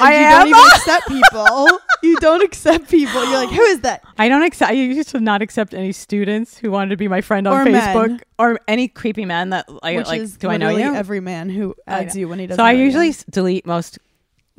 And 0.00 0.08
I 0.08 0.12
you 0.12 0.24
am? 0.26 0.38
don't 0.40 0.48
even 0.48 0.60
accept 0.74 1.08
people. 1.08 1.68
you 2.02 2.16
don't 2.20 2.42
accept 2.42 2.88
people. 2.90 3.24
You're 3.24 3.38
like, 3.46 3.50
who 3.50 3.62
is 3.62 3.80
that? 3.80 4.02
I 4.18 4.28
don't 4.28 4.42
accept. 4.42 4.70
I 4.70 4.74
used 4.74 5.08
to 5.10 5.20
not 5.20 5.40
accept 5.42 5.72
any 5.74 5.92
students 5.92 6.58
who 6.58 6.70
wanted 6.70 6.90
to 6.90 6.96
be 6.96 7.06
my 7.08 7.20
friend 7.20 7.46
on 7.46 7.54
Or 7.54 7.64
Facebook 7.70 8.08
men. 8.08 8.20
or 8.38 8.58
any 8.66 8.88
creepy 8.88 9.24
man 9.24 9.50
that 9.50 9.66
I 9.82 9.96
Which 9.96 10.06
like. 10.08 10.38
Do 10.38 10.48
I 10.48 10.56
know 10.56 10.70
you? 10.76 10.94
every 10.94 11.20
man 11.20 11.48
who 11.48 11.74
adds 11.86 12.16
you 12.16 12.28
when 12.28 12.38
he 12.40 12.46
doesn't. 12.46 12.58
so 12.60 12.64
I 12.64 12.72
you. 12.72 12.84
usually 12.84 13.10
s- 13.10 13.24
delete 13.30 13.66
most. 13.66 13.98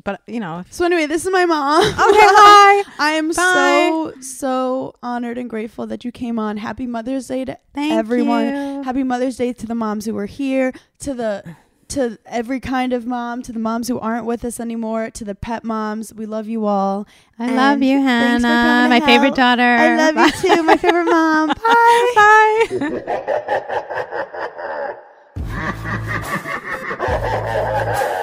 But 0.04 0.20
you 0.28 0.38
know, 0.38 0.64
So 0.70 0.84
anyway, 0.84 1.06
this 1.06 1.26
is 1.26 1.32
my 1.32 1.46
mom. 1.46 1.82
okay, 1.82 1.96
hi. 1.98 2.84
I 3.00 3.10
am 3.14 3.28
Bye. 3.28 3.32
so 3.34 4.14
so 4.20 4.94
honored 5.02 5.36
and 5.36 5.50
grateful 5.50 5.84
that 5.88 6.04
you 6.04 6.12
came 6.12 6.38
on. 6.38 6.58
Happy 6.58 6.86
Mother's 6.86 7.26
Day 7.26 7.44
to 7.44 7.58
Thank 7.74 7.92
everyone. 7.92 8.46
you. 8.46 8.82
Happy 8.84 9.02
Mother's 9.02 9.36
Day 9.36 9.52
to 9.52 9.66
the 9.66 9.74
moms 9.74 10.04
who 10.06 10.14
were 10.14 10.26
here, 10.26 10.72
to 11.00 11.12
the 11.12 11.56
to 11.88 12.18
every 12.26 12.60
kind 12.60 12.92
of 12.92 13.06
mom, 13.06 13.42
to 13.42 13.52
the 13.52 13.58
moms 13.58 13.88
who 13.88 13.98
aren't 13.98 14.26
with 14.26 14.44
us 14.44 14.58
anymore, 14.60 15.10
to 15.10 15.24
the 15.24 15.34
pet 15.34 15.64
moms. 15.64 16.12
We 16.12 16.26
love 16.26 16.46
you 16.48 16.66
all. 16.66 17.06
I 17.38 17.46
and 17.46 17.56
love 17.56 17.82
you, 17.82 18.00
Hannah, 18.00 18.88
my 18.88 18.96
help. 18.96 19.04
favorite 19.04 19.34
daughter. 19.34 19.62
I 19.62 19.96
love 19.96 20.14
Bye. 20.14 20.26
you 20.26 20.56
too, 20.56 20.62
my 20.62 20.76
favorite 20.76 21.04
mom. 21.04 21.48
Bye. 21.62 22.66
Bye. 27.88 28.22